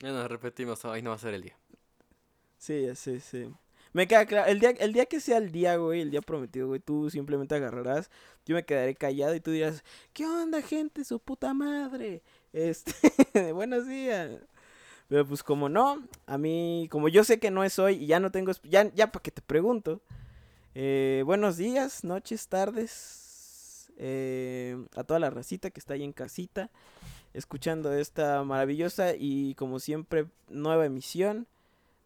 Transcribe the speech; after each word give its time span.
Ya 0.00 0.12
nos 0.12 0.28
repetimos, 0.28 0.84
hoy 0.84 1.02
no 1.02 1.10
va 1.10 1.16
a 1.16 1.18
ser 1.18 1.34
el 1.34 1.42
día. 1.42 1.56
Sí, 2.58 2.86
sí, 2.94 3.20
sí. 3.20 3.50
Me 3.92 4.06
queda 4.06 4.24
claro, 4.24 4.50
el 4.50 4.60
día, 4.60 4.70
el 4.70 4.92
día 4.92 5.06
que 5.06 5.20
sea 5.20 5.38
el 5.38 5.50
día, 5.50 5.76
güey, 5.76 6.00
el 6.00 6.10
día 6.10 6.20
prometido, 6.20 6.68
güey, 6.68 6.80
tú 6.80 7.10
simplemente 7.10 7.54
agarrarás, 7.54 8.08
yo 8.46 8.54
me 8.54 8.64
quedaré 8.64 8.94
callado 8.94 9.34
y 9.34 9.40
tú 9.40 9.50
dirás, 9.50 9.82
¿qué 10.12 10.26
onda, 10.26 10.62
gente? 10.62 11.04
Su 11.04 11.18
puta 11.18 11.52
madre. 11.52 12.22
Este, 12.52 12.92
buenos 13.52 13.86
días. 13.86 14.30
Pero 15.08 15.26
pues 15.26 15.42
como 15.42 15.68
no, 15.68 16.06
a 16.26 16.38
mí, 16.38 16.88
como 16.90 17.08
yo 17.08 17.24
sé 17.24 17.40
que 17.40 17.50
no 17.50 17.64
es 17.64 17.78
hoy 17.80 17.96
y 17.96 18.06
ya 18.06 18.20
no 18.20 18.30
tengo, 18.30 18.52
ya, 18.62 18.92
ya 18.94 19.10
para 19.10 19.22
que 19.22 19.32
te 19.32 19.42
pregunto. 19.42 20.00
Eh, 20.74 21.24
buenos 21.26 21.56
días, 21.56 22.04
noches, 22.04 22.46
tardes, 22.46 23.90
eh, 23.98 24.76
a 24.94 25.02
toda 25.02 25.18
la 25.18 25.30
racita 25.30 25.70
que 25.70 25.80
está 25.80 25.94
ahí 25.94 26.04
en 26.04 26.12
casita, 26.12 26.70
escuchando 27.34 27.92
esta 27.92 28.42
maravillosa 28.44 29.14
y 29.16 29.54
como 29.54 29.78
siempre 29.78 30.26
nueva 30.48 30.86
emisión 30.86 31.46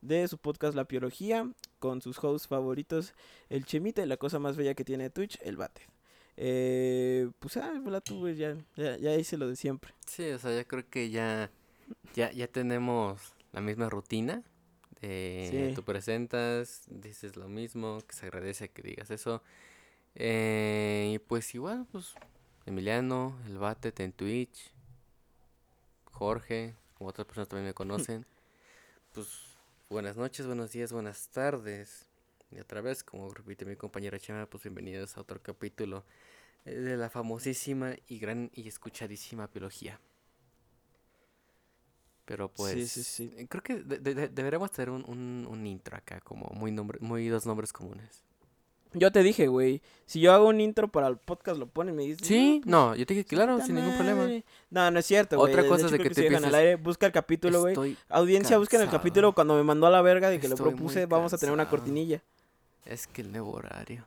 de 0.02 0.28
su 0.28 0.37
podcast 0.38 0.74
La 0.77 0.84
Biología, 0.84 1.50
con 1.78 2.02
sus 2.02 2.23
hosts 2.23 2.47
favoritos, 2.48 3.14
el 3.48 3.64
Chemita 3.64 4.02
y 4.02 4.06
la 4.06 4.16
cosa 4.19 4.38
más 4.38 4.56
bella 4.56 4.74
que 4.74 4.84
tiene 4.84 5.09
Twitch, 5.10 5.38
el 5.42 5.56
Bate. 5.56 5.83
Eh, 6.37 7.30
pues 7.38 7.56
ah, 7.56 7.80
la 7.87 8.00
tuve, 8.00 8.34
ya, 8.37 8.56
ya, 8.77 8.97
ya 8.98 9.14
hice 9.14 9.37
lo 9.38 9.48
de 9.48 9.56
siempre. 9.56 9.95
Sí, 10.06 10.28
o 10.30 10.38
sea, 10.38 10.55
yo 10.55 10.66
creo 10.66 10.88
que 10.91 11.09
ya, 11.10 11.50
ya, 12.14 12.30
ya 12.33 12.48
tenemos 12.48 13.33
la 13.52 13.61
misma 13.61 13.88
rutina. 13.88 14.42
De 15.00 15.48
Sí. 15.69 15.75
tú 15.75 15.83
presentas, 15.83 16.83
dices 16.88 17.36
lo 17.36 17.48
mismo, 17.48 17.98
que 18.06 18.14
se 18.14 18.27
agradece 18.27 18.69
que 18.70 18.83
digas 18.83 19.11
eso. 19.11 19.42
Eh, 20.14 21.12
y 21.14 21.19
pues 21.19 21.55
igual, 21.55 21.86
pues, 21.92 22.14
Emiliano, 22.67 23.36
el 23.47 23.58
Batet 23.58 24.00
en 24.00 24.12
Twitch, 24.12 24.72
Jorge, 26.15 26.77
como 26.95 27.11
otras 27.11 27.27
personas 27.27 27.48
también 27.48 27.67
me 27.67 27.75
conocen. 27.75 28.27
Pues, 29.12 29.29
buenas 29.91 30.17
noches, 30.17 30.47
buenos 30.47 30.73
días, 30.73 30.93
buenas 30.93 31.29
tardes. 31.29 32.07
Y 32.51 32.61
otra 32.61 32.81
vez, 32.83 33.05
como 33.05 33.33
repite 33.34 33.65
mi 33.67 33.77
compañera 33.77 34.19
Chema, 34.19 34.47
pues 34.47 34.65
bienvenidos 34.65 35.17
a 35.17 35.23
otro 35.23 35.42
capítulo 35.42 36.05
eh, 36.67 36.75
de 36.75 36.97
la 36.97 37.11
famosísima 37.11 37.95
y 38.09 38.19
gran 38.20 38.51
y 38.55 38.69
escuchadísima 38.69 39.48
biología. 39.48 40.01
Pero 42.25 42.48
pues, 42.53 42.91
sí, 42.91 43.05
sí. 43.05 43.35
eh, 43.37 43.47
creo 43.48 43.62
que 43.62 43.77
de- 43.83 43.98
de- 43.98 44.15
de- 44.15 44.29
deberíamos 44.29 44.70
tener 44.73 44.91
un, 44.91 45.05
un, 45.09 45.47
un 45.48 45.67
intro 45.67 45.97
acá, 45.97 46.20
como 46.20 46.47
muy 46.55 46.73
nombre, 46.73 46.98
muy 47.01 47.29
dos 47.29 47.47
nombres 47.47 47.73
comunes. 47.73 48.23
Yo 48.95 49.12
te 49.12 49.23
dije, 49.23 49.47
güey, 49.48 49.83
si 50.06 50.20
yo 50.20 50.33
hago 50.33 50.48
un 50.48 50.61
intro 50.61 50.89
para 50.89 51.09
el 51.09 51.17
podcast, 51.19 51.59
lo 51.59 51.67
ponen 51.67 51.95
y 51.95 51.97
me 51.97 52.03
dices. 52.05 52.27
Sí, 52.27 52.61
pues, 52.62 52.70
no, 52.70 52.95
yo 52.95 53.05
te 53.06 53.14
dije, 53.14 53.27
claro, 53.27 53.61
sin 53.61 53.75
ningún 53.75 53.95
problema. 53.95 54.23
madre". 54.23 54.45
No, 54.70 54.91
no 54.91 54.98
es 54.98 55.06
cierto, 55.06 55.36
güey. 55.39 55.53
Otra 55.53 55.62
de 55.62 55.69
cosa 55.69 55.86
hecho, 55.86 55.86
es 55.86 55.92
de 55.92 56.09
que 56.09 56.11
te 56.11 56.23
dejan 56.23 56.45
al 56.45 56.55
aire, 56.55 56.77
busca 56.77 57.06
el 57.06 57.12
capítulo, 57.12 57.61
güey. 57.61 57.97
Audiencia, 58.09 58.59
busquen 58.59 58.81
el 58.81 58.91
capítulo 58.91 59.33
cuando 59.34 59.55
me 59.56 59.62
mandó 59.62 59.86
a 59.86 59.91
la 59.91 60.03
verga 60.03 60.31
de 60.31 60.41
que 60.41 60.48
lo 60.48 60.55
Estoy 60.55 60.67
muy 60.70 60.75
propuse. 60.77 61.06
Vamos 61.06 61.33
a 61.34 61.39
tener 61.39 61.53
una 61.53 61.69
cortinilla. 61.69 62.23
es 62.84 63.06
que 63.06 63.23
el 63.23 63.33
nuevo 63.33 63.53
horario. 63.53 64.06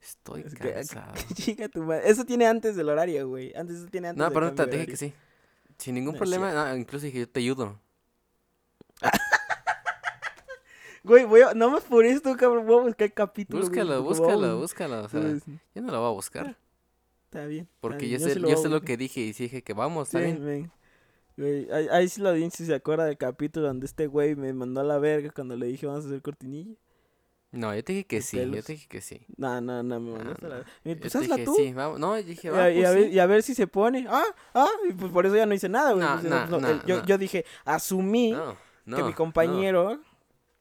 Estoy 0.00 0.42
Es 0.46 0.54
que- 0.54 0.72
cansado. 0.72 1.12
Chica 1.34 1.68
tu 1.68 1.82
madre. 1.82 2.08
Eso 2.08 2.24
tiene 2.24 2.46
antes 2.46 2.76
del 2.76 2.88
horario, 2.88 3.28
güey. 3.28 3.52
Antes 3.56 3.78
eso 3.78 3.86
tiene 3.90 4.08
antes 4.08 4.18
No, 4.22 4.30
pero 4.32 4.46
cambio 4.54 4.64
te 4.68 4.70
dije 4.76 4.86
que 4.90 4.96
sí. 4.96 5.12
Sin 5.76 5.94
ningún 5.94 6.12
No 6.14 6.18
problema, 6.18 6.52
no, 6.52 6.76
incluso 6.76 7.06
dije, 7.06 7.20
yo 7.20 7.28
te 7.28 7.40
ayudo. 7.40 7.78
Güey, 11.04 11.24
voy 11.24 11.40
a... 11.42 11.54
No 11.54 11.70
me 11.70 11.80
por 11.80 12.04
esto, 12.04 12.36
cabrón. 12.36 12.66
Voy 12.66 12.80
a 12.80 12.82
buscar 12.84 13.06
el 13.06 13.12
capítulo. 13.14 13.62
búscalo, 13.62 13.90
vamos- 14.02 14.60
búscalo. 14.60 15.04
O 15.04 15.08
sea, 15.08 15.20
yo 15.74 15.82
no 15.82 15.92
lo 15.92 16.00
voy 16.00 16.08
a 16.10 16.12
buscar. 16.12 16.56
Está 17.26 17.46
bien. 17.46 17.64
está 17.64 17.76
Porque 17.80 18.06
bien, 18.06 18.20
yo 18.20 18.26
sé, 18.28 18.40
yo 18.40 18.56
sé 18.56 18.68
lo 18.68 18.80
que 18.80 18.96
dije 18.96 19.20
y 19.20 19.32
dije 19.32 19.62
que 19.62 19.72
vamos, 19.74 20.08
está 20.08 20.18
Sí, 20.18 20.24
bien. 20.24 20.44
ven. 20.44 20.70
Güey, 21.36 21.70
ahí, 21.70 21.88
ahí 21.92 22.08
sí 22.08 22.20
la 22.20 22.30
audiencia 22.30 22.64
se 22.66 22.74
acuerda 22.74 23.04
del 23.04 23.16
capítulo 23.16 23.66
donde 23.68 23.86
este 23.86 24.06
güey 24.08 24.34
me 24.34 24.52
mandó 24.52 24.80
a 24.80 24.84
la 24.84 24.98
verga 24.98 25.30
cuando 25.30 25.56
le 25.56 25.66
dije 25.66 25.86
vamos 25.86 26.04
a 26.04 26.08
hacer 26.08 26.20
cortinilla. 26.22 26.74
No, 27.52 27.74
yo 27.74 27.82
te 27.84 27.92
dije 27.92 28.06
que 28.06 28.20
sí, 28.22 28.36
yo 28.38 28.62
te 28.62 28.72
dije 28.72 28.88
que 28.88 29.00
sí. 29.00 29.24
No, 29.36 29.60
no, 29.60 29.82
no, 29.82 30.00
me 30.00 30.10
No, 30.10 30.16
mandaste 30.18 30.46
a 30.46 30.48
la. 30.48 30.64
Y 30.84 30.94
Yo 30.94 31.00
Pues 31.00 31.16
hazla 31.16 31.36
dije 31.36 31.44
tú. 31.46 31.54
sí, 31.56 31.72
vamos. 31.72 31.98
No, 32.00 32.18
yo 32.18 32.26
dije, 32.26 32.48
Y 32.48 32.50
va, 32.50 32.64
a, 32.64 32.70
y 32.70 32.74
pues 32.76 32.86
a 32.86 32.90
ver, 32.92 33.04
sí. 33.04 33.10
y 33.10 33.18
a 33.20 33.26
ver 33.26 33.42
si 33.42 33.54
se 33.54 33.66
pone. 33.66 34.06
Ah, 34.08 34.24
ah, 34.54 34.68
y 34.88 34.92
pues 34.92 35.12
por 35.12 35.24
eso 35.24 35.36
ya 35.36 35.46
no 35.46 35.54
hice 35.54 35.68
nada, 35.68 35.92
güey. 35.92 36.04
No, 36.06 36.46
pues, 36.48 36.60
no, 36.62 36.86
yo, 36.86 37.04
yo 37.04 37.16
dije, 37.18 37.44
asumí 37.64 38.34
que 38.84 39.02
mi 39.02 39.12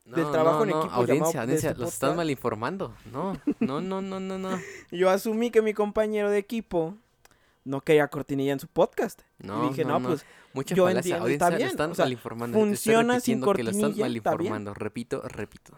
no, 0.08 0.16
del 0.16 0.32
trabajo 0.32 0.66
no, 0.66 0.72
en 0.72 0.80
equipo 0.80 0.94
Audiencia, 0.94 1.42
audiencia, 1.42 1.70
este 1.72 1.82
los 1.82 1.94
están 1.94 2.10
podcast. 2.10 2.18
mal 2.18 2.30
informando. 2.30 2.94
No, 3.12 3.34
no, 3.60 3.82
no, 3.82 4.02
no, 4.02 4.20
no, 4.20 4.38
no. 4.38 4.60
Yo 4.92 5.10
asumí 5.10 5.52
que 5.52 5.62
mi 5.62 5.74
compañero 5.74 6.30
de 6.32 6.38
equipo 6.38 6.96
no 7.66 7.82
quería 7.82 8.08
cortinilla 8.08 8.54
en 8.54 8.60
su 8.60 8.68
podcast. 8.68 9.22
No, 9.40 9.66
y 9.66 9.70
dije, 9.70 9.84
no, 9.84 10.00
no, 10.00 10.08
pues 10.10 10.26
Mucha 10.54 10.74
yo 10.74 10.86
falacia, 10.86 11.18
entiendo, 11.18 11.28
está 11.28 11.50
bien, 11.56 11.70
están 11.70 11.92
o 11.92 11.96
sea, 11.96 12.06
mal 12.06 12.12
informando. 12.14 12.58
Estoy 12.58 12.70
funciona 12.70 13.20
sin 13.20 13.42
repitiendo 13.42 13.54
que 13.54 13.64
lo 13.64 13.70
están 13.70 13.82
cortinilla, 13.92 14.50
mal 14.50 14.68
está. 14.68 14.74
Repito, 14.74 15.22
repito. 15.28 15.78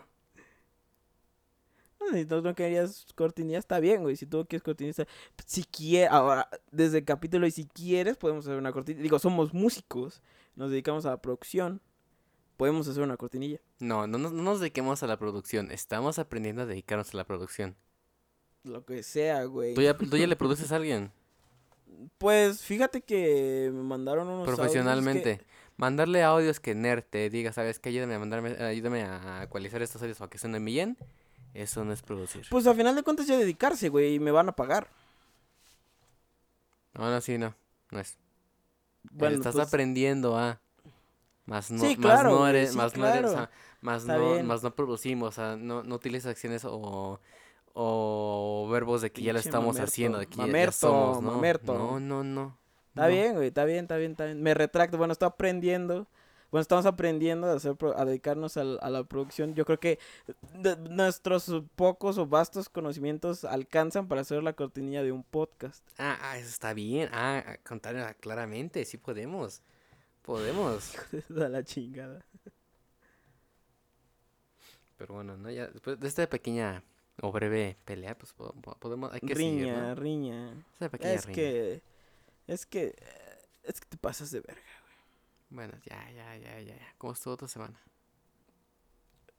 si 2.14 2.26
tú 2.26 2.42
no 2.42 2.54
querías 2.54 3.08
cortinilla, 3.16 3.58
está 3.58 3.80
bien, 3.80 4.04
güey. 4.04 4.16
Si 4.16 4.26
tú 4.26 4.46
quieres 4.48 4.64
cortinilla, 4.64 4.92
está... 4.92 5.08
Si 5.46 5.64
quieres, 5.64 6.12
ahora, 6.12 6.48
desde 6.72 7.00
el 7.00 7.06
capítulo, 7.06 7.48
y 7.48 7.52
si 7.52 7.66
quieres, 7.66 8.16
podemos 8.18 8.46
hacer 8.46 8.58
una 8.58 8.72
cortinilla. 8.72 9.04
Digo, 9.04 9.20
somos 9.20 9.54
músicos, 9.54 10.22
nos 10.56 10.70
dedicamos 10.70 11.06
a 11.08 11.10
la 11.10 11.18
producción. 11.18 11.82
Podemos 12.60 12.86
hacer 12.90 13.02
una 13.02 13.16
cortinilla. 13.16 13.62
No, 13.80 14.06
no, 14.06 14.18
no 14.18 14.30
nos 14.32 14.60
dediquemos 14.60 15.02
a 15.02 15.08
la 15.08 15.18
producción. 15.18 15.72
Estamos 15.72 16.20
aprendiendo 16.20 16.64
a 16.64 16.66
dedicarnos 16.66 17.14
a 17.14 17.16
la 17.16 17.24
producción. 17.24 17.78
Lo 18.66 18.84
que 18.84 19.02
sea, 19.02 19.46
güey. 19.46 19.76
¿Tú 19.76 19.82
ya, 19.82 19.98
tú 19.98 20.18
ya 20.18 20.28
le 20.28 20.36
produces 20.36 20.70
a 20.74 20.76
alguien? 20.76 21.10
Pues 22.18 22.62
fíjate 22.62 23.00
que 23.02 23.72
me 23.74 23.82
mandaron 23.82 24.28
unos 24.28 24.40
audios 24.40 24.50
que- 24.52 24.56
profesionalmente. 24.58 25.42
Mandarle 25.78 26.22
audios 26.22 26.60
que 26.60 26.76
Nerd 26.76 27.06
te 27.10 27.30
diga, 27.30 27.54
¿sabes 27.54 27.80
qué? 27.80 27.88
Ayúdame 27.88 28.16
a 28.16 28.20
mandarme, 28.20 28.50
ayúdame 28.62 29.04
a 29.04 29.42
ecualizar 29.44 29.82
estos 29.82 30.02
audios 30.02 30.18
para 30.18 30.30
que 30.30 30.38
suenen 30.38 30.66
bien. 30.66 30.98
Eso 31.54 31.86
no 31.86 31.94
es 31.94 32.02
producir. 32.02 32.46
Pues 32.50 32.68
a 32.68 32.74
final 32.74 32.94
de 32.94 33.04
cuentas 33.04 33.26
ya 33.26 33.38
dedicarse, 33.38 33.88
güey, 33.88 34.16
y 34.16 34.20
me 34.20 34.32
van 34.32 34.50
a 34.50 34.52
pagar. 34.58 34.90
No, 36.94 37.10
no, 37.10 37.22
sí, 37.22 37.38
no. 37.38 37.56
No 37.92 38.02
es. 38.02 38.18
Bueno, 39.12 39.38
Estás 39.38 39.56
pues, 39.56 39.66
aprendiendo 39.66 40.38
a. 40.38 40.60
Más 41.50 41.72
no, 41.72 41.80
Sí, 41.80 41.96
más 41.98 41.98
claro, 41.98 42.30
no 42.32 42.48
eres, 42.48 42.72
sí, 42.72 42.78
más 42.78 42.96
no 42.96 43.08
eres, 43.08 43.18
o 43.18 43.34
claro. 43.34 43.38
sea, 43.38 43.52
más 43.82 44.02
Está 44.04 44.18
no, 44.18 44.34
bien. 44.34 44.46
más 44.46 44.64
no 44.64 44.76
producimos, 44.76 45.30
o 45.30 45.32
sea, 45.32 45.56
no, 45.58 45.84
no 45.84 45.96
utilizas 45.96 46.32
acciones 46.32 46.64
o, 46.66 47.20
o 47.74 48.68
verbos 48.72 49.02
de 49.02 49.12
que 49.12 49.22
ya 49.22 49.34
lo 49.34 49.40
estamos 49.40 49.76
mamerto, 49.76 49.84
haciendo, 49.90 50.18
de 50.20 50.28
que 50.28 50.38
ya- 50.38 50.48
ya, 50.48 50.72
somos, 50.72 51.22
¿no? 51.22 51.32
mamerto. 51.32 51.74
No, 51.74 52.00
no, 52.00 52.24
no. 52.24 52.58
Está 52.90 53.04
no. 53.04 53.08
bien, 53.10 53.36
güey, 53.36 53.48
está 53.48 53.66
bien, 53.66 53.80
está 53.86 53.98
bien, 53.98 54.12
está 54.12 54.26
bien. 54.26 54.42
Me 54.42 54.54
retracto, 54.54 54.98
bueno, 54.98 55.14
estoy 55.14 55.28
aprendiendo. 55.28 56.08
Bueno, 56.52 56.62
estamos 56.64 56.88
aprendiendo 56.88 57.46
a, 57.48 57.54
hacer, 57.54 57.76
a 57.96 58.06
dedicarnos 58.06 58.58
a, 58.58 58.64
la 58.64 59.04
producción. 59.04 59.54
Yo 59.54 59.66
creo 59.66 59.80
que 59.80 60.00
de- 60.56 60.76
nuestros 60.78 61.52
pocos 61.76 62.18
o 62.18 62.26
vastos 62.26 62.70
conocimientos 62.70 63.46
alcanzan 63.46 64.08
para 64.08 64.22
hacer 64.22 64.42
la 64.42 64.54
cortinilla 64.54 65.04
de 65.04 65.12
un 65.12 65.24
podcast. 65.24 65.88
Ah, 66.00 66.18
ah, 66.22 66.38
eso 66.40 66.50
está 66.50 66.74
bien. 66.74 67.08
Ah, 67.14 67.44
ah, 67.46 67.58
contar 67.68 68.16
claramente, 68.20 68.84
sí 68.86 68.98
podemos. 68.98 69.62
Podemos. 70.30 70.94
a 71.42 71.50
la 71.50 71.64
chingada. 71.64 72.24
Pero 74.96 75.16
bueno, 75.16 75.36
¿no? 75.38 75.50
Ya 75.50 75.66
después 75.68 76.00
de 76.00 76.08
esta 76.08 76.30
pequeña 76.30 76.84
o 77.20 77.32
breve 77.32 77.78
pelea, 77.84 78.16
pues 78.16 78.34
po- 78.34 78.54
po- 78.62 78.76
podemos, 78.78 79.12
hay 79.12 79.22
que 79.22 79.36
seguir, 79.36 79.64
Riña, 79.66 79.82
¿no? 79.88 79.96
riña. 79.96 80.54
Esta 80.74 80.90
pequeña 80.90 81.14
Es 81.14 81.26
riña. 81.26 81.36
que, 81.36 81.82
es 82.46 82.66
que, 82.68 82.84
eh, 82.96 83.48
es 83.64 83.82
que 83.82 83.88
te 83.88 83.98
pasas 83.98 84.30
de 84.30 84.42
verga. 84.42 84.62
Bueno, 85.50 85.74
ya, 85.84 86.12
ya, 86.12 86.38
ya, 86.38 86.60
ya, 86.62 86.76
ya. 86.76 86.94
¿Cómo 87.00 87.14
estuvo 87.14 87.36
tu 87.36 87.48
semana? 87.48 87.82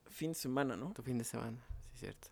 Fin 0.09 0.31
de 0.33 0.35
semana, 0.35 0.77
¿no? 0.77 0.93
Tu 0.93 1.03
fin 1.03 1.19
de 1.19 1.25
semana, 1.25 1.65
sí, 1.93 1.99
cierto. 2.01 2.29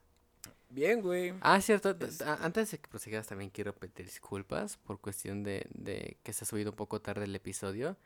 Bien, 0.69 1.01
güey. 1.01 1.33
Ah, 1.43 1.61
cierto. 1.61 1.91
Es- 2.01 2.23
Antes 2.23 2.73
de 2.73 2.79
que 2.79 2.89
prosigas, 2.89 3.29
también 3.29 3.51
quiero 3.51 3.73
pedir 3.73 4.05
disculpas 4.05 4.79
por 4.79 5.01
cuestión 5.01 5.45
de, 5.45 5.65
de 5.71 6.19
que 6.25 6.33
se 6.33 6.43
ha 6.43 6.47
subido 6.49 6.71
un 6.71 6.77
poco 6.77 7.01
tarde 7.01 7.25
el 7.27 7.37
episodio. 7.37 7.97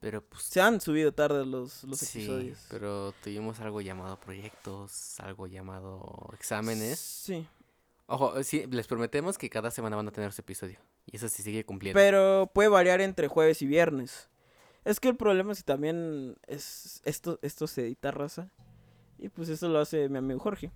Pero 0.00 0.22
pues. 0.22 0.44
Se 0.44 0.60
han 0.60 0.80
subido 0.80 1.12
tarde 1.12 1.44
los, 1.44 1.84
los 1.84 1.98
sí, 1.98 2.20
episodios. 2.20 2.66
pero 2.70 3.12
tuvimos 3.22 3.58
algo 3.60 3.80
llamado 3.80 4.18
proyectos, 4.20 5.18
algo 5.20 5.46
llamado 5.46 6.30
exámenes. 6.34 6.98
Sí. 6.98 7.46
Ojo, 8.06 8.42
sí, 8.42 8.64
les 8.70 8.86
prometemos 8.86 9.36
que 9.36 9.50
cada 9.50 9.70
semana 9.70 9.96
van 9.96 10.08
a 10.08 10.12
tener 10.12 10.32
su 10.32 10.40
episodio. 10.40 10.78
Y 11.06 11.16
eso 11.16 11.28
se 11.28 11.42
sigue 11.42 11.64
cumpliendo. 11.64 11.98
Pero 11.98 12.50
puede 12.54 12.68
variar 12.68 13.00
entre 13.00 13.28
jueves 13.28 13.60
y 13.60 13.66
viernes. 13.66 14.28
Es 14.84 15.00
que 15.00 15.08
el 15.08 15.16
problema 15.16 15.52
es 15.52 15.58
que 15.58 15.64
también 15.64 16.36
es 16.46 17.02
esto, 17.04 17.38
esto 17.42 17.66
se 17.66 17.82
edita 17.82 18.10
raza. 18.10 18.50
Y 19.18 19.28
pues 19.28 19.48
eso 19.48 19.68
lo 19.68 19.80
hace 19.80 20.08
mi 20.08 20.18
amigo 20.18 20.38
Jorge. 20.38 20.70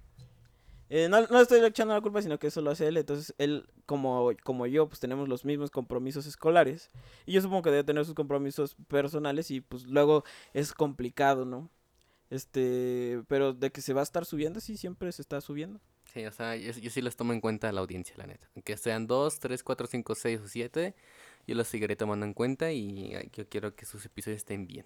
Eh, 0.95 1.09
no, 1.09 1.27
no 1.27 1.41
estoy 1.41 1.65
echando 1.65 1.95
la 1.95 2.03
culpa, 2.03 2.21
sino 2.21 2.39
que 2.39 2.49
eso 2.49 2.61
lo 2.61 2.71
hace 2.71 2.87
él. 2.87 2.99
Entonces 2.99 3.35
él, 3.39 3.67
como, 3.87 4.31
como 4.43 4.67
yo, 4.67 4.89
pues 4.89 5.01
tenemos 5.01 5.27
los 5.27 5.47
mismos 5.47 5.71
compromisos 5.71 6.27
escolares. 6.27 6.91
Y 7.25 7.33
yo 7.33 7.41
supongo 7.41 7.63
que 7.63 7.71
debe 7.71 7.83
tener 7.83 8.05
sus 8.05 8.15
compromisos 8.15 8.77
personales 8.89 9.51
y 9.51 9.63
pues 9.63 9.85
luego 9.87 10.23
es 10.53 10.75
complicado, 10.75 11.47
¿no? 11.47 11.71
Este, 12.29 13.23
pero 13.27 13.55
de 13.55 13.73
que 13.73 13.81
se 13.81 13.95
va 13.95 14.01
a 14.01 14.05
estar 14.05 14.27
subiendo, 14.27 14.61
sí, 14.61 14.77
siempre 14.77 15.11
se 15.13 15.23
está 15.23 15.41
subiendo. 15.41 15.81
Sí, 16.13 16.27
o 16.27 16.33
sea, 16.33 16.57
yo, 16.57 16.73
yo 16.73 16.91
sí 16.91 17.01
los 17.01 17.17
tomo 17.17 17.33
en 17.33 17.41
cuenta 17.41 17.73
la 17.73 17.81
audiencia, 17.81 18.15
la 18.19 18.27
neta. 18.27 18.51
Aunque 18.55 18.77
sean 18.77 19.07
dos, 19.07 19.39
tres, 19.39 19.63
cuatro, 19.63 19.87
cinco, 19.87 20.15
seis 20.15 20.41
o 20.45 20.47
siete, 20.47 20.95
yo 21.47 21.55
los 21.55 21.69
seguiré 21.69 21.97
tomando 21.97 22.27
en 22.27 22.35
cuenta 22.35 22.71
y 22.71 23.31
yo 23.33 23.49
quiero 23.49 23.75
que 23.75 23.87
sus 23.87 24.05
episodios 24.05 24.41
estén 24.41 24.67
bien. 24.67 24.85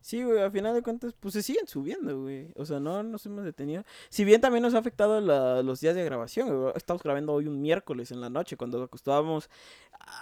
Sí, 0.00 0.22
güey, 0.24 0.40
a 0.40 0.50
final 0.50 0.74
de 0.74 0.82
cuentas, 0.82 1.14
pues 1.20 1.34
se 1.34 1.42
siguen 1.42 1.66
subiendo, 1.68 2.22
güey. 2.22 2.50
O 2.56 2.64
sea, 2.64 2.80
no 2.80 3.02
nos 3.02 3.26
hemos 3.26 3.44
detenido. 3.44 3.84
Si 4.08 4.24
bien 4.24 4.40
también 4.40 4.62
nos 4.62 4.74
ha 4.74 4.78
afectado 4.78 5.20
la- 5.20 5.62
los 5.62 5.80
días 5.80 5.94
de 5.94 6.04
grabación, 6.04 6.48
güey. 6.48 6.72
Estamos 6.74 7.02
grabando 7.02 7.32
hoy 7.34 7.46
un 7.46 7.60
miércoles 7.60 8.10
en 8.10 8.20
la 8.20 8.30
noche, 8.30 8.56
cuando 8.56 8.82
acostumbramos 8.82 9.50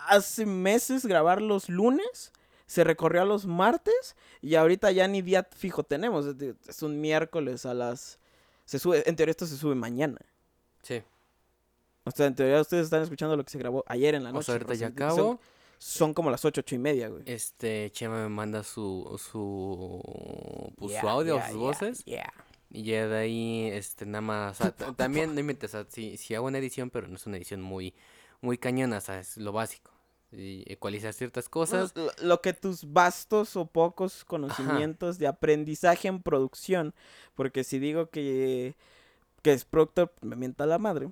hace 0.08 0.46
meses 0.46 1.06
grabar 1.06 1.40
los 1.40 1.69
lunes. 1.69 2.32
Se 2.66 2.84
recorrió 2.84 3.22
a 3.22 3.25
los 3.25 3.46
martes 3.46 4.14
y 4.42 4.56
ahorita 4.56 4.90
ya 4.90 5.08
ni 5.08 5.22
día 5.22 5.48
fijo 5.56 5.84
tenemos. 5.84 6.26
Es 6.66 6.82
un 6.82 7.00
miércoles 7.00 7.64
a 7.64 7.72
las... 7.72 8.19
Se 8.66 8.78
sube, 8.78 9.08
en 9.08 9.16
teoría 9.16 9.30
esto 9.30 9.46
se 9.46 9.56
sube 9.56 9.75
mañana. 9.75 10.19
Sí. 10.82 11.02
O 12.04 12.10
sea, 12.10 12.26
en 12.26 12.34
teoría 12.34 12.60
ustedes 12.60 12.84
están 12.84 13.02
escuchando 13.02 13.36
lo 13.36 13.44
que 13.44 13.50
se 13.50 13.58
grabó 13.58 13.84
ayer 13.86 14.14
en 14.14 14.25
la 14.25 14.32
noche. 14.32 14.40
O 14.40 14.42
sea, 14.42 14.54
ahorita 14.56 14.75
ya 14.75 14.88
acabo. 14.88 15.16
Son, 15.16 15.40
como 16.14 16.30
las 16.30 16.44
ocho, 16.44 16.60
ocho 16.60 16.75
y 16.75 16.78
media, 16.78 17.08
güey. 17.08 17.22
Este, 17.26 17.90
Chema 17.92 18.22
me 18.25 18.28
manda 18.28 18.62
su, 18.62 19.20
su, 19.32 20.72
pues, 20.76 20.92
Yeah, 20.92 21.00
su 21.00 21.08
audio, 21.08 21.34
yeah, 21.36 21.46
sus 21.46 21.54
yeah, 21.56 21.60
voces. 21.60 22.04
yeah. 22.04 22.32
Y 22.70 22.82
ya 22.82 23.06
de 23.08 23.16
ahí, 23.19 23.70
este, 23.72 24.04
nada 24.04 24.20
más, 24.20 24.60
o 24.60 24.64
sea, 24.64 24.72
ta- 24.72 24.92
también, 24.92 25.34
no 25.34 25.40
inventes, 25.40 25.75
o 25.75 25.78
sea, 25.82 25.86
sí, 25.90 26.16
sí 26.19 26.34
hago 26.34 26.46
una 26.46 26.58
edición, 26.58 26.90
pero 26.90 27.08
no 27.08 27.16
es 27.16 27.26
una 27.26 27.36
edición 27.38 27.62
muy, 27.62 27.94
muy 28.42 28.58
cañona, 28.58 28.98
o 28.98 29.00
sea, 29.00 29.20
es 29.20 29.36
lo 29.38 29.52
básico. 29.52 29.90
Y 30.30 30.70
ecualizar 30.70 31.14
ciertas 31.14 31.48
cosas. 31.48 31.94
Bueno, 31.94 32.10
lo, 32.20 32.28
lo 32.28 32.40
que 32.42 32.52
tus 32.52 32.92
vastos 32.92 33.56
o 33.56 33.64
pocos 33.64 34.25
conocimientos 34.26 35.19
de 35.19 35.26
aprendizaje 35.26 36.08
en 36.08 36.20
producción, 36.22 36.94
porque 37.34 37.64
si 37.64 37.78
digo 37.78 38.10
que, 38.10 38.75
que 39.40 39.54
es 39.54 39.64
productor, 39.64 40.12
me 40.20 40.36
mienta 40.36 40.66
la 40.66 40.78
madre, 40.78 41.08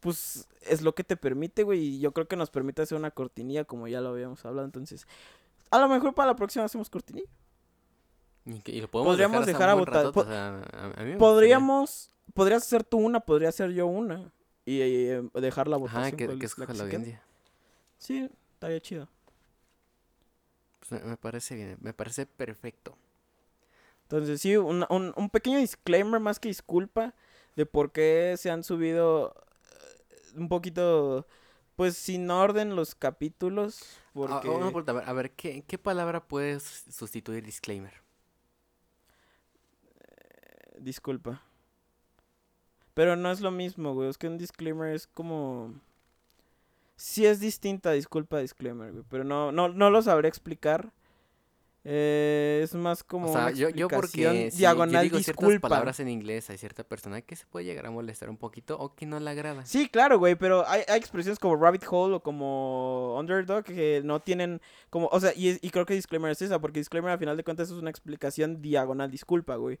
pues 0.00 0.48
es 0.62 0.82
lo 0.82 0.94
que 0.94 1.04
te 1.04 1.16
permite, 1.16 1.62
güey, 1.62 1.80
y 1.80 2.00
yo 2.00 2.12
creo 2.12 2.26
que 2.26 2.36
nos 2.36 2.50
permite 2.50 2.82
hacer 2.82 2.96
una 2.98 3.10
cortinilla 3.10 3.64
como 3.64 3.86
ya 3.88 4.00
lo 4.00 4.10
habíamos 4.10 4.44
hablado, 4.44 4.64
entonces, 4.66 5.06
a 5.70 5.78
lo 5.78 5.88
mejor 5.88 6.14
para 6.14 6.28
la 6.32 6.36
próxima 6.36 6.64
hacemos 6.64 6.90
cortinilla. 6.90 7.28
Y, 8.46 8.60
que- 8.60 8.72
y 8.72 8.80
lo 8.80 8.88
podemos 8.88 9.12
podríamos 9.12 9.44
dejar, 9.46 9.60
dejar 9.60 9.68
a 9.70 9.74
votar- 9.74 10.12
po- 10.12 10.20
o 10.20 10.24
sea. 10.24 11.16
Podríamos, 11.18 12.10
podrías 12.34 12.62
hacer 12.62 12.82
tú 12.84 12.98
una, 12.98 13.20
podría 13.20 13.50
hacer 13.50 13.70
yo 13.72 13.86
una, 13.86 14.32
y, 14.64 14.80
eh, 14.80 15.22
dejar 15.34 15.68
la 15.68 15.76
votación. 15.76 16.02
Ajá, 16.02 16.10
que, 16.12 16.26
que 16.26 16.32
es 16.32 16.38
la 16.38 16.64
escoja 16.64 16.72
la 16.72 16.84
quede. 16.84 16.96
audiencia. 16.96 17.22
Sí, 17.98 18.30
estaría 18.54 18.80
chido. 18.80 19.08
Pues 20.88 21.02
me, 21.02 21.10
me 21.10 21.16
parece 21.16 21.54
bien, 21.54 21.76
me 21.80 21.92
parece 21.92 22.26
perfecto. 22.26 22.96
Entonces, 24.04 24.40
sí, 24.40 24.56
un, 24.56 24.84
un, 24.90 25.12
un 25.16 25.30
pequeño 25.30 25.58
disclaimer 25.58 26.18
más 26.20 26.40
que 26.40 26.48
disculpa 26.48 27.14
de 27.56 27.66
por 27.66 27.92
qué 27.92 28.34
se 28.38 28.50
han 28.50 28.64
subido 28.64 29.34
un 30.36 30.48
poquito, 30.48 31.26
pues 31.76 31.96
sin 31.96 32.30
orden 32.30 32.76
los 32.76 32.94
capítulos. 32.94 33.80
Ah, 34.08 34.10
Porque... 34.14 34.48
una 34.48 34.66
pregunta, 34.66 34.92
a 34.92 34.94
ver, 34.94 35.08
a 35.08 35.12
ver, 35.12 35.30
¿qué, 35.32 35.64
¿qué 35.66 35.78
palabra 35.78 36.26
puedes 36.26 36.62
sustituir 36.90 37.44
disclaimer? 37.44 37.94
Disculpa. 40.78 41.42
Pero 42.94 43.16
no 43.16 43.30
es 43.30 43.40
lo 43.40 43.50
mismo, 43.50 43.94
güey. 43.94 44.08
Es 44.08 44.18
que 44.18 44.26
un 44.26 44.38
disclaimer 44.38 44.94
es 44.94 45.06
como... 45.06 45.74
Sí 46.96 47.24
es 47.24 47.40
distinta, 47.40 47.92
disculpa, 47.92 48.40
disclaimer, 48.40 48.92
güey. 48.92 49.04
Pero 49.08 49.24
no, 49.24 49.52
no, 49.52 49.68
no 49.68 49.90
lo 49.90 50.02
sabré 50.02 50.28
explicar. 50.28 50.92
Eh, 51.82 52.60
es 52.62 52.74
más 52.74 53.02
como 53.02 53.30
o 53.30 53.32
sea, 53.32 53.46
una 53.46 53.50
yo, 53.52 53.70
yo 53.70 53.88
porque 53.88 54.50
diagonal 54.54 54.96
yo 54.96 55.00
digo 55.00 55.18
ciertas 55.20 55.46
disculpa. 55.46 55.68
palabras 55.70 55.98
en 56.00 56.10
inglés, 56.10 56.50
hay 56.50 56.58
cierta 56.58 56.84
persona 56.84 57.22
que 57.22 57.36
se 57.36 57.46
puede 57.46 57.64
llegar 57.64 57.86
a 57.86 57.90
molestar 57.90 58.28
un 58.28 58.36
poquito 58.36 58.78
o 58.78 58.94
que 58.94 59.06
no 59.06 59.18
le 59.18 59.30
agrada. 59.30 59.64
Sí, 59.64 59.88
claro, 59.88 60.18
güey, 60.18 60.34
pero 60.34 60.68
hay, 60.68 60.82
hay 60.88 60.98
expresiones 60.98 61.38
como 61.38 61.56
rabbit 61.56 61.84
hole 61.88 62.16
o 62.16 62.20
como 62.22 63.16
underdog 63.18 63.64
que 63.64 64.02
no 64.04 64.20
tienen 64.20 64.60
como, 64.90 65.06
o 65.10 65.18
sea, 65.20 65.32
y, 65.34 65.58
y 65.66 65.70
creo 65.70 65.86
que 65.86 65.94
disclaimer 65.94 66.30
es 66.32 66.42
esa, 66.42 66.60
porque 66.60 66.80
disclaimer 66.80 67.12
al 67.12 67.18
final 67.18 67.38
de 67.38 67.44
cuentas 67.44 67.70
es 67.70 67.74
una 67.76 67.88
explicación 67.88 68.60
diagonal, 68.60 69.10
disculpa, 69.10 69.56
güey. 69.56 69.78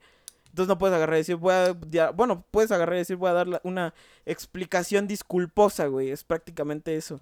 Entonces 0.48 0.68
no 0.68 0.78
puedes 0.78 0.96
agarrar 0.96 1.16
y 1.16 1.20
decir, 1.20 1.36
voy 1.36 1.52
a, 1.52 2.10
bueno, 2.12 2.46
puedes 2.50 2.72
agarrar 2.72 2.94
y 2.96 3.00
decir, 3.00 3.16
voy 3.16 3.28
a 3.28 3.34
dar 3.34 3.46
la- 3.46 3.60
una 3.62 3.92
explicación 4.24 5.06
disculposa, 5.06 5.86
güey, 5.86 6.10
es 6.10 6.24
prácticamente 6.24 6.96
eso. 6.96 7.20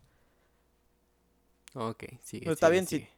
Ok, 1.74 2.04
sigue. 2.22 2.42
Pero 2.44 2.52
está 2.54 2.66
sigue, 2.68 2.72
bien 2.72 2.86
si- 2.86 2.96
sigue. 2.98 3.17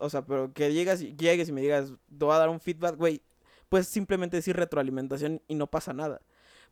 O 0.00 0.10
sea, 0.10 0.24
pero 0.24 0.52
que 0.52 0.72
llegas 0.72 1.00
y, 1.02 1.16
llegues 1.16 1.48
y 1.48 1.52
me 1.52 1.60
digas, 1.60 1.92
te 2.16 2.24
voy 2.24 2.34
a 2.34 2.38
dar 2.38 2.48
un 2.48 2.60
feedback, 2.60 2.96
güey, 2.96 3.22
puedes 3.68 3.88
simplemente 3.88 4.36
decir 4.36 4.56
retroalimentación 4.56 5.42
y 5.48 5.54
no 5.54 5.66
pasa 5.66 5.92
nada. 5.92 6.20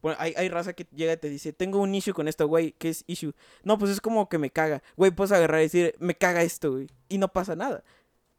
Bueno, 0.02 0.18
hay, 0.20 0.34
hay 0.36 0.48
raza 0.48 0.74
que 0.74 0.86
llega 0.94 1.14
y 1.14 1.16
te 1.16 1.28
dice, 1.28 1.52
tengo 1.52 1.80
un 1.80 1.94
issue 1.94 2.12
con 2.12 2.28
esto, 2.28 2.46
güey, 2.46 2.72
¿qué 2.72 2.90
es 2.90 3.04
issue? 3.06 3.32
No, 3.64 3.78
pues 3.78 3.90
es 3.90 4.00
como 4.00 4.28
que 4.28 4.38
me 4.38 4.50
caga. 4.50 4.82
Güey, 4.96 5.10
puedes 5.10 5.32
agarrar 5.32 5.60
y 5.60 5.64
decir, 5.64 5.94
me 5.98 6.14
caga 6.14 6.42
esto, 6.42 6.72
güey, 6.72 6.88
y 7.08 7.18
no 7.18 7.28
pasa 7.32 7.56
nada. 7.56 7.82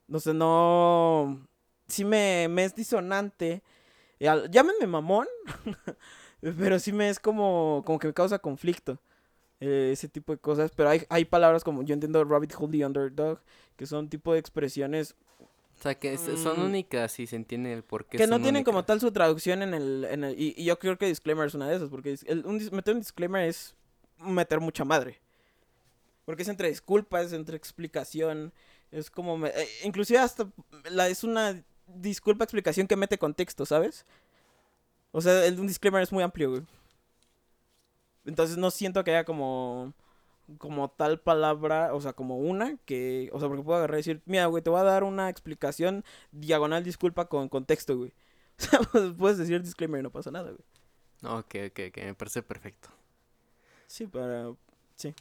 No 0.08 0.20
sé, 0.20 0.34
no... 0.34 1.48
Sí 1.88 2.04
me, 2.04 2.46
es 2.64 2.76
disonante. 2.76 3.64
Llámenme 4.20 4.88
mamón, 4.88 5.28
pero 6.42 6.80
sí 6.80 6.92
me 6.92 7.10
es 7.10 7.20
como, 7.20 7.82
como 7.86 7.98
que 8.00 8.08
me 8.08 8.14
causa 8.14 8.40
conflicto. 8.40 9.00
Eh, 9.60 9.90
ese 9.94 10.08
tipo 10.08 10.32
de 10.34 10.38
cosas, 10.40 10.72
pero 10.76 10.90
hay, 10.90 11.04
hay 11.10 11.26
palabras 11.26 11.64
como, 11.64 11.84
yo 11.84 11.94
entiendo 11.94 12.24
Rabbit 12.24 12.54
Hole 12.58 12.78
the 12.78 12.86
Underdog, 12.86 13.40
que 13.76 13.86
son 13.86 14.10
tipo 14.10 14.34
de 14.34 14.40
expresiones 14.40 15.16
O 15.80 15.82
sea, 15.82 15.94
que 15.96 16.18
son 16.18 16.60
Mm. 16.60 16.64
únicas 16.66 17.20
y 17.20 17.28
se 17.28 17.36
entiende 17.36 17.72
el 17.74 17.84
por 17.84 18.06
qué 18.06 18.18
que 18.18 18.26
no 18.28 18.42
tienen 18.42 18.64
como 18.64 18.84
tal 18.86 19.00
su 19.00 19.12
traducción 19.12 19.62
en 19.62 19.74
el, 19.76 20.06
en 20.06 20.24
el 20.24 20.40
y, 20.40 20.54
y 20.58 20.66
yo 20.66 20.80
creo 20.80 20.98
que 20.98 21.06
disclaimer 21.06 21.48
es 21.48 21.54
una 21.54 21.68
de 21.70 21.76
esas, 21.76 21.90
porque 21.90 22.16
el- 22.26 22.46
un 22.46 22.58
meter 22.72 22.94
un 22.96 23.02
disclaimer 23.02 23.48
es 23.48 23.76
meter 24.18 24.60
mucha 24.60 24.84
madre. 24.86 25.20
Porque 26.26 26.42
es 26.44 26.50
entre 26.50 26.68
disculpa, 26.70 27.22
es 27.22 27.32
entre 27.32 27.56
explicación, 27.58 28.52
es 28.92 29.10
como, 29.12 29.38
me- 29.38 29.50
eh, 29.50 29.68
inclusive 29.84 30.20
hasta 30.20 30.50
la, 30.90 31.08
es 31.10 31.24
una 31.24 31.64
disculpa 31.88 32.44
explicación 32.44 32.88
que 32.88 32.96
mete 32.96 33.18
contexto, 33.20 33.66
¿sabes? 33.66 34.04
O 35.12 35.22
sea, 35.22 35.46
el, 35.46 35.60
un 35.60 35.68
disclaimer 35.68 36.02
es 36.02 36.12
muy 36.12 36.24
amplio, 36.24 36.50
güey. 36.50 36.64
Entonces 38.28 38.58
no 38.58 38.70
siento 38.70 39.04
que 39.04 39.12
haya 39.12 39.24
como 39.24 39.94
como 40.60 40.90
tal 40.90 41.20
palabra, 41.20 41.94
o 41.94 42.00
sea, 42.00 42.14
como 42.14 42.38
una 42.38 42.78
que, 42.86 43.30
o 43.34 43.40
sea, 43.40 43.50
porque 43.50 43.64
puedo 43.64 43.78
agarrar 43.78 43.98
y 43.98 44.00
decir, 44.00 44.22
mira, 44.26 44.46
güey, 44.46 44.64
te 44.64 44.70
voy 44.70 44.80
a 44.80 44.84
dar 44.84 45.04
una 45.04 45.30
explicación 45.30 46.06
diagonal 46.32 46.84
disculpa 46.86 47.26
con 47.26 47.50
contexto, 47.50 47.98
güey. 47.98 48.14
O 48.60 48.64
sea, 48.64 48.80
pues, 48.80 49.14
puedes 49.16 49.38
decir 49.38 49.62
disclaimer 49.62 50.00
y 50.00 50.04
no 50.04 50.10
pasa 50.10 50.32
nada, 50.32 50.52
güey. 50.52 51.38
Ok, 51.38 51.56
ok, 51.70 51.80
ok, 51.90 51.98
me 52.06 52.16
parece 52.16 52.42
perfecto. 52.42 52.90
Sí, 53.86 54.08
para 54.08 54.54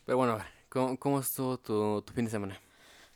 Pero 0.07 0.17
bueno, 0.17 0.35
a 0.35 0.37
ver, 0.37 0.47
¿cómo, 0.71 0.99
cómo 0.99 1.21
estuvo 1.21 1.59
tu, 1.59 2.03
tu 2.03 2.13
fin 2.15 2.25
de 2.25 2.31
semana? 2.31 2.61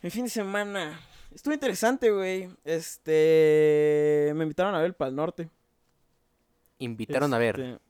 mi 0.03 0.11
fin 0.11 0.25
de 0.25 0.31
semana. 0.31 1.01
Estuvo 1.35 1.55
interesante, 1.55 2.11
güey. 2.11 2.49
Este, 2.65 4.33
me 4.35 4.43
invitaron 4.43 4.75
a 4.75 4.79
ver 4.79 4.87
el 4.87 4.95
Pal 4.95 5.15
Norte. 5.15 5.49
Invitaron 6.79 7.33
a 7.35 7.39
ver. 7.39 7.81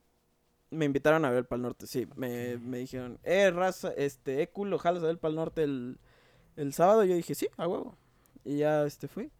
Me 0.70 0.84
invitaron 0.84 1.24
a 1.24 1.30
ver 1.30 1.38
el 1.40 1.44
Pal 1.46 1.62
Norte, 1.62 1.86
sí. 1.86 2.06
Me, 2.14 2.56
me 2.58 2.78
dijeron, 2.78 3.18
eh, 3.24 3.50
raza, 3.50 3.92
este, 3.96 4.42
eh, 4.42 4.48
culo, 4.50 4.78
jalas 4.78 5.02
a 5.02 5.06
ver 5.06 5.12
el 5.12 5.18
Pal 5.18 5.34
Norte 5.34 5.64
el, 5.64 5.98
el 6.56 6.72
sábado. 6.74 7.04
Yo 7.04 7.14
dije, 7.16 7.34
sí, 7.34 7.48
a 7.56 7.66
huevo. 7.66 7.96
Y 8.44 8.58
ya, 8.58 8.84
este, 8.86 9.08
fui. 9.08 9.30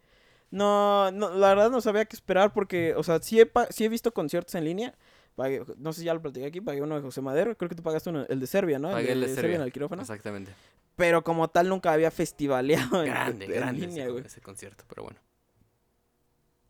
No, 0.51 1.13
no, 1.13 1.31
la 1.33 1.49
verdad 1.51 1.71
no 1.71 1.81
sabía 1.81 2.05
qué 2.07 2.17
esperar 2.17 2.53
porque, 2.53 2.95
o 2.97 3.05
sea, 3.05 3.21
sí 3.23 3.39
he, 3.39 3.47
pa- 3.47 3.69
sí 3.71 3.85
he 3.85 3.89
visto 3.89 4.13
conciertos 4.13 4.55
en 4.57 4.65
línea. 4.65 4.95
Pagué- 5.37 5.65
no 5.79 5.93
sé 5.93 6.01
si 6.01 6.07
ya 6.07 6.15
lo 6.15 6.21
platiqué 6.21 6.47
aquí, 6.47 6.61
pagué 6.61 6.83
uno 6.83 6.97
de 6.97 7.03
José 7.03 7.21
Madero. 7.21 7.57
Creo 7.57 7.69
que 7.69 7.77
tú 7.77 7.83
pagaste 7.85 8.11
uno, 8.11 8.27
el 8.29 8.41
de 8.41 8.47
Serbia, 8.49 8.81
¿no? 8.81 8.91
Pagué 8.91 9.13
el 9.13 9.21
de 9.21 9.33
Serbia. 9.33 9.57
en 9.57 9.63
el 9.63 9.73
quirófano. 9.73 10.03
Exactamente. 10.03 10.53
Pero 10.97 11.23
como 11.23 11.49
tal 11.49 11.69
nunca 11.69 11.93
había 11.93 12.11
festivaleado 12.11 13.05
en, 13.05 13.11
Grande, 13.11 13.45
en 13.47 13.53
grande 13.53 13.87
línea, 13.87 14.07
ese, 14.09 14.27
ese 14.27 14.41
concierto, 14.41 14.85
pero 14.89 15.05
bueno. 15.05 15.21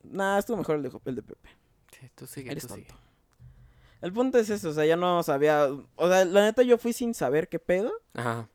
Nah, 0.02 0.38
estuvo 0.38 0.56
mejor 0.58 0.76
el 0.76 0.82
de, 0.82 0.90
el 1.06 1.14
de 1.16 1.22
Pepe. 1.22 1.48
Sí, 1.98 2.10
tú 2.14 2.26
sigue, 2.26 2.50
Eres 2.50 2.62
tú 2.64 2.68
tonto. 2.74 2.86
sigue. 2.92 3.09
El 4.00 4.12
punto 4.12 4.38
es 4.38 4.48
eso, 4.50 4.70
o 4.70 4.72
sea, 4.72 4.86
ya 4.86 4.96
no 4.96 5.22
sabía, 5.22 5.68
o 5.96 6.08
sea, 6.08 6.24
la 6.24 6.42
neta 6.42 6.62
yo 6.62 6.78
fui 6.78 6.92
sin 6.92 7.14
saber 7.14 7.48
qué 7.48 7.58
pedo, 7.58 7.92
Ajá. 8.14 8.48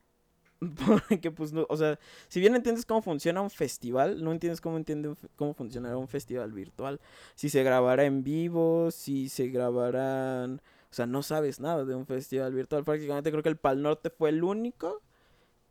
porque 0.87 1.31
pues, 1.31 1.53
no, 1.53 1.65
o 1.69 1.77
sea, 1.77 1.99
si 2.27 2.39
bien 2.39 2.55
entiendes 2.55 2.85
cómo 2.85 3.01
funciona 3.01 3.41
un 3.41 3.49
festival, 3.49 4.23
no 4.23 4.31
entiendes 4.31 4.61
cómo 4.61 4.77
entiende 4.77 5.13
cómo 5.35 5.53
funcionará 5.53 5.97
un 5.97 6.07
festival 6.07 6.51
virtual, 6.51 6.99
si 7.35 7.49
se 7.49 7.63
grabará 7.63 8.05
en 8.05 8.23
vivo, 8.23 8.89
si 8.91 9.29
se 9.29 9.47
grabarán, 9.47 10.61
o 10.89 10.93
sea, 10.93 11.05
no 11.05 11.23
sabes 11.23 11.59
nada 11.59 11.85
de 11.85 11.95
un 11.95 12.05
festival 12.05 12.53
virtual, 12.53 12.83
prácticamente 12.83 13.31
creo 13.31 13.43
que 13.43 13.49
el 13.49 13.57
Pal 13.57 13.81
Norte 13.81 14.09
fue 14.09 14.29
el 14.29 14.43
único, 14.43 15.01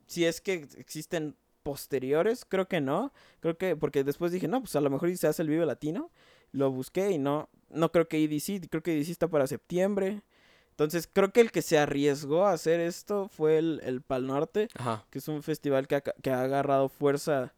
si 0.06 0.24
es 0.24 0.40
que 0.40 0.68
existen 0.76 1.36
posteriores, 1.64 2.44
creo 2.44 2.68
que 2.68 2.80
no, 2.80 3.12
creo 3.40 3.56
que, 3.56 3.74
porque 3.74 4.04
después 4.04 4.30
dije, 4.30 4.46
no, 4.46 4.60
pues 4.60 4.76
a 4.76 4.80
lo 4.80 4.90
mejor 4.90 5.16
se 5.16 5.26
hace 5.26 5.42
el 5.42 5.48
Vive 5.48 5.64
Latino, 5.66 6.10
lo 6.54 6.70
busqué 6.70 7.10
y 7.10 7.18
no, 7.18 7.48
no 7.70 7.90
creo 7.92 8.08
que 8.08 8.22
EDC, 8.24 8.68
creo 8.70 8.82
que 8.82 8.96
EDC 8.96 9.10
está 9.10 9.28
para 9.28 9.46
septiembre. 9.46 10.22
Entonces 10.70 11.08
creo 11.12 11.32
que 11.32 11.40
el 11.40 11.52
que 11.52 11.62
se 11.62 11.78
arriesgó 11.78 12.46
a 12.46 12.52
hacer 12.52 12.80
esto 12.80 13.28
fue 13.28 13.58
el, 13.58 13.80
el 13.84 14.00
Pal 14.02 14.26
Norte, 14.26 14.68
Ajá. 14.74 15.04
que 15.10 15.18
es 15.18 15.28
un 15.28 15.42
festival 15.42 15.86
que 15.86 15.96
ha, 15.96 16.00
que 16.00 16.30
ha 16.30 16.42
agarrado 16.42 16.88
fuerza 16.88 17.52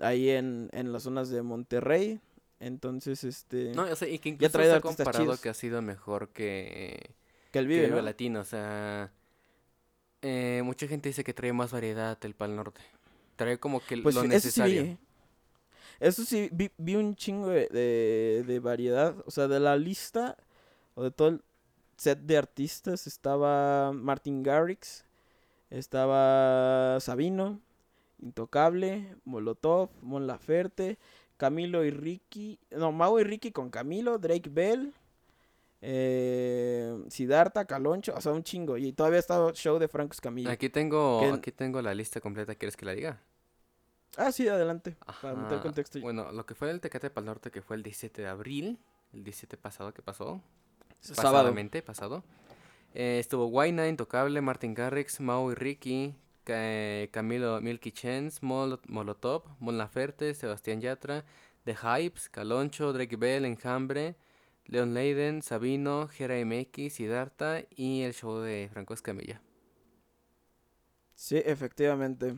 ahí 0.00 0.30
en, 0.30 0.68
en 0.72 0.92
las 0.92 1.02
zonas 1.04 1.28
de 1.28 1.42
Monterrey. 1.42 2.20
Entonces, 2.58 3.22
este... 3.24 3.72
No, 3.74 3.82
o 3.84 3.94
sea, 3.96 4.08
y 4.08 4.18
que 4.18 4.30
Ya 4.30 4.34
incluso 4.34 4.52
traído 4.52 4.72
se 4.72 4.78
ha 4.78 4.80
comparado 4.80 5.24
chidos. 5.24 5.40
que 5.40 5.48
ha 5.50 5.54
sido 5.54 5.82
mejor 5.82 6.30
que, 6.30 7.14
que 7.52 7.58
el 7.58 7.66
que 7.66 7.68
Vive, 7.68 7.84
Vive 7.86 7.96
¿no? 7.96 8.02
Latino. 8.02 8.40
O 8.40 8.44
sea, 8.44 9.12
eh, 10.22 10.62
mucha 10.64 10.88
gente 10.88 11.08
dice 11.08 11.22
que 11.22 11.34
trae 11.34 11.52
más 11.52 11.70
variedad 11.72 12.18
el 12.24 12.34
Pal 12.34 12.56
Norte. 12.56 12.80
Trae 13.36 13.58
como 13.58 13.80
que 13.84 13.98
Pues 13.98 14.14
lo 14.14 14.22
eso 14.22 14.22
sí 14.22 14.28
vi, 14.28 14.34
necesario. 14.34 14.82
¿eh? 14.82 14.98
Eso 16.00 16.24
sí, 16.24 16.48
vi, 16.52 16.70
vi 16.78 16.94
un 16.96 17.14
chingo 17.16 17.48
de, 17.48 17.68
de, 17.68 18.44
de 18.46 18.60
variedad. 18.60 19.14
O 19.26 19.30
sea, 19.30 19.48
de 19.48 19.60
la 19.60 19.76
lista 19.76 20.36
o 20.94 21.02
de 21.04 21.10
todo 21.10 21.28
el 21.28 21.42
set 21.96 22.18
de 22.20 22.36
artistas 22.36 23.06
estaba 23.06 23.92
Martin 23.92 24.42
Garrix, 24.42 25.04
estaba 25.70 26.98
Sabino, 27.00 27.60
Intocable, 28.20 29.16
Molotov, 29.24 29.90
Mon 30.02 30.26
Laferte, 30.26 30.98
Camilo 31.36 31.84
y 31.84 31.90
Ricky, 31.90 32.58
no, 32.70 32.92
Mau 32.92 33.18
y 33.18 33.24
Ricky 33.24 33.50
con 33.52 33.68
Camilo, 33.70 34.18
Drake 34.18 34.48
Bell, 34.50 34.92
eh, 35.82 37.04
Siddhartha, 37.08 37.64
Caloncho, 37.66 38.14
o 38.14 38.20
sea, 38.20 38.32
un 38.32 38.42
chingo. 38.42 38.76
Y 38.76 38.92
todavía 38.92 39.18
está 39.18 39.52
show 39.52 39.78
de 39.78 39.88
Franco 39.88 40.12
Escamilla. 40.12 40.50
Aquí 40.50 40.68
tengo, 40.68 41.20
Que- 41.20 41.28
aquí 41.32 41.52
tengo 41.52 41.80
la 41.82 41.94
lista 41.94 42.20
completa, 42.20 42.54
¿quieres 42.54 42.76
que 42.76 42.86
la 42.86 42.92
diga? 42.94 43.20
Ah, 44.16 44.32
sí, 44.32 44.48
adelante, 44.48 44.96
para 45.20 45.34
meter 45.34 45.60
contexto. 45.60 46.00
Bueno, 46.00 46.32
lo 46.32 46.46
que 46.46 46.54
fue 46.54 46.70
el 46.70 46.80
Tecate 46.80 47.10
Pal 47.10 47.24
Norte, 47.26 47.50
que 47.50 47.60
fue 47.62 47.76
el 47.76 47.82
17 47.82 48.22
de 48.22 48.28
abril, 48.28 48.78
el 49.12 49.24
17 49.24 49.56
pasado 49.56 49.92
que 49.92 50.02
pasó, 50.02 50.40
Sábado. 51.00 51.54
pasado. 51.84 52.24
Eh, 52.94 53.18
estuvo 53.20 53.46
Guayna, 53.46 53.88
Intocable, 53.88 54.40
Martin 54.40 54.72
Garrix, 54.72 55.20
Mau 55.20 55.50
y 55.52 55.54
Ricky, 55.54 56.14
Ca- 56.44 57.10
Camilo 57.10 57.60
Milky 57.60 57.92
Chance, 57.92 58.40
Mol- 58.40 58.80
Molotov, 58.88 59.42
Mon 59.60 59.76
Laferte, 59.76 60.32
Sebastián 60.34 60.80
Yatra, 60.80 61.24
The 61.64 61.74
Hypes, 61.74 62.30
Caloncho, 62.30 62.92
Drake 62.94 63.16
Bell, 63.16 63.44
Enjambre, 63.44 64.16
Leon 64.64 64.94
Leiden, 64.94 65.42
Sabino, 65.42 66.08
Jera 66.08 66.38
MX, 66.38 66.94
Siddhartha 66.94 67.64
y 67.70 68.02
el 68.02 68.14
show 68.14 68.38
de 68.38 68.70
Franco 68.72 68.94
Escamilla. 68.94 69.42
Sí, 71.14 71.36
efectivamente. 71.44 72.34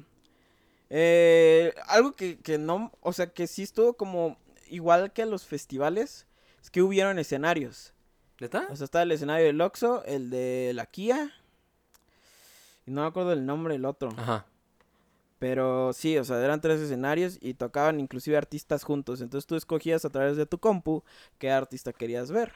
Eh, 0.91 1.75
algo 1.87 2.13
que, 2.13 2.39
que 2.39 2.59
no, 2.59 2.93
o 3.01 3.13
sea, 3.13 3.33
que 3.33 3.47
sí 3.47 3.63
estuvo 3.63 3.95
como 3.95 4.39
igual 4.69 5.13
que 5.13 5.23
a 5.23 5.27
los 5.27 5.45
festivales, 5.45 6.27
es 6.63 6.71
que 6.71 6.83
hubieron 6.83 7.19
escenarios. 7.19 7.93
¿Neta? 8.41 8.69
O 8.71 8.77
sea, 8.77 8.85
estaba 8.85 9.03
el 9.03 9.13
escenario 9.13 9.47
del 9.47 9.61
Oxxo, 9.61 10.05
el 10.05 10.31
de 10.31 10.71
la 10.73 10.87
Kia, 10.87 11.33
y 12.87 12.91
no 12.91 13.03
me 13.03 13.09
acuerdo 13.09 13.33
el 13.33 13.45
nombre 13.45 13.75
del 13.75 13.85
otro. 13.85 14.11
Ajá. 14.17 14.47
Pero 15.39 15.93
sí, 15.93 16.17
o 16.19 16.25
sea, 16.25 16.43
eran 16.43 16.61
tres 16.61 16.81
escenarios 16.81 17.39
y 17.41 17.55
tocaban 17.55 18.01
inclusive 18.01 18.37
artistas 18.37 18.83
juntos. 18.83 19.21
Entonces 19.21 19.47
tú 19.47 19.57
escogías 19.57 20.05
a 20.05 20.11
través 20.11 20.37
de 20.37 20.47
tu 20.47 20.59
compu 20.59 21.05
qué 21.39 21.51
artista 21.51 21.93
querías 21.93 22.33
ver. 22.33 22.53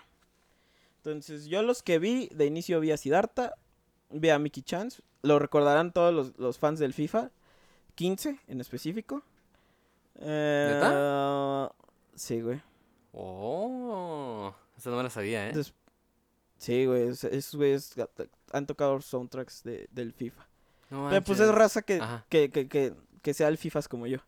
Entonces 0.96 1.46
yo 1.46 1.62
los 1.62 1.82
que 1.82 1.98
vi, 1.98 2.28
de 2.28 2.46
inicio 2.46 2.80
vi 2.80 2.92
a 2.92 2.96
Siddhartha, 2.96 3.54
vi 4.10 4.30
a 4.30 4.38
Mickey 4.38 4.62
Chance. 4.62 5.02
Lo 5.22 5.38
recordarán 5.38 5.92
todos 5.92 6.14
los, 6.14 6.38
los 6.38 6.58
fans 6.58 6.78
del 6.78 6.94
FIFA. 6.94 7.30
15 7.94 8.38
en 8.49 8.61
específico. 8.61 9.22
Eh, 10.20 11.68
Sí, 12.14 12.40
güey. 12.40 12.61
Oh, 13.12 14.54
eso 14.76 14.90
no 14.90 14.96
me 14.96 15.02
lo 15.02 15.11
sabía, 15.11 15.49
¿eh? 15.49 15.52
Des- 15.52 15.72
Sí, 16.58 16.87
güey. 16.87 17.08
es- 17.08 17.25
Esos 17.25 17.56
güeyes 17.56 17.94
han 18.52 18.66
tocado 18.66 19.00
soundtracks 19.00 19.62
de, 19.64 19.88
del 19.90 20.12
FIFA. 20.12 20.46
No 20.90 21.08
Pero 21.08 21.22
pues 21.22 21.40
es 21.40 21.49
raza 21.50 21.82
que, 21.82 22.00
que, 22.28 22.50
que, 22.50 22.68
que, 22.68 22.94
que 23.22 23.34
sea 23.34 23.49
el 23.49 23.56
FIFAs 23.58 23.88
como 23.88 24.06
yo. 24.06 24.18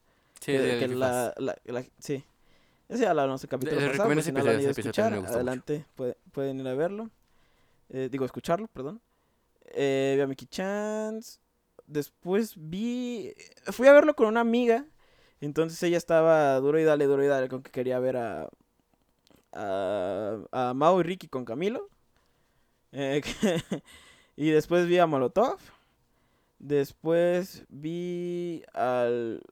Sí, 0.41 0.53
que, 0.53 0.59
del 0.59 0.79
que 0.81 0.89
la, 0.89 1.35
la, 1.37 1.57
la- 1.65 1.85
sí. 1.99 2.25
Ese 2.89 3.07
hablamos 3.07 3.43
el 3.43 3.49
capítulo 3.51 3.81
Les 3.81 3.91
pasado, 3.91 4.09
recomiendo 4.09 4.21
por 4.21 4.25
si 4.25 4.33
no 4.33 4.45
lo 4.45 4.51
han 4.51 4.61
ido 4.61 4.69
a 4.69 4.73
escuchar, 4.73 5.13
adelante 5.15 5.87
puede- 5.95 6.17
pueden 6.33 6.61
ir 6.61 6.69
a 6.69 6.75
verlo. 6.75 7.11
Eh, 7.91 8.09
digo, 8.11 8.25
escucharlo, 8.25 8.67
perdón. 8.69 9.01
Eh, 9.67 10.15
vi 10.17 10.23
a 10.23 10.27
Mickey 10.27 10.47
Chance. 10.49 11.39
Después 11.87 12.55
vi... 12.57 13.35
Fui 13.67 13.89
a 13.89 13.93
verlo 13.93 14.15
con 14.15 14.27
una 14.27 14.41
amiga. 14.41 14.87
Entonces 15.41 15.83
ella 15.83 15.99
estaba 15.99 16.59
duro 16.61 16.79
y 16.79 16.85
dale, 16.85 17.07
duro 17.07 17.25
y 17.25 17.29
dale 17.29 17.49
con 17.49 17.63
que 17.63 17.71
quería 17.71 17.99
ver 17.99 18.17
a... 18.17 18.49
A, 19.53 20.39
a 20.51 20.75
Mao 20.75 21.01
y 21.01 21.05
Ricky 21.05 21.29
con 21.29 21.45
Camilo. 21.45 21.89
Eh, 22.93 23.23
y 24.37 24.51
después 24.51 24.87
vi 24.87 24.99
a 24.99 25.07
Molotov. 25.07 25.59
Después 26.59 27.65
vi 27.69 28.63
al... 28.73 29.43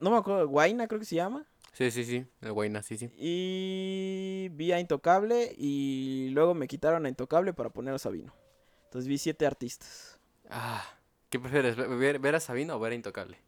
No 0.00 0.10
me 0.10 0.16
acuerdo, 0.16 0.46
Guaina 0.46 0.86
creo 0.86 1.00
que 1.00 1.06
se 1.06 1.16
llama. 1.16 1.46
Sí, 1.72 1.90
sí, 1.90 2.04
sí. 2.04 2.26
El 2.40 2.52
Guayna, 2.52 2.82
sí, 2.82 2.96
sí. 2.96 3.10
Y 3.16 4.48
vi 4.52 4.72
a 4.72 4.80
Intocable 4.80 5.54
y 5.56 6.28
luego 6.30 6.54
me 6.54 6.66
quitaron 6.66 7.06
a 7.06 7.08
Intocable 7.08 7.52
para 7.52 7.70
poner 7.70 7.94
a 7.94 7.98
Sabino. 7.98 8.34
Entonces 8.84 9.08
vi 9.08 9.18
siete 9.18 9.46
artistas. 9.46 10.18
Ah, 10.50 10.84
¿qué 11.28 11.38
prefieres? 11.38 11.76
¿Ver, 11.76 12.34
a 12.34 12.40
Sabino 12.40 12.76
o 12.76 12.78
ver 12.80 12.92
a 12.92 12.94
Intocable? 12.94 13.38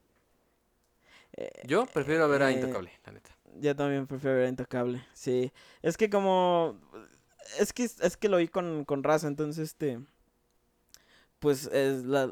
Eh, 1.37 1.51
Yo 1.65 1.87
prefiero 1.87 2.29
ver 2.29 2.43
a 2.43 2.51
eh, 2.51 2.55
Intocable, 2.55 2.93
la 3.07 3.13
neta. 3.13 3.31
Yo 3.61 3.75
también 3.77 4.07
prefiero 4.07 4.37
ver 4.37 4.47
a 4.47 4.49
Intocable, 4.49 5.05
sí. 5.13 5.53
Es 5.83 5.97
que 5.97 6.11
como... 6.11 6.79
Es 7.59 7.73
que, 7.73 7.85
es 7.85 8.17
que 8.17 8.29
lo 8.29 8.37
vi 8.37 8.49
con, 8.49 8.85
con 8.85 9.03
raza, 9.03 9.27
entonces 9.27 9.69
este... 9.69 10.01
Pues 11.39 11.67
es 11.67 12.05
la... 12.05 12.31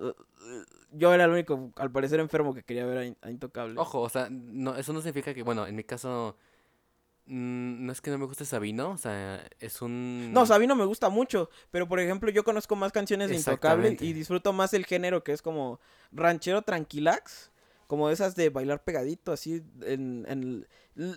Yo 0.93 1.13
era 1.13 1.25
el 1.25 1.31
único, 1.31 1.73
al 1.77 1.91
parecer, 1.91 2.21
enfermo 2.21 2.55
que 2.55 2.63
quería 2.63 2.87
ver 2.87 2.99
a, 2.99 3.05
In- 3.05 3.17
a 3.21 3.31
Intocable. 3.31 3.79
Ojo, 3.79 4.01
o 4.01 4.09
sea, 4.09 4.29
no, 4.31 4.77
eso 4.77 4.93
no 4.93 5.01
significa 5.01 5.35
que, 5.35 5.43
bueno, 5.43 5.67
en 5.67 5.75
mi 5.77 5.85
caso, 5.85 6.37
no 7.29 7.93
es 7.93 8.01
que 8.01 8.11
no 8.11 8.19
me 8.19 8.25
guste 8.27 8.45
Sabino, 8.45 8.91
o 8.91 8.97
sea, 8.99 9.47
es 9.61 9.83
un... 9.83 10.33
No, 10.33 10.47
Sabino 10.47 10.75
me 10.77 10.85
gusta 10.85 11.09
mucho, 11.11 11.51
pero 11.71 11.87
por 11.87 12.01
ejemplo 12.01 12.31
yo 12.31 12.43
conozco 12.45 12.75
más 12.75 12.91
canciones 12.93 13.29
de 13.29 13.35
Intocable 13.53 13.89
y 14.07 14.13
disfruto 14.15 14.53
más 14.53 14.73
el 14.75 14.87
género 14.87 15.23
que 15.23 15.33
es 15.33 15.43
como 15.43 15.79
ranchero 16.11 16.63
tranquilax, 16.63 17.51
como 17.87 18.11
esas 18.11 18.35
de 18.35 18.49
bailar 18.51 18.83
pegadito, 18.83 19.33
así, 19.33 19.63
en, 19.83 20.25
en- 20.29 20.67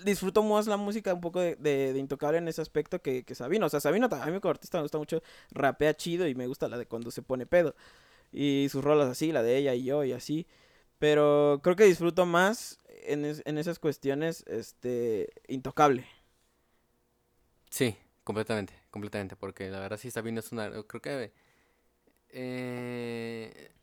disfruto 0.05 0.43
más 0.43 0.67
la 0.67 0.77
música 0.77 1.13
un 1.13 1.21
poco 1.21 1.39
de, 1.39 1.55
de- 1.55 1.93
de 1.93 1.99
Intocable 1.99 2.37
en 2.37 2.47
ese 2.47 2.61
aspecto 2.61 3.01
que, 3.01 3.23
que 3.23 3.33
Sabino, 3.35 3.65
o 3.65 3.69
sea, 3.69 3.79
Sabino 3.79 4.09
ta- 4.09 4.21
a 4.23 4.27
mí 4.27 4.39
como 4.39 4.51
artista 4.51 4.77
me 4.77 4.83
gusta 4.83 4.97
mucho, 4.97 5.21
rapea 5.51 5.93
chido 5.95 6.27
y 6.27 6.35
me 6.35 6.47
gusta 6.47 6.67
la 6.67 6.77
de 6.77 6.85
cuando 6.87 7.09
se 7.11 7.21
pone 7.21 7.45
pedo, 7.45 7.73
y 8.33 8.67
sus 8.69 8.83
rolas 8.83 9.09
así, 9.09 9.31
la 9.31 9.43
de 9.43 9.57
ella 9.57 9.73
y 9.75 9.83
yo 9.85 10.03
y 10.03 10.11
así, 10.13 10.45
pero 10.99 11.59
creo 11.63 11.75
que 11.75 11.85
disfruto 11.85 12.25
más 12.25 12.77
en, 13.05 13.25
es- 13.25 13.41
en 13.45 13.57
esas 13.57 13.79
cuestiones, 13.79 14.43
este, 14.47 15.29
Intocable. 15.47 16.07
Sí, 17.69 17.97
completamente, 18.23 18.73
completamente, 18.91 19.35
porque 19.35 19.69
la 19.69 19.79
verdad 19.79 19.97
sí 19.97 20.11
Sabino 20.11 20.39
es 20.39 20.51
una... 20.51 20.69
Creo 20.83 21.01
que... 21.01 21.33
eh, 22.29 23.73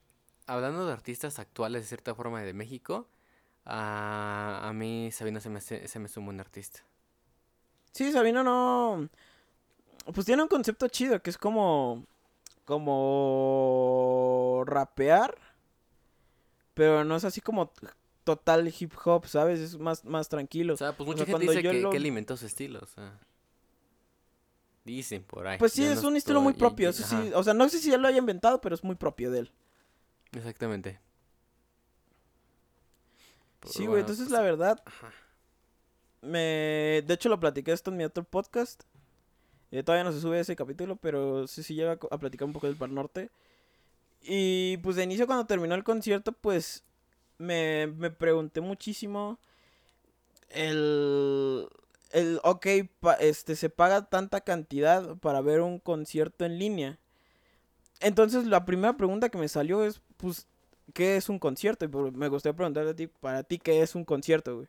hablando 0.47 0.87
de 0.87 0.93
artistas 0.93 1.39
actuales 1.41 1.83
de 1.83 1.89
cierta 1.89 2.15
forma 2.15 2.43
de 2.43 2.55
México, 2.55 3.09
a, 3.67 4.61
a 4.69 4.73
mí 4.75 5.11
Sabino 5.13 5.41
se 5.41 5.51
me, 5.51 5.61
se 5.63 5.99
me 6.01 6.07
hace 6.07 6.21
un 6.21 6.41
artista. 6.41 6.81
Sí, 7.93 8.13
Sabino 8.13 8.43
no. 8.45 9.09
Pues 10.15 10.27
tiene 10.27 10.43
un 10.43 10.49
concepto 10.49 10.89
chido 10.89 11.23
que 11.23 11.31
es 11.31 11.39
como. 11.39 12.05
Como. 12.67 13.55
rapear. 14.67 15.37
Pero 16.75 17.05
no 17.05 17.17
es 17.17 17.25
así 17.25 17.41
como 17.41 17.73
total 18.37 18.73
hip 18.79 18.93
hop, 19.05 19.27
¿sabes? 19.27 19.59
Es 19.61 19.79
más, 19.79 20.05
más 20.05 20.29
tranquilo. 20.29 20.75
O 20.75 20.77
sea, 20.77 20.93
pues 20.97 21.07
O 21.09 21.13
mucha 21.13 21.25
sea, 21.25 21.27
gente 21.27 21.47
cuando 21.47 21.53
dice 21.53 21.63
yo 21.63 21.71
que, 21.71 21.81
lo- 21.81 21.91
que 21.91 21.97
él 21.97 22.07
inventó 22.07 22.37
su 22.37 22.45
estilo, 22.47 22.81
o 22.83 22.87
sea... 22.87 23.19
Dicen 24.85 25.23
por 25.23 25.47
ahí. 25.47 25.59
pues 25.59 25.73
sí, 25.73 25.85
yo 25.85 25.93
es 25.93 26.03
no 26.03 26.09
un 26.09 26.17
estilo 26.17 26.41
muy 26.41 26.53
propio. 26.55 26.89
Eso 26.91 27.03
sí. 27.07 27.15
ajá, 27.15 27.39
O 27.39 27.43
sea, 27.45 27.53
no 27.55 27.69
sé 27.69 27.79
si 27.79 27.93
él 27.93 28.01
lo 28.01 28.09
haya 28.09 28.19
inventado, 28.19 28.61
pero 28.61 28.75
es 28.75 28.83
muy 28.85 28.95
propio 28.97 29.31
de 29.31 29.41
él. 29.41 29.53
Exactamente. 30.33 30.99
Pero 33.61 33.73
Sí, 33.73 33.79
güey. 33.81 33.89
bueno, 33.89 34.01
Entonces, 34.01 34.25
pues, 34.29 34.33
la 34.33 34.41
verdad. 34.43 34.83
ajá. 34.87 35.13
Me. 36.23 37.03
De 37.07 37.15
hecho, 37.15 37.29
lo 37.29 37.39
platiqué 37.39 37.73
esto 37.73 37.91
en 37.91 37.97
mi 37.99 38.05
otro 38.05 38.25
podcast. 38.25 38.83
Eh, 39.71 39.83
todavía 39.83 40.05
no 40.05 40.13
se 40.13 40.21
sube 40.21 40.41
ese 40.41 40.57
capítulo, 40.57 40.97
pero 40.97 41.47
sí, 41.47 41.63
sí 41.63 41.75
llega 41.75 41.93
a 41.93 41.97
co- 41.99 42.09
a 42.11 42.19
platicar 42.19 42.47
un 42.47 42.53
poco 42.55 42.67
del 42.67 42.77
Par 42.77 42.89
Norte. 42.89 43.31
Y 44.23 44.79
pues 44.79 44.97
de 44.97 45.05
inicio, 45.05 45.27
cuando 45.27 45.45
terminó 45.47 45.75
el 45.75 45.85
concierto, 45.85 46.33
pues 46.33 46.83
me, 47.39 47.87
me 47.87 48.11
pregunté 48.11 48.61
muchísimo. 48.61 49.39
El. 50.51 51.69
El. 52.11 52.41
Ok, 52.45 52.67
este, 53.21 53.57
se 53.57 53.71
paga 53.71 54.09
tanta 54.09 54.41
cantidad 54.41 55.17
para 55.19 55.41
ver 55.41 55.61
un 55.61 55.79
concierto 55.79 56.45
en 56.45 56.59
línea. 56.59 56.99
Entonces, 58.01 58.47
la 58.47 58.65
primera 58.65 58.97
pregunta 58.97 59.29
que 59.29 59.39
me 59.39 59.49
salió 59.49 59.85
es: 59.85 60.01
Pues, 60.17 60.47
¿qué 60.95 61.17
es 61.17 61.29
un 61.29 61.39
concierto? 61.39 61.85
Y 61.85 61.89
me 61.89 62.29
gustaría 62.29 62.57
preguntarte 62.57 62.91
a 62.91 62.97
ti, 62.97 63.07
para 63.07 63.43
ti, 63.43 63.59
¿qué 63.59 63.83
es 63.83 63.95
un 63.95 64.05
concierto, 64.05 64.57
güey? 64.57 64.69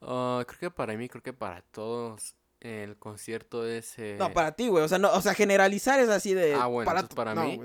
Ah, 0.00 0.44
creo 0.46 0.58
que 0.58 0.70
para 0.70 0.96
mí, 0.96 1.08
creo 1.08 1.22
que 1.22 1.32
para 1.32 1.62
todos, 1.70 2.34
el 2.62 2.96
concierto 2.98 3.66
es... 3.66 3.98
eh, 3.98 4.16
No, 4.18 4.32
para 4.32 4.52
ti, 4.52 4.68
güey. 4.68 4.84
O 4.84 4.88
sea, 4.88 4.98
no, 4.98 5.12
o 5.12 5.20
sea, 5.20 5.34
generalizar 5.34 6.00
es 6.00 6.08
así 6.08 6.34
de. 6.34 6.54
Ah, 6.54 6.66
bueno, 6.66 6.86
para 7.14 7.34
no, 7.34 7.44
mí, 7.44 7.58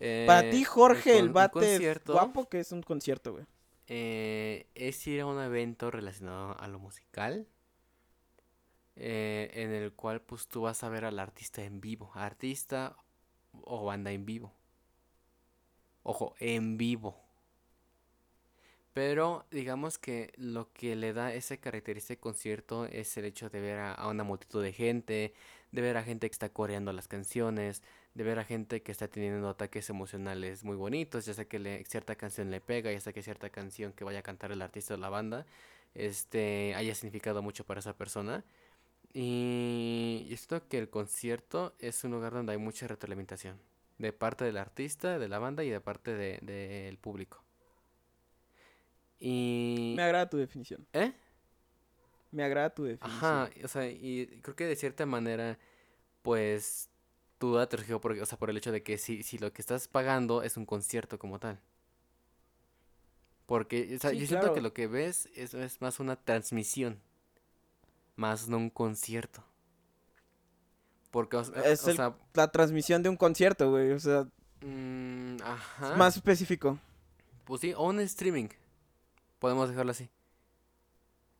eh, 0.00 0.24
para 0.26 0.48
ti, 0.50 0.64
Jorge, 0.64 1.18
el 1.18 1.30
bate 1.30 1.78
guapo, 2.06 2.48
que 2.48 2.60
es 2.60 2.72
un 2.72 2.82
concierto, 2.82 3.32
güey. 3.32 3.44
eh, 3.86 4.66
es 4.74 5.06
ir 5.06 5.20
a 5.22 5.26
un 5.26 5.40
evento 5.40 5.90
relacionado 5.90 6.56
a 6.60 6.68
lo 6.68 6.78
musical, 6.78 7.46
eh, 8.96 9.50
en 9.54 9.70
el 9.72 9.92
cual 9.94 10.20
pues 10.22 10.48
tú 10.48 10.62
vas 10.62 10.82
a 10.84 10.88
ver 10.88 11.04
al 11.04 11.18
artista 11.18 11.62
en 11.64 11.80
vivo, 11.80 12.10
artista 12.14 12.96
o 13.62 13.84
banda 13.84 14.12
en 14.12 14.24
vivo. 14.26 14.52
Ojo, 16.04 16.34
en 16.38 16.76
vivo. 16.78 17.21
Pero 18.92 19.46
digamos 19.50 19.98
que 19.98 20.32
lo 20.36 20.70
que 20.72 20.96
le 20.96 21.12
da 21.14 21.32
ese 21.32 21.58
característica 21.58 22.20
concierto 22.20 22.84
es 22.86 23.16
el 23.16 23.24
hecho 23.24 23.48
de 23.48 23.60
ver 23.60 23.78
a, 23.78 24.06
una 24.08 24.22
multitud 24.24 24.62
de 24.62 24.72
gente, 24.72 25.32
de 25.70 25.82
ver 25.82 25.96
a 25.96 26.02
gente 26.02 26.28
que 26.28 26.32
está 26.32 26.50
coreando 26.50 26.92
las 26.92 27.08
canciones, 27.08 27.82
de 28.14 28.24
ver 28.24 28.38
a 28.38 28.44
gente 28.44 28.82
que 28.82 28.92
está 28.92 29.08
teniendo 29.08 29.48
ataques 29.48 29.88
emocionales 29.88 30.64
muy 30.64 30.76
bonitos, 30.76 31.24
ya 31.24 31.32
sea 31.34 31.46
que 31.46 31.58
le, 31.58 31.84
cierta 31.86 32.16
canción 32.16 32.50
le 32.50 32.60
pega, 32.60 32.92
ya 32.92 33.00
sea 33.00 33.14
que 33.14 33.22
cierta 33.22 33.48
canción 33.50 33.92
que 33.92 34.04
vaya 34.04 34.18
a 34.18 34.22
cantar 34.22 34.52
el 34.52 34.60
artista 34.60 34.94
o 34.94 34.96
la 34.98 35.08
banda, 35.08 35.46
este, 35.94 36.74
haya 36.76 36.94
significado 36.94 37.42
mucho 37.42 37.64
para 37.64 37.80
esa 37.80 37.96
persona. 37.96 38.44
Y 39.14 40.28
esto 40.30 40.66
que 40.68 40.78
el 40.78 40.88
concierto 40.90 41.74
es 41.78 42.04
un 42.04 42.12
lugar 42.12 42.32
donde 42.32 42.52
hay 42.52 42.58
mucha 42.58 42.86
retroalimentación, 42.86 43.58
de 43.98 44.12
parte 44.12 44.44
del 44.44 44.56
artista, 44.56 45.18
de 45.18 45.28
la 45.28 45.38
banda 45.38 45.64
y 45.64 45.70
de 45.70 45.80
parte 45.80 46.14
del 46.14 46.46
de, 46.46 46.98
público. 47.00 47.41
Y... 49.24 49.94
Me 49.96 50.02
agrada 50.02 50.28
tu 50.28 50.36
definición. 50.36 50.84
¿Eh? 50.92 51.12
Me 52.32 52.42
agrada 52.42 52.70
tu 52.74 52.82
definición. 52.82 53.22
Ajá, 53.24 53.50
o 53.62 53.68
sea, 53.68 53.88
y 53.88 54.26
creo 54.42 54.56
que 54.56 54.64
de 54.66 54.74
cierta 54.74 55.06
manera, 55.06 55.58
pues, 56.22 56.88
tu 57.38 57.50
duda 57.50 57.68
te 57.68 57.76
surgió 57.76 58.00
por, 58.00 58.12
o 58.12 58.26
sea, 58.26 58.36
por 58.36 58.50
el 58.50 58.56
hecho 58.56 58.72
de 58.72 58.82
que 58.82 58.98
si, 58.98 59.22
si 59.22 59.38
lo 59.38 59.52
que 59.52 59.62
estás 59.62 59.86
pagando 59.86 60.42
es 60.42 60.56
un 60.56 60.66
concierto 60.66 61.20
como 61.20 61.38
tal. 61.38 61.60
Porque, 63.46 63.94
o 63.94 63.98
sea, 64.00 64.10
Sí, 64.10 64.18
yo 64.18 64.26
siento 64.26 64.54
que 64.54 64.60
lo 64.60 64.72
que 64.72 64.88
ves 64.88 65.28
es, 65.36 65.54
es 65.54 65.80
más 65.80 66.00
una 66.00 66.16
transmisión, 66.16 66.98
más 68.16 68.48
no 68.48 68.56
un 68.56 68.70
concierto. 68.70 69.44
Porque, 71.12 71.36
o, 71.36 71.42
Es 71.62 71.84
o 71.84 71.90
el- 71.90 71.96
sea, 71.96 72.16
La 72.34 72.50
transmisión 72.50 73.04
de 73.04 73.08
un 73.08 73.16
concierto, 73.16 73.70
güey. 73.70 73.92
O 73.92 74.00
sea, 74.00 74.26
mm, 74.62 75.36
es 75.36 75.96
más 75.96 76.16
específico. 76.16 76.78
Pues 77.44 77.60
sí, 77.60 77.72
o 77.76 77.84
un 77.88 78.00
streaming. 78.00 78.48
Podemos 79.42 79.68
dejarlo 79.68 79.90
así. 79.90 80.08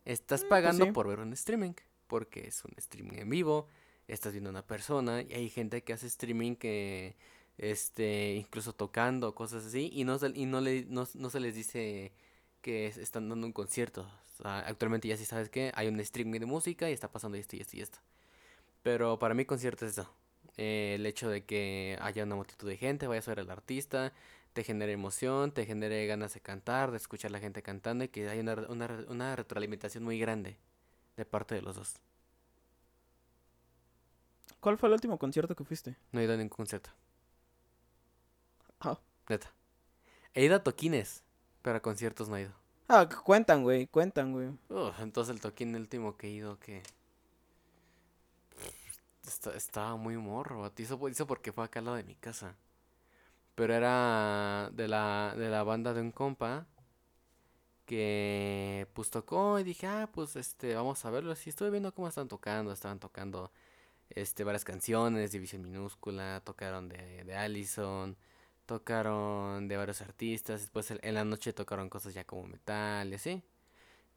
Estás 0.04 0.40
pues 0.40 0.49
pagando 0.50 0.87
sí. 0.87 0.90
por 0.90 1.06
ver 1.06 1.21
un 1.21 1.32
streaming. 1.35 1.75
Porque 2.09 2.49
es 2.49 2.64
un 2.64 2.73
streaming 2.76 3.18
en 3.18 3.30
vivo. 3.30 3.68
Estás 4.09 4.32
viendo 4.32 4.50
a 4.50 4.52
una 4.52 4.66
persona. 4.66 5.23
Y 5.23 5.32
hay 5.32 5.49
gente 5.49 5.85
que 5.85 5.92
hace 5.92 6.09
streaming 6.09 6.56
que. 6.56 7.14
Este. 7.59 8.35
Incluso 8.35 8.73
tocando, 8.75 9.37
cosas 9.37 9.64
así. 9.64 9.88
Y 9.92 10.02
no, 10.02 10.18
se- 10.18 10.32
y 10.35 10.47
no, 10.47 10.61
le, 10.61 10.85
no, 10.88 11.06
no 11.14 11.30
se 11.30 11.38
les 11.38 11.54
dice 11.54 12.11
que 12.61 12.87
es- 12.88 12.97
están 12.97 13.28
dando 13.28 13.47
un 13.47 13.52
concierto. 13.52 14.02
O 14.02 14.42
sea, 14.42 14.59
actualmente 14.66 15.06
ya 15.06 15.16
sí 15.16 15.25
sabes 15.25 15.49
que 15.49 15.71
hay 15.76 15.87
un 15.87 16.00
streaming 16.00 16.40
de 16.40 16.47
música 16.47 16.90
y 16.90 16.92
está 16.92 17.06
pasando 17.12 17.38
esto 17.38 17.54
y 17.54 17.61
esto 17.61 17.76
y 17.76 17.82
esto. 17.82 17.99
Pero 18.82 19.21
para 19.21 19.35
mí 19.35 19.44
concierto 19.44 19.87
es 19.87 19.92
eso. 19.92 20.12
Eh, 20.56 20.97
el 20.97 21.06
hecho 21.06 21.30
de 21.30 21.44
que 21.44 21.97
haya 22.00 22.25
una 22.25 22.35
multitud 22.35 22.68
de 22.68 22.76
gente, 22.76 23.06
vayas 23.06 23.28
a 23.28 23.30
ver 23.30 23.40
al 23.40 23.50
artista, 23.50 24.12
te 24.52 24.64
genere 24.64 24.92
emoción, 24.92 25.52
te 25.52 25.64
genere 25.66 26.06
ganas 26.06 26.35
de 26.35 26.40
cantar, 26.40 26.90
de 26.90 26.97
escuchar 26.99 27.30
a 27.30 27.32
la 27.32 27.40
gente 27.40 27.62
cantando 27.62 28.04
y 28.04 28.09
que 28.09 28.28
haya 28.28 28.40
una, 28.40 28.54
una, 28.68 29.04
una 29.09 29.37
retroalimentación 29.37 30.04
muy 30.04 30.18
grande 30.18 30.56
de 31.16 31.25
parte 31.25 31.54
de 31.54 31.62
los 31.62 31.76
dos. 31.76 31.94
¿Cuál 34.61 34.78
fue 34.78 34.88
el 34.88 34.92
último 34.94 35.18
concierto 35.18 35.56
que 35.56 35.64
fuiste? 35.64 35.97
No 36.12 36.21
he 36.21 36.25
ido 36.25 36.35
a 36.35 36.37
ningún 36.37 36.50
concierto, 36.50 36.90
Ah, 38.80 38.99
neta. 39.28 39.50
He 40.35 40.44
ido 40.44 40.56
a 40.56 40.62
toquines, 40.62 41.23
pero 41.62 41.76
a 41.76 41.80
conciertos 41.80 42.28
no 42.28 42.37
he 42.37 42.42
ido. 42.42 42.52
Ah, 42.88 43.09
cu- 43.09 43.23
cuentan, 43.23 43.62
güey. 43.62 43.87
Cuentan, 43.87 44.32
güey. 44.32 44.49
Uf, 44.68 45.00
entonces 45.00 45.35
el 45.35 45.40
toquín 45.40 45.75
último 45.76 46.16
que 46.16 46.26
he 46.28 46.30
ido 46.30 46.59
que... 46.59 46.82
Esta- 49.26 49.54
estaba 49.56 49.97
muy 49.97 50.16
morro, 50.16 50.71
hizo, 50.76 51.09
hizo 51.09 51.26
porque 51.26 51.52
fue 51.52 51.64
acá 51.64 51.78
al 51.78 51.85
lado 51.87 51.97
de 51.97 52.04
mi 52.04 52.16
casa. 52.16 52.56
Pero 53.54 53.75
era 53.75 54.70
de 54.72 54.88
la, 54.88 55.35
de 55.37 55.48
la 55.50 55.62
banda 55.62 55.94
de 55.94 56.00
un 56.00 56.12
compa 56.12 56.66
que 57.87 58.87
pues 58.94 59.11
tocó 59.11 59.59
y 59.59 59.64
dije, 59.64 59.87
ah, 59.87 60.09
pues 60.12 60.37
este, 60.37 60.74
vamos 60.74 61.05
a 61.05 61.11
verlo. 61.11 61.35
Sí, 61.35 61.50
estuve 61.50 61.70
viendo 61.70 61.92
cómo 61.94 62.09
estaban 62.09 62.29
tocando, 62.29 62.72
estaban 62.72 62.98
tocando 63.00 63.53
este, 64.11 64.44
varias 64.44 64.64
canciones, 64.64 65.33
División 65.33 65.62
Minúscula, 65.62 66.40
tocaron 66.44 66.88
de, 66.88 67.24
de 67.24 67.37
Allison, 67.37 68.16
tocaron 68.66 69.68
de 69.68 69.76
varios 69.76 70.00
artistas, 70.03 70.61
después 70.62 70.90
en 70.90 71.14
la 71.14 71.24
noche 71.24 71.53
tocaron 71.53 71.88
cosas 71.88 72.14
ya 72.14 72.24
como 72.24 72.46
metal 72.46 73.11
y 73.11 73.14
así. 73.14 73.42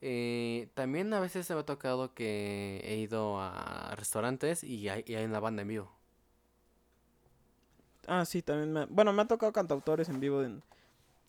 Eh, 0.02 0.70
también 0.76 1.14
a 1.14 1.20
veces 1.20 1.50
me 1.50 1.58
ha 1.60 1.64
tocado 1.66 2.14
que 2.14 2.82
he 2.84 2.98
ido 2.98 3.40
a 3.42 3.96
restaurantes 3.98 4.64
y 4.64 4.90
hay, 4.90 5.04
y 5.08 5.16
hay 5.16 5.26
una 5.26 5.40
banda 5.40 5.64
en 5.64 5.70
vivo. 5.70 5.92
Ah, 8.08 8.26
sí, 8.26 8.42
también 8.42 8.72
me... 8.72 8.86
Bueno, 8.86 9.14
me 9.14 9.22
ha 9.22 9.26
tocado 9.26 9.52
cantautores 9.52 10.10
en 10.10 10.20
vivo 10.20 10.44
en, 10.44 10.62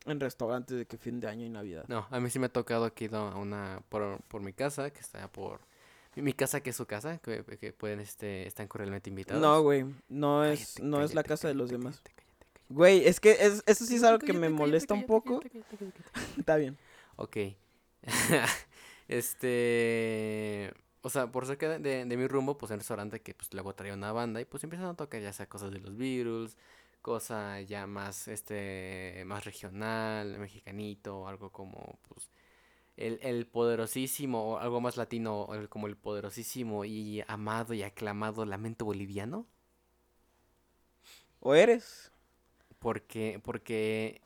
en 0.06 0.20
restaurantes 0.20 0.76
de 0.76 0.86
que 0.86 0.96
fin 0.96 1.20
de 1.20 1.28
año 1.28 1.44
y 1.46 1.50
Navidad. 1.50 1.84
No, 1.88 2.06
a 2.10 2.20
mí 2.20 2.30
sí 2.30 2.38
me 2.38 2.46
ha 2.46 2.52
tocado 2.52 2.90
ido 2.98 3.18
a 3.18 3.36
una 3.36 3.82
por, 3.88 4.20
por 4.28 4.40
mi 4.40 4.52
casa, 4.52 4.90
que 4.90 5.00
está 5.00 5.28
por 5.28 5.60
mi, 6.14 6.32
casa 6.32 6.60
que 6.60 6.70
es 6.70 6.76
su 6.76 6.86
casa, 6.86 7.18
que, 7.18 7.44
que 7.44 7.72
pueden 7.72 8.00
este 8.00 8.46
están 8.46 8.68
cordialmente 8.68 9.10
invitados. 9.10 9.42
No, 9.42 9.60
güey. 9.62 9.84
No 10.08 10.44
es, 10.44 10.74
Cállate, 10.74 10.82
no 10.82 11.02
es 11.02 11.14
la 11.14 11.22
cállate, 11.22 11.28
casa 11.28 11.48
de 11.48 11.54
los 11.54 11.70
demás. 11.70 12.02
Güey, 12.68 13.06
es 13.06 13.20
que 13.20 13.32
es, 13.32 13.62
eso 13.66 13.84
sí 13.84 13.96
es 13.96 14.02
algo 14.02 14.18
que 14.18 14.32
me 14.32 14.48
molesta 14.48 14.94
un 14.94 15.04
poco. 15.04 15.40
Está 16.38 16.56
bien. 16.56 16.76
Ok. 17.16 17.36
este. 19.08 20.72
O 21.06 21.10
sea, 21.10 21.30
por 21.32 21.46
cerca 21.46 21.68
de, 21.68 21.78
de- 21.78 22.04
de 22.04 22.16
mi 22.16 22.26
rumbo, 22.26 22.58
pues 22.58 22.70
en 22.70 22.74
el 22.74 22.80
restaurante 22.80 23.22
que 23.22 23.34
pues 23.34 23.52
luego 23.54 23.74
traía 23.74 23.94
una 23.94 24.12
banda 24.12 24.40
y 24.40 24.44
pues 24.44 24.64
empiezan 24.64 24.88
a 24.88 24.96
tocar 24.96 25.20
ya 25.22 25.32
sea 25.32 25.48
cosas 25.48 25.70
de 25.72 25.78
los 25.80 25.96
Beatles, 25.96 26.56
cosa 27.02 27.60
ya 27.62 27.86
más, 27.86 28.26
este, 28.28 29.22
más 29.26 29.44
regional, 29.44 30.38
mexicanito, 30.38 31.28
algo 31.28 31.50
como, 31.52 31.98
pues, 32.08 32.30
el, 32.96 33.18
el 33.22 33.46
poderosísimo, 33.46 34.54
o 34.54 34.58
algo 34.58 34.80
más 34.80 34.96
latino, 34.98 35.48
el- 35.54 35.68
como 35.70 35.86
el 35.88 35.96
poderosísimo 35.96 36.84
y 36.86 37.22
amado 37.28 37.74
y 37.74 37.82
aclamado 37.84 38.44
Lamento 38.46 38.84
Boliviano. 38.86 39.46
¿O 41.40 41.54
eres? 41.54 42.10
Porque, 42.80 43.40
porque, 43.44 44.22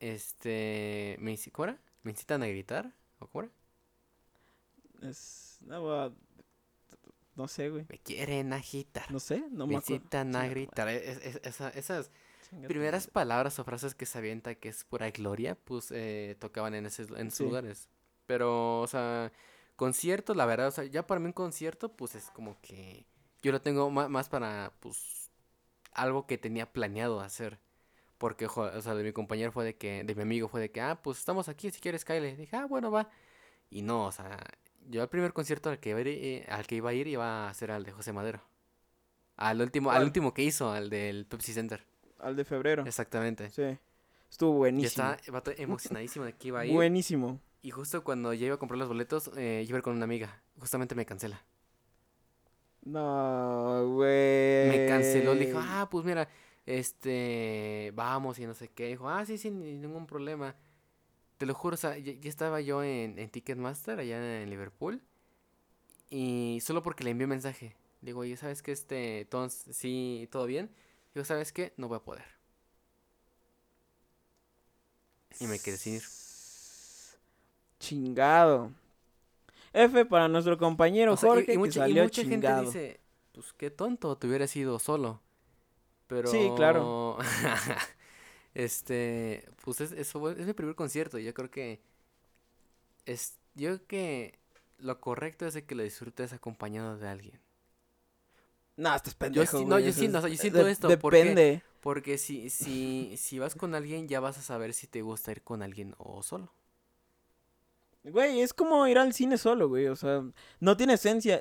este, 0.00 1.16
me, 1.20 1.38
¿cómo 1.52 1.66
era? 1.66 1.78
¿Me 2.04 2.12
incitan 2.12 2.42
a 2.42 2.48
gritar? 2.48 2.92
¿O 3.20 3.28
cómo 3.28 3.44
era? 3.44 3.52
Es... 5.02 5.49
No, 5.60 6.12
no 7.36 7.48
sé, 7.48 7.70
güey. 7.70 7.86
Me 7.88 7.98
quieren 7.98 8.52
agitar. 8.52 9.10
No 9.10 9.20
sé, 9.20 9.44
no 9.50 9.66
me 9.66 9.74
me 9.74 9.78
acuerdo. 9.78 10.38
a 10.38 10.46
gritar. 10.48 10.88
Es- 10.88 11.24
es- 11.24 11.40
esa- 11.44 11.70
esas 11.70 12.10
primeras 12.66 13.04
madre. 13.04 13.12
palabras 13.12 13.58
o 13.58 13.64
frases 13.64 13.94
que 13.94 14.06
se 14.06 14.18
avienta 14.18 14.54
que 14.56 14.68
es 14.68 14.84
pura 14.84 15.10
gloria, 15.10 15.54
pues 15.54 15.90
eh, 15.92 16.36
tocaban 16.40 16.74
en, 16.74 16.86
ese, 16.86 17.06
en 17.16 17.30
Sí. 17.30 17.44
lugares. 17.44 17.88
Pero, 18.26 18.80
o 18.80 18.86
sea, 18.86 19.32
concierto, 19.76 20.34
la 20.34 20.46
verdad, 20.46 20.68
o 20.68 20.70
sea, 20.70 20.84
ya 20.84 21.06
para 21.06 21.20
mí 21.20 21.26
un 21.26 21.32
concierto, 21.32 21.90
pues 21.96 22.14
es 22.14 22.30
como 22.30 22.60
que 22.60 23.06
yo 23.42 23.52
lo 23.52 23.60
tengo 23.62 23.90
más 23.90 24.28
para, 24.28 24.72
pues, 24.80 25.30
algo 25.92 26.26
que 26.26 26.36
tenía 26.38 26.70
planeado 26.72 27.20
hacer. 27.20 27.58
Porque, 28.18 28.46
o 28.46 28.82
sea, 28.82 28.94
de 28.94 29.02
mi 29.02 29.12
compañero 29.12 29.50
fue 29.50 29.64
de 29.64 29.76
que, 29.76 30.04
de 30.04 30.14
mi 30.14 30.22
amigo 30.22 30.46
fue 30.48 30.60
de 30.60 30.70
que, 30.70 30.80
ah, 30.82 31.00
pues 31.02 31.18
estamos 31.18 31.48
aquí, 31.48 31.70
si 31.70 31.80
quieres, 31.80 32.04
Kyle. 32.04 32.36
Dije, 32.36 32.54
ah, 32.56 32.66
bueno, 32.66 32.90
va. 32.90 33.08
Y 33.70 33.80
no, 33.82 34.06
o 34.06 34.12
sea, 34.12 34.38
yo 34.90 35.02
al 35.02 35.08
primer 35.08 35.32
concierto 35.32 35.70
al 35.70 35.78
que 35.78 35.90
iba 35.90 35.98
a 35.98 36.02
ir, 36.02 36.08
eh, 36.08 36.46
al 36.48 36.66
que 36.66 36.74
iba 36.76 36.90
a 36.90 36.92
ir 36.92 37.06
iba 37.06 37.48
a 37.48 37.54
ser 37.54 37.70
al 37.70 37.84
de 37.84 37.92
José 37.92 38.12
Madero. 38.12 38.40
Al 39.36 39.60
último, 39.62 39.90
al 39.90 40.02
último 40.04 40.34
que 40.34 40.42
hizo, 40.42 40.70
al 40.70 40.90
del 40.90 41.24
Pepsi 41.26 41.52
Center. 41.54 41.84
Al 42.18 42.36
de 42.36 42.44
febrero. 42.44 42.84
Exactamente. 42.86 43.48
Sí. 43.50 43.78
Estuvo 44.30 44.52
Y 44.54 44.58
buenísimo. 44.58 44.88
estaba 44.88 45.16
el 45.24 45.32
vato 45.32 45.50
emocionadísimo 45.56 46.24
de 46.26 46.34
que 46.34 46.48
iba 46.48 46.60
a 46.60 46.66
ir. 46.66 46.72
Buenísimo. 46.74 47.40
Y 47.62 47.70
justo 47.70 48.04
cuando 48.04 48.32
ya 48.34 48.46
iba 48.46 48.54
a 48.56 48.58
comprar 48.58 48.78
los 48.78 48.88
boletos, 48.88 49.30
eh, 49.36 49.64
iba 49.66 49.76
a 49.76 49.78
ir 49.78 49.82
con 49.82 49.94
una 49.96 50.04
amiga. 50.04 50.42
Justamente 50.58 50.94
me 50.94 51.06
cancela. 51.06 51.42
No, 52.82 53.88
güey. 53.94 54.68
Me 54.68 54.86
canceló, 54.88 55.34
le 55.34 55.46
dijo, 55.46 55.58
ah, 55.62 55.88
pues 55.90 56.04
mira, 56.04 56.28
este, 56.64 57.92
vamos 57.94 58.38
y 58.38 58.46
no 58.46 58.54
sé 58.54 58.68
qué. 58.68 58.86
Dijo, 58.88 59.08
ah, 59.08 59.24
sí, 59.26 59.36
sí, 59.38 59.50
ni- 59.50 59.76
ningún 59.76 60.06
problema. 60.06 60.54
Te 61.40 61.46
lo 61.46 61.54
juro, 61.54 61.72
o 61.72 61.78
sea, 61.78 61.96
ya, 61.96 62.12
ya 62.12 62.28
estaba 62.28 62.60
yo 62.60 62.82
en, 62.84 63.18
en 63.18 63.30
Ticketmaster 63.30 63.98
allá 63.98 64.42
en 64.42 64.50
Liverpool. 64.50 65.00
Y 66.10 66.58
solo 66.60 66.82
porque 66.82 67.02
le 67.02 67.12
envié 67.12 67.24
un 67.24 67.30
mensaje. 67.30 67.74
Digo, 68.02 68.20
oye, 68.20 68.36
¿sabes 68.36 68.60
qué? 68.60 68.72
Este, 68.72 69.20
entonces, 69.20 69.74
sí, 69.74 70.28
todo 70.30 70.44
bien. 70.44 70.70
Digo, 71.14 71.24
¿sabes 71.24 71.50
qué? 71.50 71.72
No 71.78 71.88
voy 71.88 71.96
a 71.96 72.00
poder. 72.00 72.24
Y 75.40 75.46
me 75.46 75.58
quedé 75.58 75.78
sin 75.78 75.94
ir. 75.94 76.02
Chingado. 77.78 78.70
F 79.72 80.04
para 80.04 80.28
nuestro 80.28 80.58
compañero 80.58 81.14
O 81.14 81.16
sea, 81.16 81.28
y- 81.28 81.32
Jorge 81.32 81.54
y, 81.54 81.58
mucha, 81.58 81.70
que 81.72 81.78
y 81.78 81.80
salió 81.80 82.02
mucha 82.02 82.22
gente 82.22 82.54
dice, 82.60 83.00
pues 83.32 83.54
qué 83.54 83.70
tonto, 83.70 84.14
te 84.18 84.26
hubieras 84.26 84.54
ido 84.56 84.78
solo. 84.78 85.22
Pero... 86.06 86.30
Sí, 86.30 86.50
claro. 86.54 87.16
este, 88.64 89.48
pues 89.64 89.80
es, 89.80 89.92
eso 89.92 90.20
fue- 90.20 90.32
es 90.40 90.46
mi 90.46 90.52
primer 90.52 90.74
concierto. 90.74 91.18
Yo 91.18 91.32
creo 91.34 91.50
que 91.50 91.80
es, 93.06 93.38
yo 93.54 93.68
creo 93.76 93.86
que 93.86 94.38
lo 94.78 95.00
correcto 95.00 95.46
es 95.46 95.54
de 95.54 95.64
que 95.64 95.74
lo 95.74 95.82
disfrutes 95.82 96.32
acompañado 96.32 96.96
de 96.98 97.08
alguien. 97.08 97.40
No, 98.76 98.94
estás 98.94 99.14
pendejo, 99.14 99.58
sí- 99.58 99.64
güey, 99.64 99.66
no, 99.68 99.78
yo 99.78 99.92
sí, 99.92 100.08
no, 100.08 100.18
o 100.18 100.20
sea, 100.22 100.30
yo 100.30 100.36
siento 100.36 100.64
de- 100.64 100.72
esto. 100.72 100.88
Depende. 100.88 101.62
Porque 101.80 102.18
si, 102.18 102.50
si, 102.50 103.14
si 103.16 103.38
vas 103.38 103.54
con 103.54 103.74
alguien, 103.74 104.06
ya 104.08 104.20
vas 104.20 104.36
a 104.38 104.42
saber 104.42 104.74
si 104.74 104.86
te 104.86 105.00
gusta 105.02 105.32
ir 105.32 105.42
con 105.42 105.62
alguien 105.62 105.94
o 105.98 106.22
solo. 106.22 106.52
Güey, 108.04 108.40
es 108.40 108.52
como 108.54 108.86
ir 108.86 108.98
al 108.98 109.12
cine 109.12 109.36
solo, 109.38 109.68
güey. 109.68 109.86
O 109.88 109.96
sea, 109.96 110.22
no 110.60 110.76
tiene 110.76 110.94
esencia, 110.94 111.40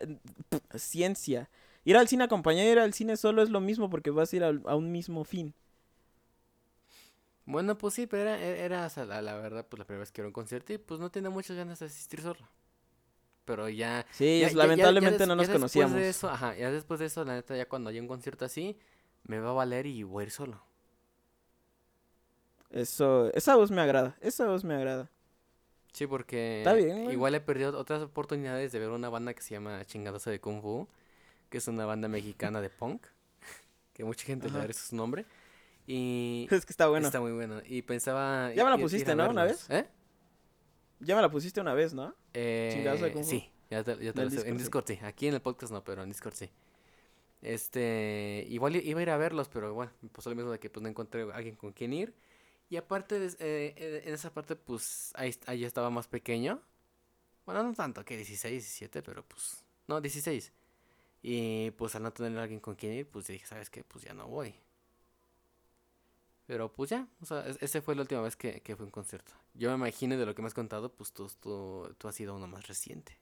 ciencia. 0.75 1.49
Ir 1.85 1.95
al 1.97 2.07
cine 2.07 2.25
acompañado 2.25 2.67
y 2.67 2.71
ir 2.71 2.79
al 2.79 2.93
cine 2.93 3.15
solo 3.17 3.41
es 3.41 3.49
lo 3.49 3.61
mismo 3.61 3.89
porque 3.89 4.11
vas 4.11 4.31
a 4.33 4.35
ir 4.35 4.43
a 4.43 4.75
un 4.75 4.91
mismo 4.91 5.23
fin. 5.23 5.53
Bueno, 7.49 7.75
pues 7.79 7.95
sí, 7.95 8.05
pero 8.05 8.29
era, 8.29 8.39
e, 8.39 8.63
era 8.63 8.87
la, 9.07 9.35
verdad, 9.37 9.65
pues 9.67 9.79
la 9.79 9.85
primera 9.85 10.01
vez 10.01 10.11
que 10.11 10.21
era 10.21 10.27
un 10.27 10.33
concierto 10.33 10.71
y 10.71 10.77
pues 10.77 10.99
no 10.99 11.09
tenía 11.09 11.31
muchas 11.31 11.57
ganas 11.57 11.79
de 11.79 11.87
asistir 11.87 12.21
solo. 12.21 12.47
Pero 13.43 13.67
ya... 13.69 14.05
Sí, 14.11 14.45
lamentablemente 14.53 15.25
no 15.25 15.35
nos 15.35 15.49
conocíamos. 15.49 15.95
De 15.95 16.09
eso, 16.09 16.29
ajá, 16.29 16.55
ya 16.55 16.69
después 16.69 16.99
de 16.99 17.07
eso, 17.07 17.25
la 17.25 17.33
neta, 17.33 17.57
ya 17.57 17.67
cuando 17.67 17.89
hay 17.89 17.99
un 17.99 18.07
concierto 18.07 18.45
así, 18.45 18.77
me 19.23 19.39
va 19.39 19.49
a 19.49 19.53
valer 19.53 19.87
y 19.87 20.03
voy 20.03 20.21
a 20.21 20.25
ir 20.25 20.31
solo. 20.31 20.61
Eso, 22.69 23.33
esa 23.33 23.55
voz 23.55 23.71
me 23.71 23.81
agrada, 23.81 24.15
esa 24.21 24.45
voz 24.45 24.63
me 24.63 24.75
agrada. 24.75 25.09
Sí, 25.91 26.05
porque 26.05 26.63
igual 27.11 27.33
he 27.33 27.41
perdido 27.41 27.75
otras 27.79 28.03
oportunidades 28.03 28.71
de 28.71 28.77
ver 28.77 28.89
una 28.89 29.09
banda 29.09 29.33
que 29.33 29.41
se 29.41 29.55
llama 29.55 29.83
Chingadosa 29.85 30.29
de 30.29 30.39
Kung 30.39 30.61
Fu, 30.61 30.87
que 31.49 31.57
es 31.57 31.67
una 31.67 31.87
banda 31.87 32.07
mexicana 32.09 32.61
de 32.61 32.69
punk, 32.69 33.07
que 33.93 34.03
mucha 34.03 34.23
gente 34.23 34.51
le 34.51 34.59
da 34.59 34.71
su 34.71 34.95
nombre. 34.95 35.25
Y 35.91 36.47
es 36.51 36.67
que 36.67 36.71
está 36.71 36.87
bueno. 36.87 37.07
Está 37.07 37.19
muy 37.19 37.31
bueno. 37.31 37.61
Y 37.65 37.81
pensaba. 37.81 38.53
Ya 38.53 38.63
me 38.63 38.69
la 38.69 38.77
pusiste, 38.77 39.15
¿no? 39.15 39.27
Una 39.27 39.43
vez. 39.43 39.67
¿Eh? 39.71 39.87
Ya 40.99 41.15
me 41.15 41.21
la 41.21 41.31
pusiste 41.31 41.59
una 41.59 41.73
vez, 41.73 41.95
¿no? 41.95 42.15
Eh, 42.33 42.69
sí, 43.23 43.51
ya 43.71 43.83
te, 43.83 43.97
ya 43.97 44.13
te 44.13 44.25
lo 44.25 44.43
En 44.43 44.57
Discord 44.57 44.85
sí. 44.85 44.99
Aquí 45.01 45.27
en 45.27 45.33
el 45.33 45.41
podcast 45.41 45.73
no, 45.73 45.83
pero 45.83 46.03
en 46.03 46.09
Discord 46.09 46.35
sí. 46.35 46.51
Este. 47.41 48.45
Igual 48.49 48.75
iba 48.75 48.99
a 48.99 49.03
ir 49.03 49.09
a 49.09 49.17
verlos, 49.17 49.49
pero 49.49 49.73
bueno, 49.73 49.91
pues 50.11 50.27
lo 50.27 50.35
mismo 50.35 50.51
de 50.51 50.59
que 50.59 50.69
pues 50.69 50.83
no 50.83 50.89
encontré 50.89 51.23
a 51.23 51.35
alguien 51.35 51.55
con 51.55 51.73
quien 51.73 51.91
ir. 51.93 52.13
Y 52.69 52.77
aparte, 52.77 53.19
de, 53.19 53.27
eh, 53.39 53.73
eh, 53.75 54.03
en 54.05 54.13
esa 54.13 54.31
parte, 54.31 54.55
pues 54.55 55.11
ahí, 55.15 55.35
ahí 55.47 55.65
estaba 55.65 55.89
más 55.89 56.07
pequeño. 56.07 56.61
Bueno, 57.47 57.63
no 57.63 57.73
tanto, 57.73 58.05
que 58.05 58.15
16, 58.15 58.61
17, 58.61 59.01
pero 59.01 59.27
pues. 59.27 59.63
No, 59.87 59.99
16. 59.99 60.53
Y 61.23 61.71
pues 61.71 61.95
al 61.95 62.03
no 62.03 62.13
tener 62.13 62.37
a 62.37 62.43
alguien 62.43 62.59
con 62.59 62.75
quien 62.75 62.93
ir, 62.93 63.09
pues 63.09 63.25
dije, 63.25 63.47
¿sabes 63.47 63.71
qué? 63.71 63.83
Pues 63.83 64.03
ya 64.03 64.13
no 64.13 64.27
voy. 64.27 64.53
Pero 66.49 66.73
pues 66.73 66.89
ya, 66.89 67.07
o 67.21 67.27
sea, 67.27 67.45
ese 67.61 67.79
fue 67.79 67.93
la 67.93 68.01
última 68.01 68.21
vez 68.21 68.35
que, 68.35 68.61
que 68.61 68.75
fue 68.75 68.83
un 68.83 68.91
concierto. 68.91 69.33
Yo 69.53 69.69
me 69.69 69.75
imagino 69.75 70.17
de 70.17 70.25
lo 70.25 70.33
que 70.33 70.41
me 70.41 70.47
has 70.47 70.55
contado, 70.55 70.91
pues 70.91 71.13
tú, 71.13 71.29
tú, 71.39 72.07
has 72.07 72.15
sido 72.15 72.35
uno 72.35 72.47
más 72.47 72.67
reciente. 72.67 73.15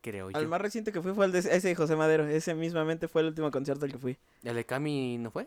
Creo 0.00 0.30
yo. 0.30 0.38
El 0.38 0.48
más 0.48 0.62
reciente 0.62 0.92
que 0.92 1.02
fui 1.02 1.12
fue 1.12 1.26
el 1.26 1.32
de 1.32 1.40
ese 1.40 1.74
José 1.74 1.94
Madero. 1.94 2.26
Ese 2.26 2.54
mismamente 2.54 3.06
fue 3.06 3.20
el 3.20 3.28
último 3.28 3.50
concierto 3.50 3.84
al 3.84 3.92
que 3.92 3.98
fui. 3.98 4.16
¿El 4.44 4.54
de 4.54 4.64
Cami 4.64 5.18
no 5.18 5.30
fue? 5.30 5.46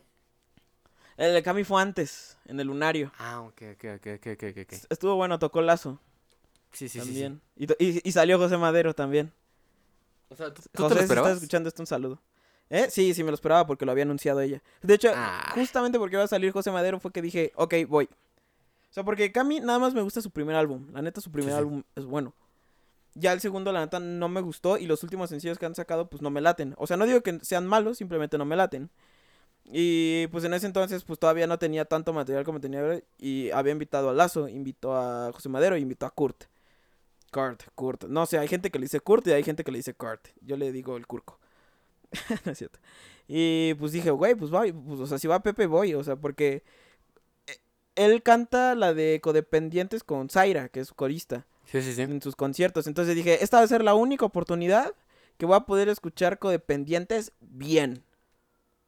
El 1.18 1.34
de 1.34 1.42
Cami 1.42 1.64
fue 1.64 1.82
antes, 1.82 2.38
en 2.46 2.60
el 2.60 2.68
Lunario. 2.68 3.12
Ah, 3.18 3.42
ok, 3.42 3.64
ok, 3.74 3.86
ok, 3.96 4.28
ok, 4.32 4.44
ok. 4.62 4.74
Estuvo 4.92 5.16
bueno, 5.16 5.40
tocó 5.40 5.64
Lazo. 5.64 6.00
Sí, 6.72 6.88
sí, 6.88 7.00
también. 7.00 7.42
sí. 7.58 7.66
Y, 7.80 8.08
y, 8.08 8.12
salió 8.12 8.38
José 8.38 8.58
Madero 8.58 8.94
también. 8.94 9.34
O 10.30 10.36
sea, 10.36 10.54
¿tú, 10.54 10.62
José, 10.78 10.90
te 10.90 10.96
lo 10.96 11.02
esperabas? 11.02 11.08
si 11.08 11.18
estás 11.18 11.38
escuchando 11.38 11.70
esto, 11.70 11.82
un 11.82 11.88
saludo. 11.88 12.22
¿Eh? 12.72 12.88
Sí, 12.90 13.14
sí, 13.14 13.22
me 13.22 13.32
lo 13.32 13.36
esperaba 13.36 13.68
porque 13.68 13.86
lo 13.86 13.92
había 13.92 14.06
anunciado 14.06 14.40
ella. 14.40 14.64
De 14.82 14.94
hecho, 14.94 15.12
ah. 15.14 15.52
justamente 15.54 16.00
porque 16.00 16.16
iba 16.16 16.24
a 16.24 16.28
salir 16.28 16.54
José 16.54 16.72
Madero 16.72 17.02
fue 17.02 17.12
que 17.12 17.22
dije, 17.22 17.52
ok, 17.56 17.76
voy. 17.86 18.06
O 18.06 18.94
sea, 18.94 19.04
porque 19.04 19.34
Cami 19.34 19.60
nada 19.60 19.78
más 19.78 19.94
me 19.94 20.02
gusta 20.02 20.22
su 20.22 20.32
primer 20.32 20.56
álbum. 20.56 20.88
La 20.94 21.02
neta, 21.02 21.20
su 21.20 21.32
primer 21.32 21.54
álbum 21.54 21.84
es 21.96 22.06
bueno. 22.06 22.34
Ya 23.14 23.34
el 23.34 23.42
segundo, 23.42 23.74
la 23.74 23.82
neta, 23.82 24.00
no 24.00 24.30
me 24.30 24.40
gustó. 24.40 24.78
Y 24.78 24.86
los 24.86 25.04
últimos 25.04 25.30
sencillos 25.30 25.60
que 25.60 25.66
han 25.66 25.76
sacado, 25.76 26.10
pues 26.10 26.22
no 26.22 26.30
me 26.30 26.40
laten. 26.40 26.74
O 26.78 26.88
sea, 26.88 26.96
no 26.96 27.06
digo 27.06 27.20
que 27.22 27.40
sean 27.42 27.68
malos, 27.68 27.98
simplemente 27.98 28.38
no 28.38 28.46
me 28.46 28.56
laten. 28.56 28.90
Y 29.66 30.28
pues 30.28 30.46
en 30.46 30.54
ese 30.54 30.66
entonces, 30.66 31.04
pues 31.04 31.20
todavía 31.20 31.48
no 31.48 31.60
tenía 31.60 31.84
tanto 31.84 32.14
material 32.14 32.46
como 32.46 32.62
tenía 32.62 32.80
ahora. 32.80 33.02
Y 33.18 33.52
había 33.52 33.74
invitado 33.74 34.10
a 34.10 34.14
Lazo, 34.14 34.48
invitó 34.48 34.96
a 34.96 35.34
José 35.34 35.50
Madero 35.50 35.76
y 35.76 35.82
invitó 35.82 36.06
a 36.06 36.10
Kurt. 36.10 36.46
Kurt, 37.32 37.64
Kurt. 37.76 38.06
No 38.06 38.26
sé, 38.26 38.40
hay 38.40 38.48
gente 38.48 38.72
que 38.72 38.80
le 38.80 38.86
dice 38.86 39.02
Kurt 39.02 39.28
y 39.28 39.34
hay 39.34 39.44
gente 39.44 39.66
que 39.66 39.72
le 39.72 39.80
dice 39.80 39.94
Kurt. 39.94 40.30
Yo 40.40 40.56
le 40.56 40.72
digo 40.72 40.96
el 40.96 41.06
Curco. 41.06 41.38
no 42.46 42.52
es 42.52 42.58
cierto. 42.58 42.80
Y 43.28 43.74
pues 43.76 43.92
dije, 43.92 44.12
güey, 44.12 44.36
pues 44.36 44.52
voy, 44.52 44.72
pues, 44.74 45.00
o 45.00 45.08
sea, 45.08 45.18
si 45.18 45.28
va 45.28 45.42
Pepe 45.42 45.66
voy, 45.66 45.94
o 45.94 46.04
sea, 46.04 46.16
porque 46.16 46.64
eh, 47.48 47.58
él 47.96 48.22
canta 48.24 48.76
la 48.76 48.94
de 48.94 49.20
Codependientes 49.22 50.04
con 50.04 50.30
Zaira, 50.30 50.70
que 50.70 50.82
es 50.82 50.90
su 50.90 50.96
corista. 50.96 51.46
Sí, 51.66 51.82
sí, 51.82 51.94
sí. 51.94 52.02
En 52.02 52.22
sus 52.22 52.36
conciertos. 52.36 52.88
Entonces 52.88 53.16
dije, 53.16 53.44
esta 53.44 53.58
va 53.58 53.64
a 53.64 53.68
ser 53.68 53.84
la 53.84 53.94
única 53.94 54.26
oportunidad 54.26 54.94
que 55.38 55.46
voy 55.46 55.56
a 55.56 55.62
poder 55.62 55.88
escuchar 55.90 56.40
Codependientes 56.40 57.32
bien. 57.40 58.04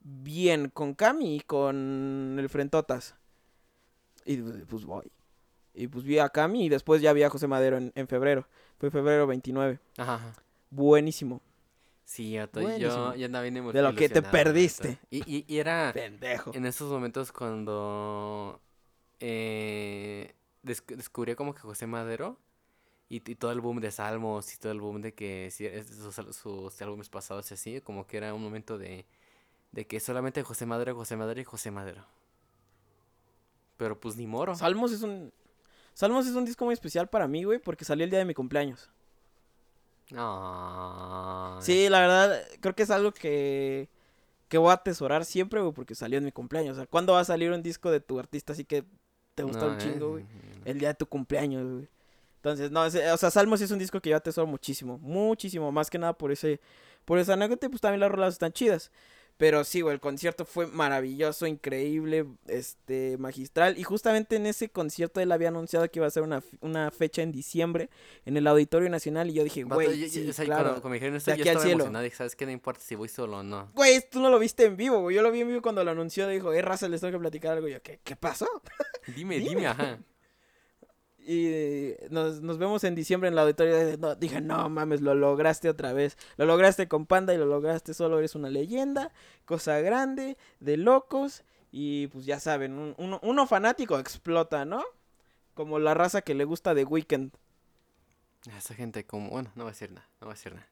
Bien, 0.01 0.69
con 0.69 0.93
Cami 0.93 1.37
y 1.37 1.39
con 1.39 2.35
el 2.37 2.49
Frentotas. 2.49 3.15
Y 4.25 4.37
pues 4.37 4.83
voy. 4.83 5.09
Y 5.73 5.87
pues 5.87 6.03
vi 6.03 6.19
a 6.19 6.29
Cami 6.29 6.65
y 6.65 6.69
después 6.69 7.01
ya 7.01 7.13
vi 7.13 7.23
a 7.23 7.29
José 7.29 7.47
Madero 7.47 7.77
en, 7.77 7.93
en 7.95 8.07
febrero. 8.07 8.45
Fue 8.77 8.91
febrero 8.91 9.25
29. 9.25 9.79
Ajá. 9.97 10.33
Buenísimo. 10.69 11.41
Sí, 12.05 12.31
yo, 12.31 12.47
yo, 12.77 13.15
yo 13.15 13.25
andaba 13.25 13.43
bien 13.43 13.55
De 13.71 13.81
lo 13.81 13.95
que 13.95 14.09
te 14.09 14.21
perdiste. 14.21 14.99
Y, 15.09 15.45
y, 15.47 15.57
era 15.57 15.91
Pendejo. 15.93 16.51
en 16.53 16.65
esos 16.65 16.91
momentos 16.91 17.31
cuando 17.31 18.59
eh, 19.19 20.33
descubrí 20.63 21.35
como 21.35 21.55
que 21.55 21.61
José 21.61 21.87
Madero 21.87 22.37
y, 23.09 23.19
todo 23.35 23.51
el 23.51 23.61
boom 23.61 23.79
de 23.79 23.91
Salmos 23.91 24.53
y 24.53 24.57
todo 24.57 24.71
el 24.71 24.81
boom 24.81 25.01
de 25.01 25.13
que 25.13 25.51
sus, 25.51 26.35
sus 26.35 26.81
álbumes 26.81 27.09
pasados 27.09 27.49
y 27.51 27.53
así, 27.53 27.81
como 27.81 28.07
que 28.07 28.17
era 28.17 28.33
un 28.33 28.41
momento 28.41 28.77
de, 28.77 29.05
de 29.71 29.87
que 29.87 29.99
solamente 29.99 30.41
José 30.43 30.65
Madero, 30.65 30.95
José 30.95 31.15
Madero 31.15 31.39
y 31.39 31.43
José 31.43 31.71
Madero. 31.71 32.05
Pero 33.77 33.99
pues 33.99 34.15
ni 34.17 34.27
moro. 34.27 34.55
Salmos 34.55 34.91
es 34.91 35.03
un... 35.03 35.31
Salmos 35.93 36.25
es 36.25 36.33
un 36.33 36.45
disco 36.45 36.65
muy 36.65 36.73
especial 36.73 37.07
para 37.07 37.27
mí, 37.27 37.43
güey, 37.43 37.59
porque 37.59 37.85
salió 37.85 38.03
el 38.03 38.09
día 38.09 38.19
de 38.19 38.25
mi 38.25 38.33
cumpleaños. 38.33 38.89
No. 40.13 41.57
Sí, 41.59 41.89
la 41.89 42.01
verdad, 42.01 42.43
creo 42.61 42.75
que 42.75 42.83
es 42.83 42.91
algo 42.91 43.11
que, 43.11 43.89
que 44.47 44.59
voy 44.59 44.69
a 44.69 44.73
atesorar 44.73 45.25
siempre, 45.25 45.59
güey, 45.59 45.73
porque 45.73 45.95
salió 45.95 46.19
en 46.19 46.25
mi 46.25 46.31
cumpleaños. 46.31 46.73
O 46.73 46.79
sea, 46.81 46.85
¿cuándo 46.85 47.13
va 47.13 47.21
a 47.21 47.25
salir 47.25 47.51
un 47.51 47.63
disco 47.63 47.89
de 47.89 47.99
tu 47.99 48.19
artista 48.19 48.53
así 48.53 48.63
que 48.63 48.85
te 49.33 49.43
gusta 49.43 49.65
un 49.65 49.77
chingo, 49.79 50.11
güey? 50.11 50.25
El 50.65 50.79
día 50.79 50.89
de 50.89 50.93
tu 50.93 51.07
cumpleaños, 51.07 51.69
güey. 51.69 51.87
Entonces, 52.35 52.71
no, 52.71 52.81
o 52.81 52.89
sea, 52.89 53.31
Salmos 53.31 53.61
es 53.61 53.71
un 53.71 53.79
disco 53.79 54.01
que 54.01 54.09
yo 54.09 54.17
atesoro 54.17 54.45
muchísimo, 54.45 54.99
muchísimo, 54.99 55.71
más 55.71 55.89
que 55.89 55.97
nada 55.97 56.13
por 56.13 56.31
ese, 56.31 56.59
por 57.05 57.17
esa 57.17 57.33
anécdota, 57.33 57.69
pues 57.69 57.81
también 57.81 58.01
las 58.01 58.11
rolas 58.11 58.33
están 58.33 58.51
chidas. 58.51 58.91
Pero 59.37 59.63
sí, 59.63 59.81
güey, 59.81 59.95
el 59.95 59.99
concierto 59.99 60.45
fue 60.45 60.67
maravilloso, 60.67 61.47
increíble, 61.47 62.25
este, 62.47 63.17
magistral. 63.17 63.77
Y 63.77 63.83
justamente 63.83 64.35
en 64.35 64.45
ese 64.45 64.69
concierto 64.69 65.19
él 65.19 65.31
había 65.31 65.47
anunciado 65.47 65.89
que 65.89 65.99
iba 65.99 66.07
a 66.07 66.11
ser 66.11 66.23
una, 66.23 66.43
una 66.61 66.91
fecha 66.91 67.23
en 67.23 67.31
diciembre 67.31 67.89
en 68.25 68.37
el 68.37 68.45
Auditorio 68.47 68.89
Nacional. 68.89 69.29
Y 69.29 69.33
yo 69.33 69.43
dije, 69.43 69.63
güey, 69.63 70.07
sí, 70.07 70.31
claro. 70.45 70.71
Cuando, 70.71 70.89
me 70.89 70.95
dijeron 70.95 71.15
esto, 71.15 71.33
yo 71.33 71.43
estaba 71.43 71.69
emocionado. 71.69 72.03
Dije, 72.03 72.15
¿sabes 72.15 72.35
qué? 72.35 72.45
No 72.45 72.51
importa 72.51 72.81
si 72.81 72.95
voy 72.95 73.09
solo 73.09 73.39
o 73.39 73.43
no. 73.43 73.71
Güey, 73.73 74.07
tú 74.09 74.19
no 74.19 74.29
lo 74.29 74.37
viste 74.37 74.65
en 74.65 74.77
vivo, 74.77 75.01
güey. 75.01 75.15
Yo 75.15 75.21
lo 75.21 75.31
vi 75.31 75.41
en 75.41 75.47
vivo 75.47 75.61
cuando 75.61 75.83
lo 75.83 75.91
anunció. 75.91 76.27
Dijo, 76.27 76.53
eh, 76.53 76.61
raza, 76.61 76.87
les 76.87 77.01
tengo 77.01 77.13
que 77.13 77.19
platicar 77.19 77.53
algo. 77.53 77.67
Y 77.67 77.73
yo, 77.73 77.81
¿qué, 77.81 77.99
qué 78.03 78.15
pasó? 78.15 78.47
dime, 79.15 79.39
dime, 79.39 79.67
ajá. 79.67 79.99
Y 81.25 81.93
nos, 82.09 82.41
nos, 82.41 82.57
vemos 82.57 82.83
en 82.83 82.95
diciembre 82.95 83.29
en 83.29 83.35
la 83.35 83.43
auditoría. 83.43 83.97
No, 83.97 84.15
dije, 84.15 84.41
no 84.41 84.69
mames, 84.69 85.01
lo 85.01 85.15
lograste 85.15 85.69
otra 85.69 85.93
vez. 85.93 86.17
Lo 86.37 86.45
lograste 86.45 86.87
con 86.87 87.05
Panda 87.05 87.33
y 87.33 87.37
lo 87.37 87.45
lograste 87.45 87.93
solo. 87.93 88.19
Eres 88.19 88.35
una 88.35 88.49
leyenda, 88.49 89.11
cosa 89.45 89.79
grande, 89.79 90.37
de 90.59 90.77
locos. 90.77 91.43
Y 91.71 92.07
pues 92.07 92.25
ya 92.25 92.39
saben, 92.39 92.73
un, 92.73 92.93
uno, 92.97 93.19
uno, 93.23 93.47
fanático 93.47 93.97
explota, 93.97 94.65
¿no? 94.65 94.83
Como 95.53 95.79
la 95.79 95.93
raza 95.93 96.21
que 96.21 96.35
le 96.35 96.43
gusta 96.43 96.73
de 96.73 96.83
Weekend. 96.83 97.31
Esa 98.57 98.75
gente 98.75 99.05
como, 99.05 99.29
bueno, 99.29 99.51
no 99.55 99.63
voy 99.63 99.69
a 99.69 99.73
decir 99.73 99.91
nada, 99.91 100.07
no 100.19 100.27
voy 100.27 100.33
a 100.33 100.35
decir 100.35 100.53
nada. 100.53 100.69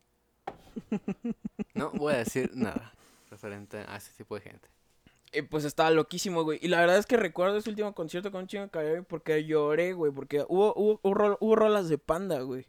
No 1.74 1.92
voy 1.92 2.14
a 2.14 2.18
decir 2.18 2.52
nada 2.54 2.94
referente 3.32 3.78
a 3.88 3.96
ese 3.96 4.12
tipo 4.14 4.36
de 4.36 4.42
gente. 4.42 4.70
Y 5.34 5.44
pues 5.44 5.64
estaba 5.64 5.92
loquísimo, 5.92 6.44
güey. 6.44 6.60
Y 6.62 6.68
la 6.68 6.82
verdad 6.82 6.98
es 6.98 7.06
que 7.06 7.16
recuerdo 7.16 7.58
ese 7.58 7.70
último 7.70 7.96
concierto 7.96 8.32
con 8.32 8.48
Chingo 8.48 8.70
Caribe 8.70 9.04
porque 9.04 9.46
lloré, 9.46 9.94
güey. 9.94 10.12
Porque 10.12 10.46
hubo, 10.48 10.74
hubo, 10.76 11.00
hubo, 11.40 11.56
rolas 11.56 11.88
de 11.88 11.98
Panda, 11.98 12.42
güey. 12.42 12.68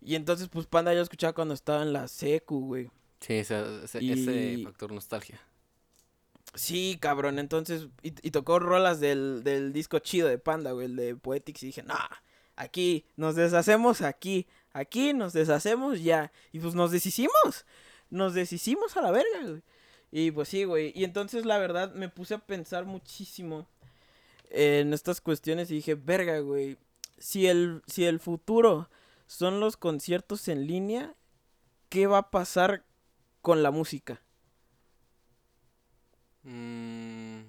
Y 0.00 0.16
entonces, 0.16 0.48
pues 0.48 0.66
Panda 0.66 0.92
yo 0.94 1.00
escuchaba 1.00 1.32
cuando 1.32 1.54
estaba 1.54 1.82
en 1.82 1.92
la 1.92 2.08
secu, 2.08 2.66
güey. 2.66 2.90
Sí, 3.20 3.34
ese, 3.34 3.84
ese, 3.84 4.62
factor 4.64 4.92
nostalgia. 4.92 5.40
Sí, 6.54 6.98
cabrón. 7.00 7.38
Entonces, 7.38 7.86
y, 8.02 8.10
tocó 8.30 8.58
rolas 8.58 8.98
del, 8.98 9.44
del, 9.44 9.72
disco 9.72 10.00
chido 10.00 10.26
de 10.26 10.38
Panda, 10.38 10.72
güey, 10.72 10.86
el 10.86 10.96
de 10.96 11.14
Poetics. 11.14 11.62
Y 11.62 11.66
dije, 11.66 11.82
nah, 11.84 12.08
aquí 12.56 13.06
nos 13.16 13.36
deshacemos, 13.36 14.02
aquí, 14.02 14.48
aquí 14.72 15.12
nos 15.12 15.32
deshacemos 15.32 16.02
ya. 16.02 16.32
Y 16.50 16.58
pues 16.58 16.74
nos 16.74 16.90
deshicimos. 16.90 17.64
Nos 18.10 18.34
deshicimos 18.34 18.96
a 18.96 19.02
la 19.02 19.12
verga, 19.12 19.42
güey. 19.42 19.62
Y 20.10 20.30
pues 20.30 20.48
sí, 20.48 20.64
güey. 20.64 20.92
Y 20.94 21.04
entonces 21.04 21.44
la 21.44 21.58
verdad 21.58 21.92
me 21.94 22.08
puse 22.08 22.34
a 22.34 22.38
pensar 22.38 22.84
muchísimo 22.84 23.66
en 24.50 24.92
estas 24.92 25.20
cuestiones 25.20 25.70
y 25.70 25.76
dije, 25.76 25.94
verga, 25.94 26.38
güey. 26.40 26.78
Si 27.18 27.46
el, 27.46 27.82
si 27.86 28.04
el 28.04 28.20
futuro 28.20 28.90
son 29.26 29.60
los 29.60 29.76
conciertos 29.76 30.48
en 30.48 30.66
línea, 30.66 31.14
¿qué 31.88 32.06
va 32.06 32.18
a 32.18 32.30
pasar 32.30 32.84
con 33.40 33.62
la 33.62 33.70
música? 33.70 34.22
Mm. 36.42 37.40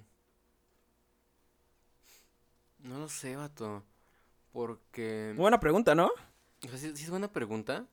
No 2.80 2.98
lo 2.98 3.08
sé, 3.08 3.36
vato. 3.36 3.84
Porque... 4.52 5.34
Buena 5.36 5.60
pregunta, 5.60 5.94
¿no? 5.94 6.06
O 6.64 6.68
sea, 6.68 6.78
sí, 6.78 6.96
sí 6.96 7.04
es 7.04 7.10
buena 7.10 7.30
pregunta, 7.30 7.86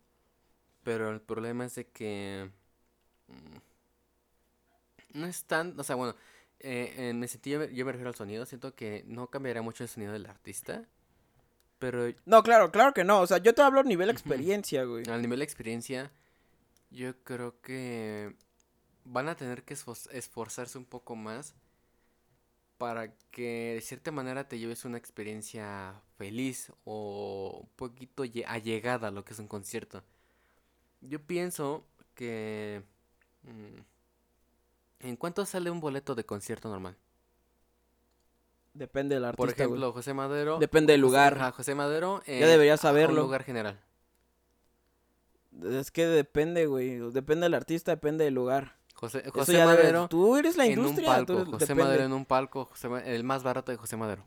pero 0.84 1.12
el 1.12 1.22
problema 1.22 1.66
es 1.66 1.76
de 1.76 1.88
que... 1.88 2.50
mm, 3.28 3.58
No 5.16 5.26
es 5.28 5.46
tan... 5.46 5.80
O 5.80 5.84
sea, 5.84 5.96
bueno, 5.96 6.16
eh, 6.60 6.94
en 7.10 7.24
ese 7.24 7.34
sentido 7.34 7.66
yo 7.66 7.86
me 7.86 7.92
refiero 7.92 8.10
al 8.10 8.16
sonido. 8.16 8.46
Siento 8.46 8.76
que 8.76 9.04
no 9.08 9.28
cambiará 9.30 9.62
mucho 9.62 9.84
el 9.84 9.90
sonido 9.90 10.14
del 10.14 10.26
artista. 10.26 10.86
Pero 11.80 12.14
No, 12.26 12.44
claro, 12.44 12.72
claro 12.72 12.94
que 12.94 13.04
no. 13.04 13.22
O 13.22 13.28
sea, 13.28 13.38
yo 13.40 13.54
te 13.54 13.62
hablo 13.62 13.80
a 13.80 13.84
nivel 13.84 14.10
experiencia, 14.10 14.84
güey. 14.84 15.06
al 15.10 15.22
nivel 15.22 15.40
de 15.40 15.46
experiencia, 15.46 16.12
yo 16.92 17.18
creo 17.24 17.60
que 17.62 18.36
van 19.04 19.30
a 19.30 19.36
tener 19.36 19.64
que 19.64 19.76
esfor- 19.76 20.10
esforzarse 20.12 20.78
un 20.78 20.86
poco 20.86 21.16
más 21.16 21.54
para 22.78 23.14
que 23.32 23.74
de 23.76 23.82
cierta 23.82 24.12
manera 24.12 24.48
te 24.48 24.60
lleves 24.60 24.84
una 24.86 24.98
experiencia 24.98 26.02
feliz 26.18 26.72
o 26.84 27.60
un 27.64 27.70
poquito 27.78 28.26
lle- 28.26 28.46
allegada 28.48 29.08
a 29.08 29.12
lo 29.12 29.24
que 29.24 29.34
es 29.34 29.40
un 29.40 29.48
concierto. 29.48 30.04
Yo 31.02 31.22
pienso 31.22 31.86
que... 32.16 32.84
mm, 33.44 33.80
¿En 35.06 35.16
cuánto 35.16 35.46
sale 35.46 35.70
un 35.70 35.80
boleto 35.80 36.16
de 36.16 36.26
concierto 36.26 36.70
normal? 36.70 36.98
Depende 38.74 39.16
del 39.16 39.26
artista, 39.26 39.38
Por 39.38 39.48
güey. 39.54 39.62
ejemplo, 39.68 39.94
José 39.94 40.14
Madero... 40.14 40.58
Depende 40.60 40.94
del 40.94 41.02
José- 41.02 41.08
lugar. 41.10 41.34
ajá, 41.36 41.52
José 41.52 41.76
Madero... 41.76 42.22
Ya 42.28 42.34
eh, 42.34 42.46
deberías 42.46 42.84
a- 42.84 42.90
a 42.90 42.92
un 42.92 42.96
saberlo. 42.98 43.22
lugar 43.22 43.44
general. 43.44 43.80
Es 45.64 45.92
que 45.92 46.06
depende, 46.06 46.66
güey. 46.66 46.98
Depende 47.12 47.46
del 47.46 47.54
artista, 47.54 47.92
depende 47.92 48.26
del 48.26 48.34
lugar. 48.34 48.76
José, 48.96 49.20
Eso 49.20 49.32
José 49.32 49.54
ya 49.54 49.66
debe- 49.68 49.78
Madero... 49.84 50.08
Tú 50.10 50.36
eres 50.36 50.58
la 50.58 50.66
en 50.66 50.80
un 50.80 50.88
industria. 50.88 51.26
tú 51.26 51.36
palco, 51.38 51.52
José 51.52 51.66
depende. 51.68 51.84
Madero 51.84 52.04
en 52.04 52.14
un 52.14 52.26
palco, 52.26 52.66
José 52.66 52.90
el 53.06 53.24
más 53.24 53.44
barato 53.44 53.72
de 53.72 53.78
José 53.78 53.96
Madero. 53.96 54.26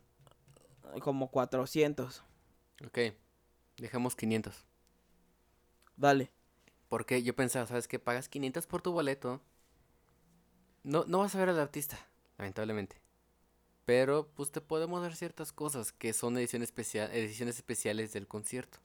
Como 1.00 1.30
400. 1.30 2.22
Ok, 2.86 2.98
dejamos 3.76 4.16
500. 4.16 4.64
Dale. 5.96 6.30
Porque 6.88 7.22
yo 7.22 7.36
pensaba, 7.36 7.66
¿sabes 7.66 7.86
qué? 7.86 7.98
Pagas 7.98 8.28
500 8.30 8.66
por 8.66 8.80
tu 8.80 8.92
boleto. 8.92 9.42
No, 10.82 11.04
no 11.06 11.18
vas 11.20 11.34
a 11.34 11.38
ver 11.38 11.48
al 11.50 11.60
artista, 11.60 11.98
lamentablemente. 12.38 12.96
Pero 13.86 14.28
pues 14.36 14.52
te 14.52 14.60
podemos 14.60 15.02
dar 15.02 15.16
ciertas 15.16 15.52
cosas 15.52 15.92
que 15.92 16.12
son 16.12 16.38
ediciones, 16.38 16.68
especial, 16.70 17.10
ediciones 17.12 17.56
especiales 17.56 18.12
del 18.12 18.28
concierto. 18.28 18.78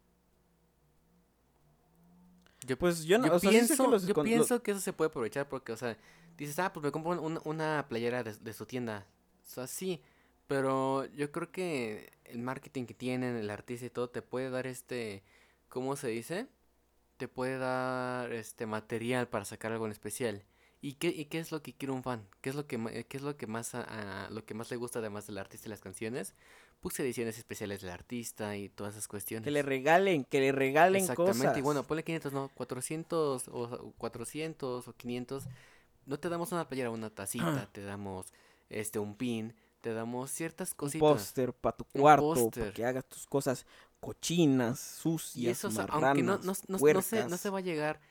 Yo, 2.66 2.78
Pues 2.78 3.04
yo 3.04 3.18
no, 3.18 3.28
yo 3.28 3.34
o 3.34 3.40
sea, 3.40 3.52
sí 3.52 3.68
sé 3.68 3.78
que 3.78 3.84
pienso, 3.84 3.88
los 3.88 4.06
yo 4.06 4.14
con- 4.14 4.26
lo- 4.26 4.30
pienso 4.30 4.64
que 4.64 4.72
eso 4.72 4.80
se 4.80 4.94
puede 4.94 5.10
aprovechar 5.10 5.50
porque, 5.50 5.72
o 5.74 5.78
sea, 5.78 5.98
dices, 6.38 6.58
ah, 6.60 6.72
pues 6.74 6.84
me 6.84 6.92
compro 6.92 7.22
un- 7.22 7.42
una 7.46 7.86
playera 7.90 8.24
de, 8.24 8.34
de 8.36 8.54
su 8.54 8.66
tienda. 8.66 9.06
O 9.46 9.50
sea, 9.50 9.68
sí, 9.68 10.02
pero 10.48 11.06
yo 11.08 11.32
creo 11.32 11.52
que 11.52 12.12
el 12.26 12.40
marketing 12.40 12.86
que 12.86 12.94
tienen, 12.94 13.36
el 13.36 13.50
artista 13.50 13.86
y 13.86 13.90
todo, 13.90 14.10
te 14.10 14.22
puede 14.22 14.50
dar 14.50 14.66
este, 14.68 15.24
¿cómo 15.70 15.96
se 15.98 16.08
dice? 16.08 16.48
Te 17.18 17.28
puede 17.30 17.58
dar 17.60 18.34
este 18.34 18.66
material 18.68 19.28
para 19.30 19.46
sacar 19.46 19.72
algo 19.74 19.86
en 19.88 19.92
especial. 19.94 20.44
¿Y 20.84 20.96
qué, 20.96 21.08
y 21.08 21.26
qué 21.26 21.40
es 21.40 21.54
lo 21.54 21.62
que 21.64 21.74
quiere 21.74 21.94
un 21.94 22.04
fan? 22.04 22.28
¿Qué 22.42 22.50
es 22.50 22.56
lo 22.56 22.68
que, 22.68 22.78
ma- 22.78 22.92
qué 22.92 23.18
es 23.18 23.24
lo 23.24 23.38
que 23.38 23.48
más 23.48 23.74
a- 23.74 24.26
a- 24.26 24.30
lo 24.30 24.46
que 24.46 24.54
más 24.54 24.70
le 24.70 24.76
gusta 24.76 25.00
además 25.00 25.26
del 25.26 25.38
artista 25.38 25.68
y 25.68 25.72
las 25.72 25.80
canciones? 25.80 26.34
Pues 26.82 27.00
ediciones 27.00 27.38
especiales 27.38 27.82
del 27.82 27.92
artista 27.92 28.58
y 28.58 28.68
todas 28.68 28.94
esas 28.96 29.08
cuestiones. 29.08 29.46
Que 29.46 29.52
le 29.52 29.62
regalen, 29.62 30.26
que 30.26 30.42
le 30.42 30.52
regalen 30.52 31.02
Exactamente, 31.02 31.46
cosas. 31.46 31.58
y 31.58 31.62
bueno, 31.62 31.84
ponle 31.84 32.04
500, 32.04 32.34
no, 32.34 32.52
400 32.56 33.48
o 33.48 33.62
o 33.62 33.92
400 33.98 34.86
o 34.90 34.94
500. 34.94 35.46
No 36.06 36.20
te 36.20 36.28
damos 36.28 36.52
una 36.52 36.68
playera, 36.68 36.90
una 36.90 37.10
tacita, 37.10 37.66
te 37.72 37.82
damos 37.84 38.26
este 38.70 39.00
un 39.00 39.16
pin, 39.16 39.54
te 39.80 39.94
damos 39.94 40.32
ciertas 40.32 40.72
un 40.72 40.78
cositas. 40.78 41.00
póster 41.00 41.54
para 41.54 41.78
tu 41.78 41.86
Un 41.94 42.02
cuarto, 42.02 42.52
para 42.52 42.74
que 42.74 42.84
hagas 42.86 43.06
tus 43.08 43.26
cosas 43.26 43.66
cochinas, 44.02 44.80
Y 44.80 45.02
sucias, 45.02 45.58
eso, 45.60 45.70
o 45.70 45.72
sea, 45.72 45.86
aunque 45.86 46.22
no, 46.22 46.34
marranas, 46.34 46.46
no, 46.46 46.54
no- 46.68 46.80
no 46.94 47.02
se, 47.02 47.26
no 47.30 47.38
se 47.38 47.50
va 47.50 47.60
a 47.60 47.62
llegar 47.62 48.02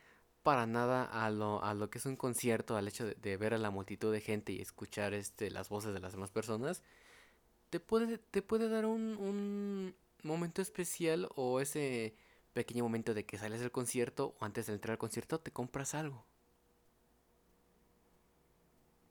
para 0.43 0.67
nada 0.67 1.05
a 1.05 1.31
lo, 1.31 1.63
a 1.63 1.75
lo 1.75 1.91
que 1.91 1.99
es 1.99 2.07
un 2.07 2.17
concierto, 2.17 2.77
al 2.77 2.89
hecho 2.89 3.07
de, 3.07 3.15
de 3.15 3.37
ver 3.37 3.55
a 3.55 3.59
la 3.59 3.71
multitud 3.71 4.13
de 4.13 4.21
gente 4.21 4.53
y 4.53 4.61
escuchar 4.61 5.15
este, 5.15 5.51
las 5.51 5.69
voces 5.69 5.95
de 5.95 6.01
las 6.01 6.13
demás 6.13 6.31
personas, 6.31 6.83
te 7.71 7.81
puede, 7.81 8.19
te 8.19 8.43
puede 8.43 8.69
dar 8.69 8.87
un, 8.87 9.17
un 9.17 9.95
momento 10.23 10.63
especial 10.63 11.29
o 11.37 11.61
ese 11.61 12.15
pequeño 12.53 12.85
momento 12.85 13.15
de 13.15 13.25
que 13.25 13.39
sales 13.39 13.61
del 13.61 13.71
concierto 13.73 14.37
o 14.39 14.45
antes 14.45 14.67
de 14.67 14.75
entrar 14.75 14.93
al 14.93 14.99
concierto 14.99 15.41
te 15.41 15.53
compras 15.53 15.95
algo. 15.95 16.27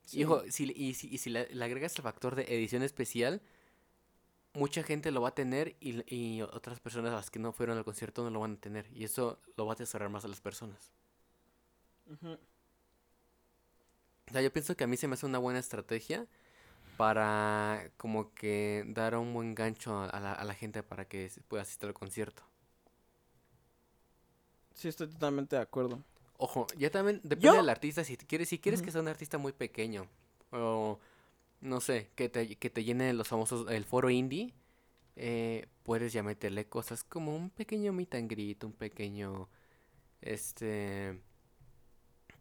Sí. 0.04 0.20
Y, 0.20 0.24
ojo, 0.24 0.42
si, 0.50 0.70
y 0.76 0.94
si, 0.94 1.08
y 1.08 1.18
si 1.18 1.30
le, 1.30 1.48
le 1.52 1.64
agregas 1.64 1.96
el 1.96 2.02
factor 2.02 2.34
de 2.34 2.42
edición 2.42 2.82
especial, 2.82 3.42
mucha 4.54 4.82
gente 4.82 5.10
lo 5.10 5.22
va 5.22 5.30
a 5.30 5.34
tener 5.34 5.76
y, 5.80 6.02
y 6.14 6.42
otras 6.42 6.80
personas 6.80 7.12
las 7.12 7.30
que 7.30 7.38
no 7.38 7.52
fueron 7.52 7.78
al 7.78 7.84
concierto 7.84 8.22
no 8.22 8.30
lo 8.30 8.40
van 8.40 8.54
a 8.54 8.60
tener. 8.60 8.86
Y 8.92 9.04
eso 9.04 9.40
lo 9.56 9.66
va 9.66 9.72
a 9.72 9.74
atesorar 9.74 10.10
más 10.10 10.24
a 10.24 10.28
las 10.28 10.40
personas. 10.40 10.92
Ujú. 12.06 12.38
O 14.28 14.32
sea, 14.32 14.42
yo 14.42 14.52
pienso 14.52 14.76
que 14.76 14.84
a 14.84 14.86
mí 14.86 14.96
se 14.96 15.06
me 15.08 15.14
hace 15.14 15.26
una 15.26 15.38
buena 15.38 15.58
estrategia 15.60 16.26
para 16.96 17.90
como 17.98 18.34
que 18.34 18.84
dar 18.88 19.16
un 19.16 19.34
buen 19.34 19.54
gancho 19.54 19.98
a, 20.00 20.20
la, 20.20 20.32
a 20.34 20.44
la 20.44 20.54
gente 20.54 20.82
para 20.84 21.06
que 21.06 21.30
pueda 21.48 21.62
asistir 21.64 21.88
al 21.88 21.94
concierto. 21.94 22.44
Sí, 24.74 24.88
estoy 24.88 25.08
totalmente 25.08 25.56
de 25.56 25.62
acuerdo. 25.62 26.02
Ojo, 26.38 26.66
ya 26.76 26.90
también 26.90 27.20
depende 27.22 27.56
Yo- 27.56 27.56
del 27.58 27.68
artista. 27.68 28.04
Si 28.04 28.16
quieres, 28.16 28.48
si 28.48 28.58
quieres 28.58 28.82
que 28.82 28.90
sea 28.90 29.00
un 29.00 29.08
artista 29.08 29.38
muy 29.38 29.52
pequeño, 29.52 30.08
o 30.50 30.98
no 31.60 31.80
sé, 31.80 32.10
que 32.16 32.28
te, 32.28 32.56
que 32.56 32.70
te 32.70 32.84
llene 32.84 33.12
los 33.14 33.28
famosos, 33.28 33.70
el 33.70 33.84
foro 33.84 34.10
indie, 34.10 34.54
eh, 35.16 35.68
puedes 35.84 36.12
ya 36.12 36.22
meterle 36.22 36.68
cosas 36.68 37.04
como 37.04 37.36
un 37.36 37.50
pequeño 37.50 37.92
meet 37.92 38.14
and 38.16 38.30
greet, 38.30 38.64
un 38.64 38.72
pequeño, 38.72 39.48
este, 40.22 41.20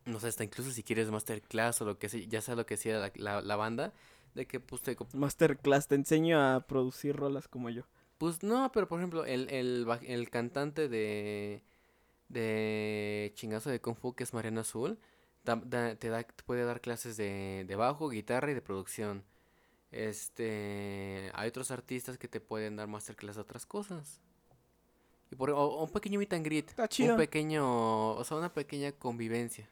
no 0.05 0.19
sé, 0.19 0.27
hasta 0.27 0.43
incluso 0.43 0.71
si 0.71 0.83
quieres 0.83 1.09
masterclass 1.11 1.81
o 1.81 1.85
lo 1.85 1.97
que 1.99 2.09
sea, 2.09 2.21
ya 2.27 2.41
sea 2.41 2.55
lo 2.55 2.65
que 2.65 2.77
sea 2.77 2.99
la, 2.99 3.11
la, 3.15 3.41
la 3.41 3.55
banda, 3.55 3.93
de 4.35 4.47
que 4.47 4.59
pues 4.59 4.81
te, 4.81 4.95
Masterclass, 5.13 5.87
te 5.87 5.95
enseño 5.95 6.39
a 6.41 6.61
producir 6.67 7.15
rolas 7.15 7.47
como 7.47 7.69
yo. 7.69 7.83
Pues 8.17 8.43
no, 8.43 8.71
pero 8.71 8.87
por 8.87 8.99
ejemplo, 8.99 9.25
el, 9.25 9.49
el, 9.49 9.85
el 10.05 10.29
cantante 10.29 10.87
de, 10.87 11.63
de 12.29 13.31
Chingazo 13.35 13.69
de 13.69 13.81
Kung 13.81 13.95
Fu, 13.97 14.13
que 14.13 14.23
es 14.23 14.33
Mariano 14.33 14.61
Azul, 14.61 14.99
da- 15.43 15.61
da- 15.65 15.95
te, 15.95 16.09
da, 16.09 16.23
te 16.23 16.43
puede 16.43 16.63
dar 16.63 16.81
clases 16.81 17.17
de, 17.17 17.65
de 17.67 17.75
bajo, 17.75 18.09
guitarra 18.09 18.51
y 18.51 18.53
de 18.53 18.61
producción. 18.61 19.23
Este, 19.91 21.31
hay 21.33 21.49
otros 21.49 21.71
artistas 21.71 22.17
que 22.17 22.27
te 22.27 22.39
pueden 22.39 22.75
dar 22.75 22.87
masterclass 22.87 23.35
de 23.35 23.41
otras 23.41 23.65
cosas. 23.65 24.21
Y 25.31 25.35
por, 25.35 25.49
o, 25.51 25.57
o 25.59 25.83
un 25.85 25.91
pequeño 25.91 26.19
meet 26.19 26.33
and 26.33 26.45
greet, 26.45 26.69
Está 26.69 26.87
chido. 26.87 27.11
un 27.13 27.17
pequeño, 27.17 28.13
o 28.15 28.23
sea, 28.23 28.37
una 28.37 28.53
pequeña 28.53 28.91
convivencia. 28.91 29.69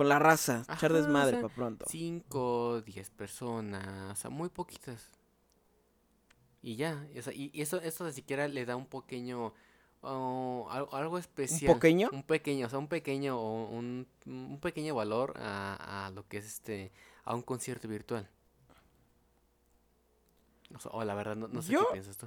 Con 0.00 0.08
la 0.08 0.18
raza, 0.18 0.62
echar 0.62 0.76
Ajá, 0.76 0.86
o 0.86 0.92
desmadre 0.94 1.32
sea, 1.32 1.42
para 1.42 1.54
pronto. 1.54 1.84
5, 1.86 2.80
10 2.80 3.10
personas, 3.10 4.12
o 4.12 4.16
sea, 4.16 4.30
muy 4.30 4.48
poquitas. 4.48 5.10
Y 6.62 6.76
ya, 6.76 7.06
y, 7.14 7.18
o 7.18 7.22
sea, 7.22 7.34
y 7.34 7.50
y 7.52 7.60
eso, 7.60 7.82
eso 7.82 8.06
ni 8.06 8.12
siquiera 8.14 8.48
le 8.48 8.64
da 8.64 8.76
un 8.76 8.86
pequeño, 8.86 9.52
oh, 10.00 10.66
al- 10.70 10.88
algo 10.92 11.18
especial. 11.18 11.74
pequeño? 11.74 12.08
Un 12.14 12.22
pequeño, 12.22 12.66
o 12.66 12.70
sea, 12.70 12.78
un 12.78 12.88
pequeño, 12.88 13.38
o 13.38 13.66
un, 13.68 14.06
un 14.24 14.58
pequeño 14.58 14.94
valor 14.94 15.34
a, 15.36 16.06
a 16.06 16.10
lo 16.12 16.26
que 16.26 16.38
es 16.38 16.46
este, 16.46 16.92
a 17.24 17.34
un 17.34 17.42
concierto 17.42 17.86
virtual. 17.86 18.26
O, 20.74 20.78
sea, 20.78 20.92
o 20.92 21.04
la 21.04 21.14
verdad, 21.14 21.36
no, 21.36 21.46
no 21.48 21.60
sé 21.60 21.72
Yo- 21.72 21.80
qué 21.88 21.92
piensas 21.92 22.16
tú. 22.16 22.26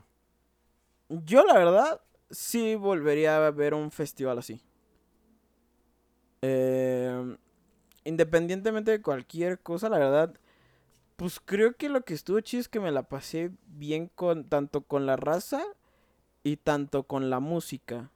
Yo, 1.09 1.43
la 1.43 1.55
verdad, 1.57 2.01
sí 2.29 2.75
volvería 2.75 3.47
a 3.47 3.49
ver 3.49 3.73
un 3.73 3.89
festival 3.89 4.37
así. 4.37 4.61
Eh, 6.43 7.37
independientemente 8.05 8.91
de 8.91 9.01
cualquier 9.01 9.59
cosa, 9.59 9.89
la 9.89 9.99
verdad, 9.99 10.33
pues 11.15 11.39
creo 11.43 11.75
que 11.75 11.89
lo 11.89 12.01
que 12.01 12.13
estuvo 12.13 12.39
chido 12.41 12.61
es 12.61 12.67
que 12.67 12.79
me 12.79 12.91
la 12.91 13.03
pasé 13.03 13.51
bien 13.67 14.09
con 14.15 14.45
tanto 14.45 14.81
con 14.81 15.05
la 15.05 15.15
raza 15.15 15.63
y 16.43 16.57
tanto 16.57 17.03
con 17.03 17.29
la 17.29 17.39
música. 17.39 18.09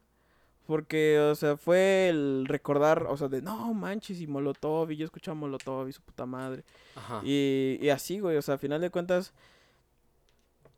Porque, 0.66 1.18
o 1.18 1.34
sea, 1.34 1.56
fue 1.56 2.10
el 2.10 2.44
recordar, 2.46 3.06
o 3.08 3.16
sea, 3.16 3.28
de 3.28 3.40
no 3.40 3.72
manches, 3.72 4.20
y 4.20 4.26
Molotov, 4.26 4.90
y 4.90 4.96
yo 4.96 5.06
escuchaba 5.06 5.34
Molotov 5.34 5.88
y 5.88 5.92
su 5.94 6.02
puta 6.02 6.26
madre. 6.26 6.62
Ajá. 6.94 7.22
Y, 7.24 7.78
y 7.80 7.88
así, 7.88 8.20
güey, 8.20 8.36
o 8.36 8.42
sea, 8.42 8.56
a 8.56 8.58
final 8.58 8.80
de 8.82 8.90
cuentas 8.90 9.32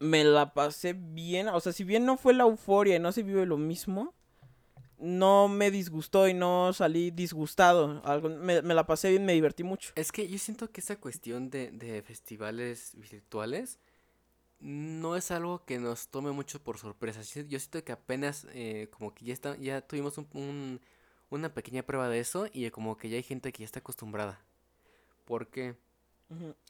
me 0.00 0.24
la 0.24 0.54
pasé 0.54 0.94
bien, 0.94 1.48
o 1.48 1.60
sea, 1.60 1.72
si 1.72 1.84
bien 1.84 2.06
no 2.06 2.16
fue 2.16 2.32
la 2.32 2.44
euforia 2.44 2.96
y 2.96 2.98
no 2.98 3.12
se 3.12 3.22
vive 3.22 3.46
lo 3.46 3.58
mismo, 3.58 4.14
no 5.00 5.48
me 5.48 5.70
disgustó 5.70 6.28
y 6.28 6.34
no 6.34 6.72
salí 6.72 7.10
disgustado, 7.10 8.02
algo, 8.04 8.28
me, 8.28 8.62
me 8.62 8.74
la 8.74 8.86
pasé 8.86 9.10
bien, 9.10 9.24
me 9.24 9.32
divertí 9.32 9.62
mucho. 9.64 9.92
Es 9.96 10.12
que 10.12 10.28
yo 10.28 10.38
siento 10.38 10.70
que 10.70 10.80
esa 10.80 10.96
cuestión 10.96 11.50
de, 11.50 11.70
de 11.72 12.02
festivales 12.02 12.92
virtuales 12.96 13.78
no 14.60 15.16
es 15.16 15.30
algo 15.30 15.64
que 15.64 15.78
nos 15.78 16.08
tome 16.08 16.32
mucho 16.32 16.62
por 16.62 16.78
sorpresa. 16.78 17.22
Yo 17.22 17.58
siento 17.58 17.84
que 17.84 17.92
apenas 17.92 18.46
eh, 18.52 18.88
como 18.90 19.14
que 19.14 19.24
ya 19.26 19.32
está, 19.32 19.56
ya 19.56 19.80
tuvimos 19.82 20.18
un, 20.18 20.28
un- 20.34 20.80
una 21.30 21.54
pequeña 21.54 21.82
prueba 21.84 22.08
de 22.08 22.20
eso 22.20 22.48
y 22.52 22.68
como 22.70 22.96
que 22.96 23.08
ya 23.08 23.16
hay 23.16 23.22
gente 23.22 23.52
que 23.52 23.60
ya 23.60 23.66
está 23.66 23.80
acostumbrada. 23.80 24.40
Porque 25.26 25.76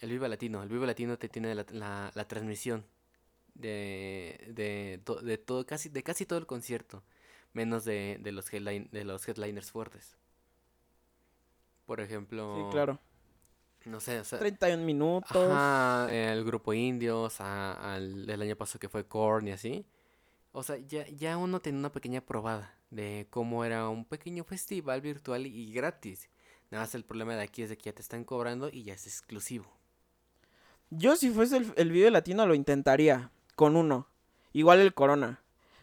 el 0.01 0.11
Viva 0.11 0.29
Latino, 0.29 0.63
el 0.63 0.69
Viva 0.69 0.87
Latino 0.87 1.19
te 1.19 1.29
tiene 1.29 1.55
la, 1.55 1.67
la- 1.73 2.13
la 2.15 2.29
transmisión 2.29 2.85
de, 3.55 4.39
de, 4.55 5.01
de 5.25 5.39
todo, 5.39 5.67
casi, 5.67 5.89
de 5.89 6.03
casi 6.03 6.27
todo 6.27 6.39
el 6.39 6.47
concierto, 6.47 7.03
menos 7.53 7.85
de, 7.85 8.19
de 8.21 8.33
los 8.33 8.53
headline- 8.53 8.91
de 8.91 9.05
los 9.05 9.27
headliners 9.29 9.71
fuertes. 9.71 10.17
Por 11.87 12.01
ejemplo, 12.01 12.57
Sí, 12.57 12.73
claro. 12.73 12.99
no 13.85 14.01
sé, 14.01 14.21
o 14.21 14.25
sea, 14.25 14.39
31 14.39 14.85
minutos. 14.85 15.51
Ajá, 15.51 16.09
el 16.13 16.45
grupo 16.45 16.73
Indios, 16.73 17.41
a- 17.41 17.95
al 17.95 18.27
del 18.27 18.43
año 18.43 18.57
pasado 18.57 18.79
que 18.79 18.89
fue 18.89 19.05
Korn 19.07 19.49
y 19.49 19.53
así. 19.53 19.85
O 20.53 20.63
sea, 20.63 20.77
ya, 20.79 21.07
ya 21.09 21.37
uno 21.37 21.61
tiene 21.61 21.79
una 21.79 21.93
pequeña 21.93 22.21
probada 22.21 22.75
de 22.91 23.27
cómo 23.31 23.65
era 23.65 23.89
un 23.89 24.05
pequeño 24.05 24.45
festival 24.45 25.01
virtual 25.01 25.47
y 25.47 25.73
gratis. 25.73 26.29
Nada 26.71 26.85
más 26.85 26.95
el 26.95 27.05
problema 27.05 27.35
de 27.35 27.43
aquí 27.43 27.63
es 27.63 27.69
de 27.69 27.77
que 27.77 27.85
ya 27.85 27.93
te 27.93 28.03
están 28.03 28.25
cobrando 28.25 28.69
y 28.69 28.85
ya 28.85 28.95
es 28.95 29.07
exclusivo. 29.07 29.67
Yo 30.91 31.15
si 31.17 31.31
fuese 31.31 31.57
el, 31.57 31.73
el 31.77 31.91
Vive 31.93 32.11
Latino 32.11 32.47
lo 32.47 32.55
intentaría 32.55 33.31
con 33.55 33.77
uno. 33.77 34.09
Igual 34.53 34.81
el 34.81 34.93
Corona. 34.95 35.41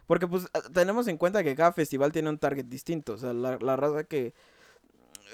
Porque 0.08 0.28
pues 0.28 0.48
tenemos 0.74 1.08
en 1.08 1.18
cuenta 1.18 1.44
que 1.44 1.56
cada 1.56 1.72
festival 1.74 2.12
tiene 2.12 2.30
un 2.30 2.38
target 2.40 2.66
distinto. 2.66 3.14
O 3.14 3.18
sea, 3.18 3.34
la, 3.34 3.58
la 3.62 3.76
raza 3.76 4.06
que, 4.06 4.34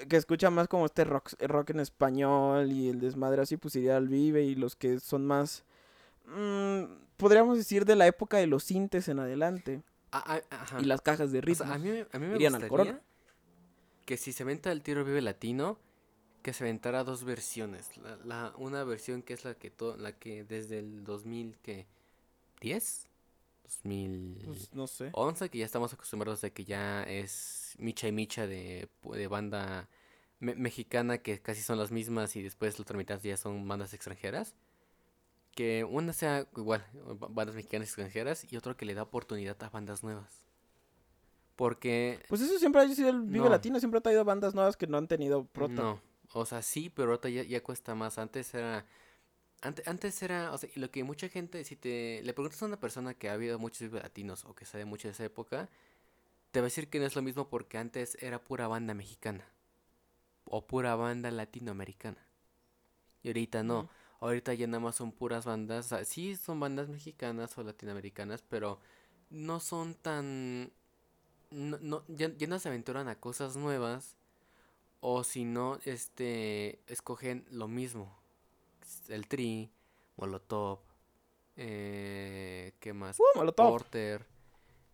que 0.08 0.16
escucha 0.16 0.50
más 0.50 0.68
como 0.68 0.86
este 0.86 1.04
rock, 1.04 1.32
rock 1.40 1.70
en 1.70 1.80
español 1.80 2.70
y 2.72 2.88
el 2.88 3.00
desmadre 3.00 3.40
así, 3.42 3.56
pues 3.56 3.76
iría 3.76 3.96
al 3.96 4.08
Vive. 4.08 4.42
Y 4.42 4.56
los 4.56 4.74
que 4.76 4.98
son 5.00 5.24
más, 5.26 5.64
mm, 6.26 6.82
podríamos 7.16 7.56
decir, 7.56 7.84
de 7.84 7.94
la 7.96 8.06
época 8.08 8.36
de 8.38 8.46
los 8.48 8.64
sintes 8.64 9.08
en 9.08 9.20
adelante. 9.20 9.82
Ah, 10.10 10.40
ah. 10.50 10.78
Y 10.80 10.84
las 10.84 11.00
cajas 11.00 11.30
de 11.32 11.38
O 11.38 11.54
sea, 11.54 11.72
a 11.74 11.78
mí, 11.78 11.88
me- 11.90 12.06
a 12.12 12.18
mí 12.18 12.26
me 12.26 12.34
irían 12.36 12.54
al 12.54 12.60
gustaría 12.62 12.68
Corona. 12.92 13.00
que 14.06 14.16
si 14.16 14.32
se 14.32 14.44
venta 14.44 14.70
el 14.72 14.82
tiro 14.82 15.04
Vive 15.04 15.22
Latino, 15.22 15.78
que 16.42 16.52
se 16.52 16.64
aventara 16.64 17.04
dos 17.04 17.24
versiones. 17.24 17.96
La, 17.96 18.16
la- 18.24 18.52
una 18.58 18.84
versión 18.84 19.22
que 19.22 19.34
es 19.34 19.44
la 19.44 19.54
que 19.54 19.70
to- 19.70 19.96
la 19.96 20.12
que 20.12 20.44
desde 20.44 20.78
el 20.78 21.04
2000 21.04 21.56
que 21.62 21.86
10, 22.60 23.08
2000 23.64 24.40
Pues, 24.44 24.72
no 24.74 24.86
sé. 24.86 25.10
11 25.12 25.48
que 25.50 25.58
ya 25.58 25.64
estamos 25.66 25.92
acostumbrados 25.92 26.40
de 26.40 26.52
que 26.52 26.64
ya 26.64 27.02
es 27.04 27.74
micha 27.78 28.06
y 28.08 28.12
micha 28.12 28.46
de, 28.46 28.88
pu- 29.02 29.14
de 29.16 29.26
banda 29.26 29.88
me- 30.40 30.54
mexicana 30.54 31.18
que 31.18 31.40
casi 31.40 31.60
son 31.62 31.78
las 31.78 31.90
mismas 31.90 32.36
y 32.36 32.42
después 32.42 32.78
la 32.78 32.82
otra 32.82 32.96
mitad 32.96 33.20
ya 33.22 33.36
son 33.36 33.66
bandas 33.66 33.92
extranjeras. 33.94 34.54
Que 35.54 35.84
una 35.84 36.12
sea 36.12 36.46
igual, 36.56 36.84
ba- 37.18 37.28
bandas 37.30 37.54
mexicanas 37.54 37.88
extranjeras 37.88 38.50
y 38.52 38.56
otro 38.56 38.76
que 38.76 38.84
le 38.84 38.94
da 38.94 39.02
oportunidad 39.02 39.60
a 39.62 39.68
bandas 39.70 40.02
nuevas. 40.02 40.44
Porque 41.56 42.18
Pues 42.28 42.40
eso 42.40 42.58
siempre 42.58 42.80
ha 42.82 42.88
sido 42.88 43.10
el 43.10 43.22
Vive 43.22 43.44
No. 43.44 43.48
Latino. 43.50 43.78
Siempre 43.78 43.98
ha 43.98 44.02
traído 44.02 44.24
bandas 44.24 44.54
nuevas 44.54 44.76
que 44.76 44.86
no 44.88 44.98
han 44.98 45.06
tenido 45.06 45.44
prota. 45.46 45.74
no, 45.82 46.00
o 46.32 46.44
sea, 46.44 46.62
sí, 46.62 46.90
pero 46.90 47.10
ahorita 47.10 47.28
ya, 47.28 47.44
ya 47.44 47.62
cuesta 47.62 47.94
más. 47.94 48.18
Antes 48.18 48.52
era 48.54 48.84
Antes, 49.64 49.88
antes 49.88 50.22
era, 50.22 50.52
o 50.52 50.58
sea, 50.58 50.70
y 50.74 50.78
lo 50.80 50.90
que 50.92 51.04
mucha 51.04 51.28
gente, 51.28 51.64
si 51.64 51.74
te 51.76 52.22
le 52.22 52.34
preguntas 52.34 52.62
a 52.62 52.66
una 52.66 52.78
persona 52.80 53.14
que 53.14 53.28
ha 53.30 53.32
habido 53.34 53.58
muchos 53.58 53.90
latinos 53.92 54.44
o 54.44 54.54
que 54.54 54.64
sabe 54.66 54.84
mucho 54.84 55.08
de 55.08 55.12
esa 55.12 55.24
época, 55.24 55.68
te 56.52 56.60
va 56.60 56.66
a 56.66 56.68
decir 56.70 56.90
que 56.90 57.00
no 57.00 57.06
es 57.06 57.16
lo 57.16 57.22
mismo 57.22 57.48
porque 57.50 57.78
antes 57.78 58.16
era 58.22 58.42
pura 58.44 58.68
banda 58.68 58.94
mexicana 58.94 59.44
o 60.46 60.66
pura 60.66 60.94
banda 60.96 61.30
latinoamericana. 61.30 62.26
Y 63.22 63.28
ahorita 63.28 63.62
no, 63.62 63.86
ahorita 64.20 64.54
ya 64.54 64.66
nada 64.66 64.80
más 64.80 64.96
son 64.96 65.12
puras 65.12 65.44
bandas, 65.46 65.86
o 65.86 65.88
sea, 65.90 66.04
sí 66.04 66.36
son 66.36 66.60
bandas 66.60 66.88
mexicanas 66.88 67.56
o 67.58 67.62
latinoamericanas, 67.64 68.42
pero 68.42 68.80
no 69.30 69.60
son 69.60 69.94
tan, 69.94 70.72
no, 71.50 71.78
no- 71.80 72.04
ya, 72.08 72.30
ya 72.36 72.46
no 72.48 72.58
se 72.60 72.68
aventuran 72.68 73.08
a 73.08 73.20
cosas 73.20 73.56
nuevas 73.56 74.16
o 75.00 75.24
si 75.24 75.44
no, 75.44 75.78
este, 75.86 76.80
escogen 76.88 77.46
lo 77.50 77.68
mismo. 77.68 78.16
El 79.08 79.28
Tri, 79.28 79.72
Molotov, 80.16 80.80
eh, 81.56 82.74
¿qué 82.80 82.92
más? 82.94 83.24
Uh, 83.24 83.24
Molotov. 83.34 83.74
Porter, 83.74 84.26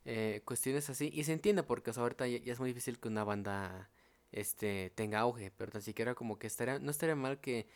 eh, 0.05 0.42
cuestiones 0.44 0.90
así. 0.90 1.11
Y 1.14 1.24
se 1.24 1.33
entiende 1.35 1.62
porque 1.64 1.90
o 1.90 1.92
sea, 1.94 2.03
ahorita 2.05 2.26
ya, 2.29 2.38
ya 2.40 2.53
es 2.53 2.61
muy 2.61 2.70
difícil 2.70 2.98
que 3.00 3.09
una 3.09 3.24
banda 3.24 3.90
este, 4.33 4.90
tenga 4.96 5.20
auge, 5.20 5.50
pero 5.53 5.72
tan 5.72 5.83
siquiera 5.83 6.14
como 6.14 6.38
que 6.38 6.46
estaría, 6.48 6.79
no 6.79 6.90
estaría 6.90 7.16
mal 7.16 7.40
que 7.40 7.68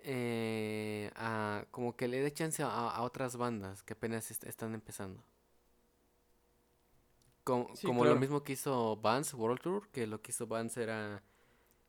eh, 0.00 1.10
a- 1.16 1.66
como 1.72 1.96
que 1.96 2.08
le 2.08 2.20
dé 2.22 2.32
chance 2.32 2.62
a, 2.62 2.68
a 2.90 3.02
otras 3.02 3.36
bandas 3.36 3.82
que 3.84 3.94
apenas 3.94 4.30
est- 4.30 4.44
están 4.46 4.74
empezando. 4.74 5.24
Como, 7.44 7.68
Sí, 7.72 7.86
como 7.86 8.04
lo 8.04 8.16
mismo 8.16 8.44
que 8.44 8.52
hizo 8.54 8.96
Vans 8.98 9.32
World 9.34 9.60
Tour, 9.62 9.88
que 9.90 10.06
lo 10.06 10.20
que 10.20 10.32
hizo 10.32 10.46
Vans 10.46 10.76
era 10.76 11.22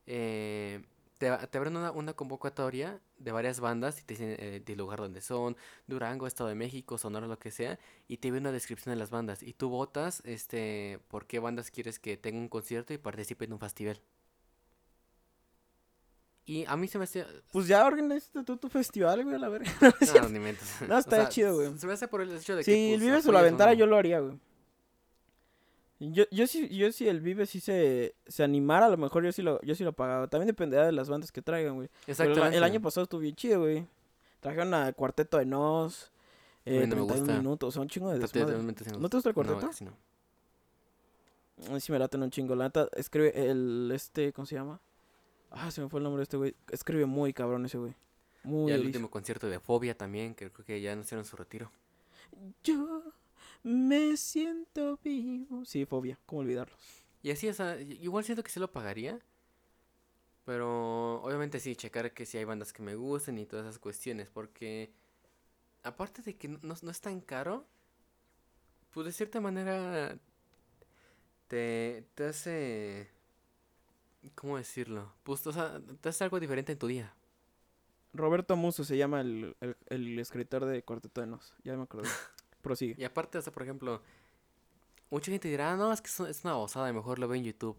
eh, 0.06 0.84
te, 1.20 1.58
abren 1.58 1.76
una, 1.76 1.92
una 1.92 2.14
convocatoria 2.14 2.98
de 3.18 3.30
varias 3.30 3.60
bandas 3.60 4.00
y 4.00 4.04
te 4.04 4.14
dicen 4.14 4.36
eh, 4.38 4.62
del 4.64 4.78
lugar 4.78 5.00
donde 5.00 5.20
son, 5.20 5.54
Durango, 5.86 6.26
Estado 6.26 6.48
de 6.48 6.54
México, 6.54 6.96
Sonora, 6.96 7.26
lo 7.26 7.38
que 7.38 7.50
sea, 7.50 7.78
y 8.08 8.16
te 8.16 8.30
viene 8.30 8.48
una 8.48 8.52
descripción 8.52 8.94
de 8.94 8.98
las 8.98 9.10
bandas. 9.10 9.42
Y 9.42 9.52
tú 9.52 9.68
votas 9.68 10.22
este, 10.24 10.98
por 11.08 11.26
qué 11.26 11.38
bandas 11.38 11.70
quieres 11.70 11.98
que 11.98 12.16
tenga 12.16 12.38
un 12.38 12.48
concierto 12.48 12.94
y 12.94 12.98
participe 12.98 13.44
en 13.44 13.52
un 13.52 13.60
festival. 13.60 14.00
Y 16.46 16.64
a 16.66 16.74
mí 16.76 16.88
se 16.88 16.96
me 16.96 17.04
hace... 17.04 17.26
Pues 17.52 17.68
ya 17.68 17.86
organizaste 17.86 18.42
tú 18.42 18.56
tu 18.56 18.70
festival, 18.70 19.22
güey, 19.22 19.36
a 19.36 19.38
la 19.38 19.50
verga. 19.50 19.70
No, 20.22 20.28
ni 20.30 20.38
mentes. 20.38 20.74
No, 20.88 20.96
O 20.96 20.98
está 20.98 21.16
sea, 21.16 21.28
chido, 21.28 21.54
güey. 21.54 21.78
Se 21.78 21.86
me 21.86 21.92
hace 21.92 22.08
por 22.08 22.22
el 22.22 22.34
hecho 22.34 22.56
de 22.56 22.64
que... 22.64 22.72
Si 22.72 22.92
el 22.94 22.98
pues, 22.98 23.00
Vive 23.02 23.20
se 23.20 23.30
lo 23.30 23.38
apoyas 23.38 23.42
aventara, 23.42 23.72
uno. 23.72 23.78
yo 23.78 23.86
lo 23.86 23.96
haría, 23.96 24.20
güey. 24.20 24.40
Yo, 26.00 26.24
yo 26.30 26.46
sí, 26.46 26.66
yo 26.74 26.90
sí 26.92 27.08
el 27.08 27.20
Vive 27.20 27.44
sí 27.44 27.60
se, 27.60 28.14
se 28.26 28.42
animara, 28.42 28.86
a 28.86 28.88
lo 28.88 28.96
mejor 28.96 29.22
yo 29.22 29.32
sí 29.32 29.42
lo, 29.42 29.60
yo 29.60 29.74
sí 29.74 29.84
lo 29.84 29.92
pagaba. 29.92 30.28
También 30.28 30.46
dependerá 30.46 30.86
de 30.86 30.92
las 30.92 31.10
bandas 31.10 31.30
que 31.30 31.42
traigan, 31.42 31.74
güey. 31.74 31.88
El, 32.06 32.10
Exactamente. 32.12 32.56
el 32.56 32.64
año 32.64 32.80
pasado 32.80 33.04
estuvo 33.04 33.20
bien 33.20 33.36
chido, 33.36 33.60
güey. 33.60 33.86
Trajeron 34.40 34.72
a 34.72 34.92
Cuarteto 34.94 35.36
de 35.36 35.44
Nos, 35.44 36.10
eh, 36.64 36.86
no 36.86 36.96
me 36.96 37.02
31 37.06 37.06
gusta. 37.18 37.32
minutos, 37.36 37.74
son 37.74 37.82
un 37.82 37.88
chingo 37.90 38.10
de 38.10 38.18
desmadre. 38.18 38.56
sí 38.82 38.90
¿No 38.98 39.08
te 39.10 39.16
gusta 39.18 39.28
el 39.30 39.36
No, 39.36 39.44
cuarteto? 39.44 39.84
no. 39.84 39.96
A 41.68 41.74
mí 41.74 41.80
sí 41.80 41.92
me 41.92 41.98
laten 41.98 42.22
un 42.22 42.30
chingo. 42.30 42.54
La 42.54 42.64
neta, 42.64 42.88
escribe 42.96 43.50
el, 43.50 43.90
este, 43.94 44.32
¿cómo 44.32 44.46
se 44.46 44.54
llama? 44.54 44.80
Ah, 45.50 45.70
se 45.70 45.82
me 45.82 45.90
fue 45.90 46.00
el 46.00 46.04
nombre 46.04 46.20
de 46.20 46.22
este 46.22 46.38
güey. 46.38 46.54
Escribe 46.70 47.04
muy 47.04 47.34
cabrón 47.34 47.66
ese 47.66 47.76
güey. 47.76 47.94
Muy 48.42 48.70
Ya 48.70 48.76
el 48.76 48.86
último 48.86 49.10
concierto 49.10 49.48
de 49.50 49.60
Fobia 49.60 49.94
también, 49.94 50.34
que 50.34 50.50
creo 50.50 50.64
que 50.64 50.80
ya 50.80 50.92
anunciaron 50.92 51.26
su 51.26 51.36
retiro. 51.36 51.70
Yo 52.64 53.02
me 53.62 54.16
siento 54.16 54.98
vivo. 55.02 55.64
Sí, 55.64 55.84
fobia, 55.84 56.18
¿cómo 56.26 56.40
olvidarlo? 56.42 56.76
Y 57.22 57.30
así, 57.30 57.48
o 57.48 57.54
sea, 57.54 57.80
igual 57.80 58.24
siento 58.24 58.42
que 58.42 58.50
sí 58.50 58.60
lo 58.60 58.72
pagaría. 58.72 59.20
Pero 60.44 61.22
obviamente 61.22 61.60
sí, 61.60 61.76
checar 61.76 62.12
que 62.12 62.26
si 62.26 62.38
hay 62.38 62.44
bandas 62.44 62.72
que 62.72 62.82
me 62.82 62.94
gusten 62.94 63.38
y 63.38 63.46
todas 63.46 63.66
esas 63.66 63.78
cuestiones. 63.78 64.30
Porque 64.30 64.92
aparte 65.82 66.22
de 66.22 66.36
que 66.36 66.48
no, 66.48 66.74
es 66.74 67.00
tan 67.00 67.20
caro, 67.20 67.66
pues 68.90 69.06
de 69.06 69.12
cierta 69.12 69.40
manera 69.40 70.18
te, 71.48 72.04
te 72.14 72.24
hace... 72.24 73.10
¿Cómo 74.34 74.58
decirlo? 74.58 75.14
Pues, 75.22 75.46
o 75.46 75.52
sea, 75.52 75.80
te 76.00 76.08
hace 76.08 76.24
algo 76.24 76.40
diferente 76.40 76.72
en 76.72 76.78
tu 76.78 76.86
día. 76.86 77.14
Roberto 78.12 78.56
Muso 78.56 78.84
se 78.84 78.96
llama 78.96 79.20
el, 79.20 79.56
el, 79.60 79.76
el 79.86 80.18
escritor 80.18 80.64
de 80.64 80.82
Cuarteto 80.82 81.20
de 81.20 81.26
Nos. 81.28 81.54
Ya 81.64 81.76
me 81.76 81.84
acordé. 81.84 82.08
Prosigue. 82.62 82.96
Y 82.96 83.04
aparte, 83.04 83.38
o 83.38 83.42
sea, 83.42 83.52
por 83.52 83.62
ejemplo, 83.62 84.02
mucha 85.10 85.30
gente 85.30 85.48
dirá, 85.48 85.72
"Ah, 85.72 85.76
no, 85.76 85.92
es 85.92 86.00
que 86.00 86.08
es 86.08 86.20
un- 86.20 86.28
es 86.28 86.44
una 86.44 86.54
babosada, 86.54 86.92
mejor 86.92 87.18
lo 87.18 87.28
veo 87.28 87.36
en 87.38 87.44
YouTube. 87.44 87.76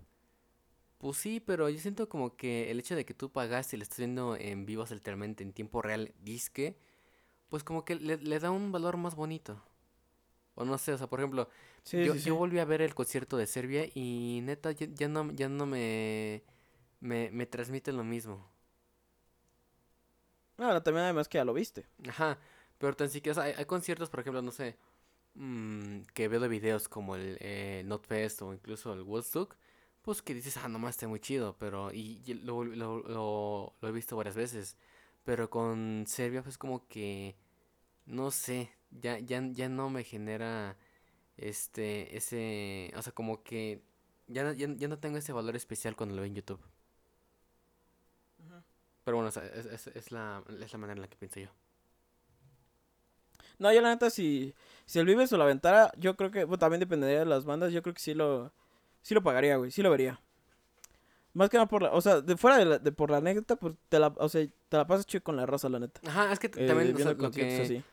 Pues 0.97 1.17
sí, 1.17 1.39
pero 1.39 1.69
yo 1.69 1.79
siento 1.79 2.07
como 2.09 2.35
que 2.35 2.69
el 2.71 2.79
hecho 2.79 2.95
de 2.95 3.05
que 3.05 3.13
tú 3.15 3.31
pagaste 3.31 3.75
y 3.75 3.79
lo 3.79 3.83
estás 3.83 3.97
viendo 3.99 4.35
en 4.35 4.65
vivo 4.65 4.85
literalmente 4.89 5.43
en 5.43 5.51
tiempo 5.53 5.81
real, 5.81 6.13
disque, 6.21 6.77
pues 7.49 7.63
como 7.63 7.85
que 7.85 7.95
le, 7.95 8.17
le 8.17 8.39
da 8.39 8.51
un 8.51 8.71
valor 8.71 8.97
más 8.97 9.15
bonito. 9.15 9.61
O 10.55 10.65
no 10.65 10.77
sé, 10.77 10.93
o 10.93 10.97
sea, 10.99 11.07
por 11.09 11.19
ejemplo, 11.21 11.49
Sí, 11.83 12.07
yo, 12.07 12.09
sí, 12.09 12.19
sí. 12.19 12.31
yo 12.31 12.35
volví 12.35 12.59
a 12.59 12.65
ver 12.65 12.81
el 12.81 12.95
concierto 12.95 13.37
de 13.37 13.47
Serbia 13.47 13.85
y 13.95 14.41
neta 14.43 14.71
ya, 14.73 14.87
ya 14.87 15.07
no, 15.09 15.31
ya 15.33 15.49
no 15.49 15.65
me, 15.67 16.43
me, 17.01 17.31
me 17.31 17.45
transmite 17.47 17.91
lo 17.93 18.03
mismo. 18.05 18.49
Ah, 20.57 20.81
también 20.83 21.03
además 21.05 21.27
que 21.27 21.37
ya 21.39 21.45
lo 21.45 21.53
viste. 21.53 21.85
Ajá, 22.07 22.39
pero 22.81 22.95
tan 22.97 23.09
siquiera, 23.11 23.33
o 23.33 23.35
sea, 23.35 23.45
hay, 23.45 23.55
hay 23.57 23.65
conciertos, 23.65 24.09
por 24.11 24.21
ejemplo, 24.21 24.43
no 24.43 24.51
sé, 24.51 24.77
mm, 25.35 26.01
que 26.13 26.27
veo 26.29 26.39
de 26.41 26.47
videos 26.49 26.89
como 26.89 27.15
el 27.15 27.37
eh, 27.41 27.83
Notfest 27.85 28.41
o 28.43 28.53
incluso 28.53 28.93
el 28.93 29.03
Woodstock, 29.03 29.57
pues 30.03 30.21
que 30.23 30.33
dices, 30.35 30.57
ah, 30.57 30.69
nomás 30.69 30.91
está 30.95 31.07
muy 31.09 31.19
chido, 31.21 31.57
pero, 31.59 31.91
y, 31.93 32.21
y 32.25 32.35
lo, 32.35 32.63
lo, 32.65 32.99
lo, 33.03 33.75
lo 33.81 33.89
he 33.89 33.91
visto 33.93 34.17
varias 34.17 34.35
veces, 34.35 34.77
pero 35.25 35.49
con 35.49 36.05
Serbia, 36.07 36.43
pues 36.43 36.57
como 36.57 36.87
que, 36.87 37.35
no 38.05 38.31
sé, 38.31 38.71
ya, 38.91 39.19
ya, 39.19 39.41
ya 39.51 39.69
no 39.69 39.89
me 39.89 40.03
genera, 40.03 40.77
este, 41.37 42.17
ese, 42.17 42.93
o 42.97 43.01
sea, 43.03 43.13
como 43.13 43.43
que, 43.43 43.83
ya, 44.27 44.43
no- 44.45 44.53
ya, 44.53 44.67
ya 44.75 44.87
no 44.89 44.99
tengo 44.99 45.17
ese 45.19 45.33
valor 45.33 45.55
especial 45.57 45.95
cuando 45.97 46.15
lo 46.15 46.21
veo 46.23 46.29
en 46.29 46.35
YouTube. 46.35 46.61
Pero 49.03 49.17
bueno, 49.17 49.29
o 49.29 49.31
sea, 49.31 49.45
es, 49.45 49.65
es, 49.65 49.87
es 49.87 50.11
la, 50.11 50.43
es 50.61 50.71
la 50.73 50.77
manera 50.79 50.97
en 50.97 51.01
la 51.01 51.09
que 51.09 51.17
pienso 51.17 51.39
yo. 51.39 51.49
No, 53.61 53.71
yo 53.71 53.81
la 53.81 53.89
neta, 53.89 54.09
si, 54.09 54.53
si 54.85 54.99
el 54.99 55.05
Vives 55.05 55.31
o 55.33 55.37
la 55.37 55.43
aventara, 55.45 55.91
yo 55.97 56.17
creo 56.17 56.31
que, 56.31 56.45
bueno, 56.45 56.57
también 56.59 56.79
dependería 56.79 57.19
de 57.19 57.25
las 57.25 57.45
bandas, 57.45 57.71
yo 57.71 57.81
creo 57.83 57.93
que 57.93 58.01
sí 58.01 58.13
lo, 58.15 58.51
sí 59.03 59.13
lo 59.13 59.21
pagaría, 59.23 59.57
güey, 59.57 59.71
sí 59.71 59.81
lo 59.83 59.91
vería. 59.91 60.19
Más 61.33 61.49
que 61.49 61.57
nada 61.57 61.67
por 61.67 61.81
la, 61.83 61.91
o 61.91 62.01
sea, 62.01 62.21
de 62.21 62.35
fuera 62.37 62.57
de, 62.57 62.65
la- 62.65 62.79
de 62.79 62.91
por 62.91 63.09
la 63.11 63.17
anécdota, 63.17 63.55
pues 63.55 63.75
te 63.89 63.99
la, 63.99 64.07
o 64.17 64.27
sea, 64.29 64.45
te 64.69 64.77
la 64.77 64.85
pasas 64.87 65.05
chido 65.05 65.23
con 65.23 65.37
la 65.37 65.45
raza, 65.45 65.69
la 65.69 65.79
neta. 65.79 66.01
Ajá, 66.09 66.31
es 66.33 66.39
que 66.39 66.47
Eh, 66.47 66.67
también, 66.67 66.93
o 66.93 66.97
sea, 66.97 67.11
lo 67.11 67.17
conciertos 67.17 67.59
que, 67.59 67.63
así. 67.63 67.83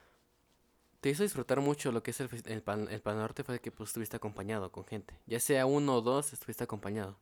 te 1.01 1.11
hizo 1.11 1.23
disfrutar 1.23 1.61
mucho 1.61 1.93
lo 1.93 2.03
que 2.03 2.11
es 2.11 2.21
el, 2.21 2.29
el, 2.47 2.62
pan, 2.62 2.89
el 2.91 3.01
Pal 3.01 3.16
Norte 3.19 3.45
fue 3.45 3.61
que 3.61 3.71
pues 3.71 3.91
estuviste 3.91 4.16
acompañado 4.16 4.73
con 4.73 4.85
gente. 4.85 5.14
Ya 5.27 5.39
sea 5.41 5.66
uno 5.66 5.97
o 5.97 6.01
dos, 6.01 6.33
estuviste 6.33 6.64
acompañado. 6.64 7.16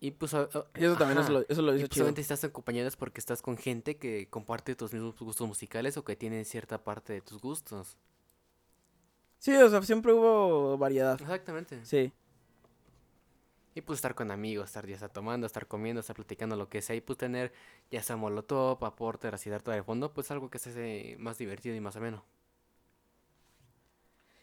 Y 0.00 0.12
pues... 0.12 0.32
a- 0.34 0.48
Y 0.76 0.84
eso 0.84 0.96
también 0.96 1.18
es 1.18 1.24
ajá. 1.24 1.32
lo, 1.32 1.44
eso 1.48 1.60
lo 1.62 1.74
Y 1.74 1.78
pues, 1.80 1.90
chido. 1.90 2.08
estás 2.08 2.44
acompañado 2.44 2.86
es 2.86 2.96
porque 2.96 3.18
estás 3.20 3.42
con 3.42 3.56
gente 3.56 3.96
que 3.96 4.28
comparte 4.28 4.76
tus 4.76 4.92
mismos 4.92 5.18
gustos 5.18 5.46
musicales 5.48 5.96
o 5.96 6.04
que 6.04 6.14
tienen 6.16 6.44
cierta 6.44 6.82
parte 6.84 7.12
de 7.14 7.20
tus 7.20 7.40
gustos. 7.40 7.96
Sí, 9.40 9.54
o 9.56 9.68
sea, 9.68 9.82
siempre 9.82 10.12
hubo 10.12 10.78
variedad. 10.78 11.20
Exactamente. 11.20 11.84
Sí. 11.84 12.12
Y 13.74 13.80
pues 13.80 13.98
estar 13.98 14.14
con 14.16 14.30
amigos, 14.32 14.66
estar 14.66 14.86
ya 14.86 14.98
sea 14.98 15.08
tomando, 15.08 15.46
estar 15.46 15.66
comiendo, 15.68 16.00
estar 16.00 16.16
platicando 16.16 16.56
lo 16.56 16.68
que 16.68 16.82
sea. 16.82 16.96
Y 16.96 17.00
pues 17.00 17.16
tener 17.18 17.52
ya 17.90 18.02
sea 18.02 18.16
molotov, 18.16 18.84
aporte, 18.84 19.28
así 19.28 19.50
dar 19.50 19.62
todo 19.62 19.74
de 19.74 19.82
fondo, 19.84 20.12
pues 20.12 20.30
algo 20.30 20.48
que 20.50 20.58
se 20.58 20.70
hace 20.70 21.16
más 21.18 21.38
divertido 21.38 21.74
y 21.76 21.80
más 21.80 21.94
ameno. 21.96 22.24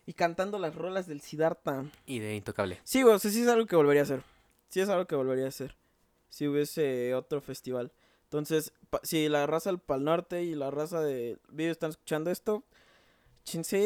Y 0.06 0.14
cantando 0.14 0.60
las 0.60 0.76
rolas 0.76 1.08
del 1.08 1.20
Siddhartha. 1.22 1.86
Y 2.06 2.20
de 2.20 2.36
intocable. 2.36 2.80
Sí, 2.84 3.04
o 3.04 3.18
sea, 3.20 3.32
sí 3.32 3.42
es 3.42 3.48
algo 3.48 3.66
que 3.66 3.76
volvería 3.76 4.02
a 4.02 4.06
hacer. 4.06 4.22
Sí 4.76 4.82
es 4.82 4.90
algo 4.90 5.08
que 5.08 5.16
volvería 5.16 5.46
a 5.46 5.48
hacer. 5.48 5.78
Si 6.28 6.50
hubiese 6.50 7.16
otro 7.16 7.40
festival. 7.40 7.94
Entonces, 8.24 8.74
si 9.04 9.30
la 9.30 9.48
raza 9.48 9.70
del 9.70 9.80
Pal 9.80 10.04
Norte 10.04 10.44
y 10.44 10.54
la 10.54 10.70
raza 10.70 11.00
de 11.00 11.40
Video 11.48 11.72
están 11.72 11.92
escuchando 11.92 12.30
esto, 12.30 12.66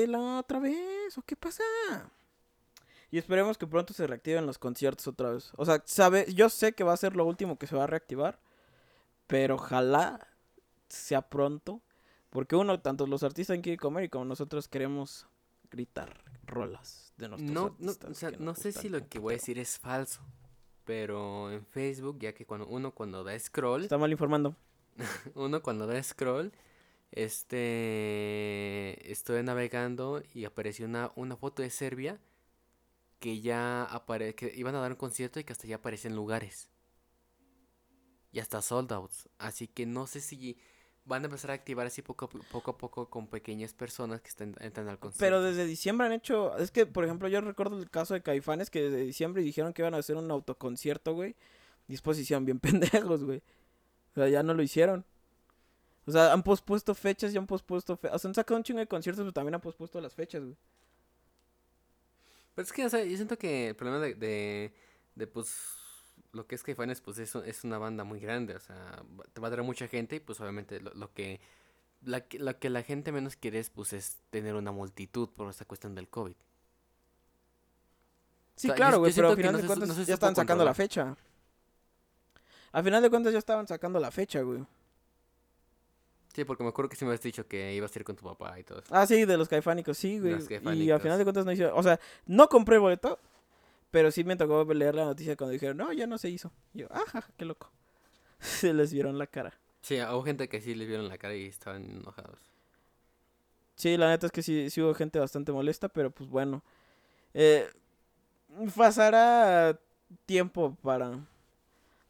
la 0.08 0.40
otra 0.40 0.58
vez, 0.58 1.16
¿o 1.16 1.22
qué 1.22 1.36
pasa? 1.36 1.62
Y 3.12 3.20
esperemos 3.20 3.60
que 3.60 3.68
pronto 3.68 3.94
se 3.94 4.08
reactiven 4.08 4.48
los 4.48 4.58
conciertos 4.58 5.08
otra 5.08 5.30
vez. 5.30 5.52
O 5.58 5.66
sea, 5.66 5.84
sabe, 5.86 6.26
yo 6.34 6.50
sé 6.50 6.74
que 6.74 6.84
va 6.84 6.94
a 6.94 6.98
ser 6.98 7.16
lo 7.16 7.24
último 7.24 7.60
que 7.60 7.68
se 7.68 7.76
va 7.76 7.84
a 7.84 7.88
reactivar, 7.88 8.40
pero 9.28 9.58
ojalá 9.58 10.28
sea 10.88 11.22
pronto. 11.22 11.84
Porque 12.32 12.56
uno, 12.56 12.82
tanto 12.82 13.06
los 13.06 13.22
artistas 13.22 13.60
quieren 13.62 13.78
comer 13.78 14.06
y 14.06 14.10
como 14.10 14.26
nosotros 14.26 14.68
queremos 14.68 15.28
gritar 15.70 16.24
rolas 16.48 17.14
de 17.16 17.30
nuestros 17.30 17.52
No, 17.52 17.76
no, 17.78 17.92
o 17.92 18.14
sea, 18.16 18.32
que 18.32 18.38
no 18.38 18.56
sé 18.56 18.72
si 18.72 18.90
lo 18.90 19.08
que 19.08 19.20
voy 19.20 19.36
a 19.36 19.38
decir 19.38 19.60
es 19.60 19.78
falso. 19.78 20.24
Pero 20.90 21.52
en 21.52 21.68
Facebook, 21.68 22.18
ya 22.18 22.34
que 22.34 22.48
cuando 22.48 22.66
uno 22.66 22.96
cuando 22.96 23.24
da 23.24 23.38
scroll, 23.38 23.84
Está 23.84 24.00
mal 24.00 24.10
informando. 24.10 24.56
uno 25.36 25.62
cuando 25.62 25.86
da 25.86 26.02
scroll, 26.02 26.52
este 27.12 29.12
estoy 29.12 29.44
navegando 29.44 30.24
y 30.34 30.46
apareció 30.46 30.88
una, 30.88 31.12
una 31.16 31.38
foto 31.38 31.62
de 31.62 31.70
Serbia 31.70 32.20
que 33.20 33.40
ya 33.40 33.84
apare 33.84 34.34
que 34.34 34.52
iban 34.56 34.74
a 34.74 34.80
dar 34.80 34.94
un 34.94 34.98
concierto 34.98 35.40
y 35.40 35.44
que 35.44 35.54
hasta 35.54 35.68
ya 35.68 35.76
aparecen 35.76 36.16
lugares. 36.16 36.72
Y 38.32 38.40
hasta 38.40 38.64
sold 38.64 38.92
outs. 38.92 39.30
Así 39.38 39.68
que 39.68 39.86
no 39.86 40.08
sé 40.08 40.22
si 40.22 40.58
van 41.10 41.24
a 41.24 41.26
empezar 41.26 41.52
a 41.52 41.56
activar 41.56 41.86
así 41.88 42.02
poco 42.02 42.26
a 42.26 42.30
po- 42.30 42.40
poco, 42.52 42.72
a 42.72 42.78
poco 42.78 43.10
con 43.10 43.28
pequeñas 43.28 43.74
personas 43.74 44.22
que 44.22 44.30
estén, 44.30 44.56
entran 44.62 44.88
al 44.88 44.98
concierto. 45.00 45.20
Pero 45.20 45.42
desde 45.44 45.66
diciembre 45.66 46.08
han 46.08 46.14
hecho. 46.14 46.56
Es 46.58 46.72
que, 46.72 46.86
por 46.86 47.04
ejemplo, 47.04 47.28
yo 47.28 47.42
recuerdo 47.42 47.78
el 47.78 47.90
caso 47.90 48.14
de 48.14 48.22
Caifanes 48.22 48.70
que 48.70 48.84
desde 48.84 49.02
diciembre 49.04 49.42
dijeron 49.42 49.74
que 49.74 49.82
iban 49.82 49.94
a 49.94 49.98
hacer 49.98 50.16
un 50.16 50.32
autoconcierto, 50.32 51.14
güey. 51.14 51.36
Hicieron 51.90 52.46
bien 52.46 52.60
pendejos, 52.62 53.24
güey. 53.26 53.40
O 54.12 54.14
sea, 54.16 54.30
ya 54.30 54.44
no 54.44 54.54
lo 54.54 54.62
hicieron. 54.64 55.04
O 56.06 56.12
sea, 56.12 56.32
han 56.34 56.44
pospuesto 56.44 56.96
fechas 56.96 57.34
y 57.34 57.38
han 57.38 57.48
pospuesto. 57.48 57.98
fe- 57.98 58.10
O 58.12 58.18
sea, 58.20 58.30
han 58.30 58.36
sacado 58.36 58.58
un 58.58 58.64
chingo 58.64 58.80
de 58.80 58.88
conciertos, 58.88 59.24
pero 59.24 59.34
también 59.34 59.56
han 59.56 59.62
pospuesto 59.62 60.00
las 60.00 60.14
fechas, 60.14 60.42
güey. 60.44 60.56
Pero 62.56 62.66
es 62.66 62.72
que, 62.74 62.86
o 62.86 62.90
sea, 62.90 63.04
yo 63.04 63.16
siento 63.16 63.38
que 63.38 63.70
el 63.70 63.76
problema 63.76 64.00
de, 64.00 64.16
de, 64.16 64.74
de, 65.16 65.28
pues, 65.28 65.54
lo 66.32 66.48
que 66.48 66.56
es 66.56 66.64
Caifanes, 66.64 67.02
pues, 67.02 67.18
es, 67.18 67.36
es 67.36 67.64
una 67.64 67.78
banda 67.78 68.04
muy 68.04 68.20
grande, 68.20 68.56
o 68.56 68.60
sea, 68.60 69.04
te 69.34 69.42
va 69.42 69.48
a 69.48 69.52
traer 69.52 69.66
mucha 69.66 69.88
gente 69.88 70.18
y, 70.18 70.20
pues, 70.20 70.40
obviamente, 70.42 70.80
lo, 70.80 70.94
lo 70.94 71.14
que, 71.14 71.40
la, 72.04 72.26
lo 72.32 72.60
que 72.60 72.70
la 72.70 72.84
gente 72.84 73.12
menos 73.12 73.36
quiere 73.36 73.60
es, 73.60 73.70
pues, 73.70 73.94
es 73.94 74.18
tener 74.30 74.56
una 74.56 74.72
multitud 74.72 75.30
por 75.30 75.50
esta 75.50 75.66
cuestión 75.66 75.96
del 75.96 76.08
COVID. 76.08 76.36
Sí, 78.56 78.68
sea, 78.68 78.76
claro, 78.76 79.00
güey, 79.00 79.14
pero 79.14 79.30
al 79.30 79.38
final 79.38 79.54
no 79.54 79.58
de 79.60 79.68
cuentas 79.68 79.88
no 79.90 80.04
ya 80.04 80.14
están 80.14 80.36
sacando 80.36 80.66
la 80.66 80.74
fecha. 80.74 81.16
Al 82.72 82.84
final 82.84 83.02
de 83.02 83.10
cuentas 83.10 83.34
ya 83.34 83.40
estaban 83.40 83.68
sacando 83.68 84.00
la 84.00 84.12
fecha, 84.12 84.42
güey. 84.42 84.66
Sí, 86.34 86.44
porque 86.46 86.64
me 86.64 86.70
acuerdo 86.70 86.90
que 86.90 86.96
sí 86.96 87.06
me 87.06 87.12
habías 87.12 87.24
dicho 87.24 87.48
que 87.48 87.74
ibas 87.74 87.96
a 87.96 88.00
ir 88.00 88.06
con 88.06 88.16
tu 88.16 88.24
papá 88.24 88.60
y 88.60 88.64
todo 88.64 88.80
eso. 88.80 88.94
Ah, 88.94 89.08
sí, 89.08 89.26
de 89.26 89.38
los 89.38 89.48
caifánicos, 89.48 89.98
sí, 89.98 90.20
güey. 90.20 90.34
los 90.34 90.50
Y 90.78 90.92
al 90.92 91.02
final 91.02 91.18
de 91.18 91.24
cuentas 91.24 91.46
no 91.46 91.52
hicieron. 91.52 91.78
O 91.78 91.82
sea, 91.82 92.00
no 92.28 92.48
compré 92.50 92.78
boleto, 92.78 93.18
pero 93.92 94.12
sí 94.12 94.24
me 94.24 94.36
tocó 94.36 94.64
leer 94.74 94.96
la 94.96 95.06
noticia 95.06 95.36
cuando 95.36 95.54
dijeron, 95.54 95.78
no, 95.78 95.92
ya 95.94 96.08
no 96.08 96.18
se 96.18 96.30
hizo. 96.30 96.52
Y 96.74 96.80
yo, 96.80 96.88
ajá, 96.92 97.28
qué 97.38 97.46
loco. 97.46 97.72
Se 98.40 98.74
les 98.74 98.94
vieron 98.94 99.18
la 99.18 99.28
cara. 99.28 99.54
Sí, 99.82 100.00
hubo 100.02 100.24
gente 100.24 100.48
que 100.50 100.62
sí 100.62 100.76
les 100.76 100.88
vieron 100.88 101.08
la 101.08 101.18
cara 101.18 101.36
y 101.36 101.46
estaban 101.46 101.84
enojados. 101.90 102.40
Sí, 103.76 103.96
la 103.98 104.10
neta 104.10 104.26
es 104.28 104.32
que 104.32 104.44
sí, 104.44 104.70
sí 104.70 104.82
hubo 104.82 104.94
gente 104.94 105.20
bastante 105.20 105.52
molesta, 105.52 105.88
pero 105.90 106.12
pues 106.12 106.30
bueno. 106.30 106.64
Eh, 107.34 107.70
pasará 108.76 109.80
tiempo 110.26 110.76
para, 110.82 111.26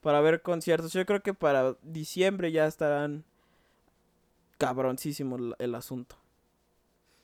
para 0.01 0.21
ver 0.21 0.41
conciertos. 0.41 0.93
Yo 0.93 1.05
creo 1.05 1.21
que 1.21 1.33
para 1.33 1.77
diciembre 1.83 2.51
ya 2.51 2.65
estarán 2.65 3.23
cabroncísimo 4.57 5.37
el, 5.37 5.55
el 5.59 5.75
asunto. 5.75 6.17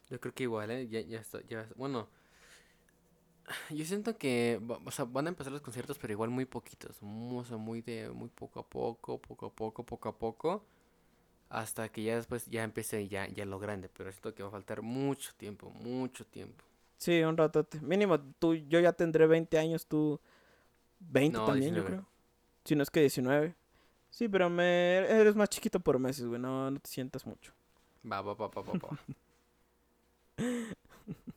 Yo 0.09 0.19
creo 0.19 0.33
que 0.33 0.43
igual, 0.43 0.69
¿eh? 0.71 0.87
Ya, 0.87 1.01
ya 1.01 1.19
está, 1.19 1.41
ya, 1.47 1.67
bueno. 1.75 2.07
Yo 3.69 3.85
siento 3.85 4.17
que, 4.17 4.59
o 4.85 4.91
sea, 4.91 5.05
van 5.05 5.27
a 5.27 5.29
empezar 5.29 5.51
los 5.53 5.61
conciertos, 5.61 5.97
pero 5.99 6.13
igual 6.13 6.29
muy 6.29 6.45
poquitos. 6.45 6.97
O 7.01 7.43
sea, 7.45 7.57
muy 7.57 7.81
de, 7.81 8.09
muy 8.09 8.29
poco 8.29 8.59
a 8.59 8.67
poco, 8.67 9.19
poco 9.19 9.47
a 9.47 9.51
poco, 9.51 9.83
poco 9.85 10.09
a 10.09 10.17
poco. 10.17 10.63
Hasta 11.49 11.89
que 11.89 12.03
ya 12.03 12.15
después 12.15 12.45
ya 12.47 12.63
empiece 12.63 13.07
ya, 13.07 13.27
ya 13.27 13.45
lo 13.45 13.59
grande. 13.59 13.89
Pero 13.89 14.11
siento 14.11 14.33
que 14.33 14.43
va 14.43 14.49
a 14.49 14.51
faltar 14.51 14.81
mucho 14.81 15.31
tiempo, 15.37 15.69
mucho 15.71 16.25
tiempo. 16.25 16.63
Sí, 16.97 17.21
un 17.23 17.37
ratote. 17.37 17.79
Mínimo, 17.81 18.19
tú, 18.39 18.55
yo 18.55 18.79
ya 18.79 18.93
tendré 18.93 19.27
20 19.27 19.57
años, 19.59 19.85
tú 19.87 20.19
20 20.99 21.37
No, 21.37 21.45
también, 21.45 21.75
yo 21.75 21.83
19. 21.83 21.85
creo. 21.85 22.05
Si 22.65 22.75
no 22.75 22.83
es 22.83 22.89
que 22.89 23.01
19. 23.01 23.55
Sí, 24.09 24.29
pero 24.29 24.49
me 24.49 24.97
eres 24.99 25.35
más 25.35 25.49
chiquito 25.49 25.79
por 25.79 25.99
meses, 25.99 26.25
güey. 26.25 26.39
No, 26.41 26.71
no 26.71 26.79
te 26.79 26.89
sientas 26.89 27.25
mucho. 27.25 27.53
Va, 28.11 28.21
va, 28.21 28.33
va, 28.35 28.47
va, 28.47 28.61
va, 28.61 28.75
va. 28.85 28.99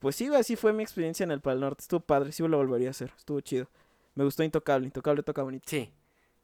Pues 0.00 0.16
sí, 0.16 0.26
así 0.34 0.56
fue 0.56 0.72
mi 0.72 0.82
experiencia 0.82 1.22
en 1.24 1.30
el 1.30 1.40
Pal 1.40 1.60
Norte. 1.60 1.82
Estuvo 1.82 2.00
padre, 2.00 2.32
sí 2.32 2.42
lo 2.46 2.56
volvería 2.56 2.88
a 2.88 2.90
hacer. 2.90 3.12
Estuvo 3.16 3.40
chido. 3.40 3.68
Me 4.16 4.24
gustó 4.24 4.42
Intocable. 4.42 4.86
Intocable 4.86 5.22
toca 5.22 5.42
bonito. 5.42 5.64
Sí. 5.68 5.92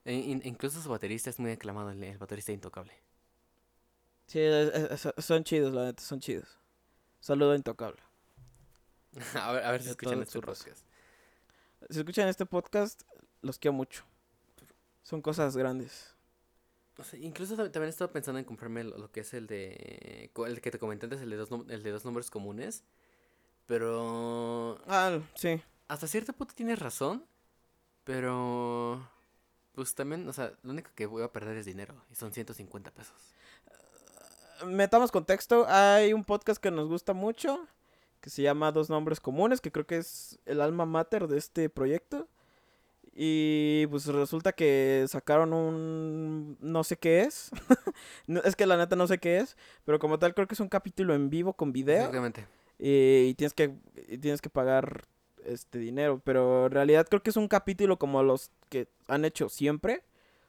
E- 0.04 0.14
in- 0.14 0.42
incluso 0.44 0.80
su 0.80 0.88
baterista 0.88 1.30
es 1.30 1.38
muy 1.40 1.50
aclamado, 1.50 1.90
el, 1.90 2.02
el 2.04 2.16
baterista 2.18 2.52
intocable. 2.52 2.92
Sí, 4.28 4.38
es- 4.38 4.72
es- 4.74 5.06
es- 5.16 5.24
son 5.24 5.42
chidos, 5.42 5.72
la 5.74 5.84
neta, 5.86 6.02
son 6.02 6.20
chidos. 6.20 6.58
Saludo 7.18 7.52
a 7.52 7.56
Intocable. 7.56 8.00
a, 9.34 9.52
ver, 9.52 9.64
a 9.64 9.70
ver 9.72 9.82
si 9.82 9.88
escuchan 9.90 10.20
este 10.22 10.40
podcast. 10.40 10.84
Si 11.90 11.98
escuchan 11.98 12.28
este 12.28 12.46
podcast, 12.46 13.02
los 13.42 13.58
quiero 13.58 13.72
mucho. 13.72 14.04
Son 15.02 15.22
cosas 15.22 15.56
grandes. 15.56 16.14
O 16.98 17.04
sea, 17.04 17.18
incluso 17.18 17.54
tam- 17.54 17.70
también 17.70 17.84
he 17.84 17.88
estado 17.88 18.12
pensando 18.12 18.38
en 18.38 18.44
comprarme 18.44 18.84
lo, 18.84 18.98
lo 18.98 19.10
que 19.10 19.20
es 19.20 19.32
el 19.34 19.46
de. 19.46 20.30
El 20.46 20.60
que 20.60 20.70
te 20.70 20.78
comenté 20.78 21.06
antes, 21.06 21.20
el 21.20 21.30
de 21.30 21.36
dos, 21.36 21.48
el 21.68 21.82
de 21.82 21.90
dos 21.90 22.04
nombres 22.04 22.30
comunes. 22.30 22.84
Pero. 23.66 24.78
Ah, 24.86 25.18
sí. 25.34 25.60
Hasta 25.88 26.06
cierto 26.06 26.32
punto 26.32 26.54
tienes 26.54 26.78
razón. 26.78 27.24
Pero. 28.04 29.08
Pues 29.74 29.94
también, 29.94 30.26
o 30.28 30.32
sea, 30.32 30.52
lo 30.62 30.72
único 30.72 30.90
que 30.94 31.06
voy 31.06 31.22
a 31.22 31.32
perder 31.32 31.58
es 31.58 31.66
dinero. 31.66 31.94
Y 32.10 32.14
son 32.14 32.32
150 32.32 32.90
pesos. 32.92 33.14
Metamos 34.64 35.12
contexto. 35.12 35.66
Hay 35.68 36.12
un 36.12 36.24
podcast 36.24 36.62
que 36.62 36.70
nos 36.70 36.88
gusta 36.88 37.12
mucho. 37.12 37.66
Que 38.20 38.30
se 38.30 38.42
llama 38.42 38.72
Dos 38.72 38.88
Nombres 38.88 39.20
Comunes. 39.20 39.60
Que 39.60 39.70
creo 39.70 39.86
que 39.86 39.98
es 39.98 40.38
el 40.46 40.60
alma 40.60 40.86
mater 40.86 41.28
de 41.28 41.36
este 41.36 41.68
proyecto. 41.68 42.26
Y 43.18 43.86
pues 43.88 44.06
resulta 44.06 44.52
que 44.52 45.04
sacaron 45.08 45.52
un... 45.52 46.58
No 46.60 46.84
sé 46.84 46.96
qué 46.96 47.22
es. 47.22 47.50
No, 48.26 48.40
es 48.42 48.56
que 48.56 48.66
la 48.66 48.76
neta 48.76 48.96
no 48.96 49.06
sé 49.06 49.18
qué 49.18 49.38
es. 49.38 49.56
Pero 49.84 49.98
como 49.98 50.18
tal 50.18 50.34
creo 50.34 50.46
que 50.46 50.54
es 50.54 50.60
un 50.60 50.68
capítulo 50.68 51.14
en 51.14 51.30
vivo 51.30 51.52
con 51.54 51.72
video. 51.72 51.98
Exactamente. 51.98 52.46
Y, 52.78 53.28
y 53.28 53.34
tienes 53.34 53.54
que 53.54 53.74
y 54.08 54.18
tienes 54.18 54.40
que 54.40 54.50
pagar 54.50 55.06
este 55.44 55.78
dinero. 55.78 56.20
Pero 56.24 56.66
en 56.66 56.72
realidad 56.72 57.06
creo 57.08 57.22
que 57.22 57.30
es 57.30 57.36
un 57.36 57.48
capítulo 57.48 57.98
como 57.98 58.22
los 58.22 58.50
que 58.68 58.88
han 59.08 59.24
hecho 59.24 59.48
siempre. 59.48 60.02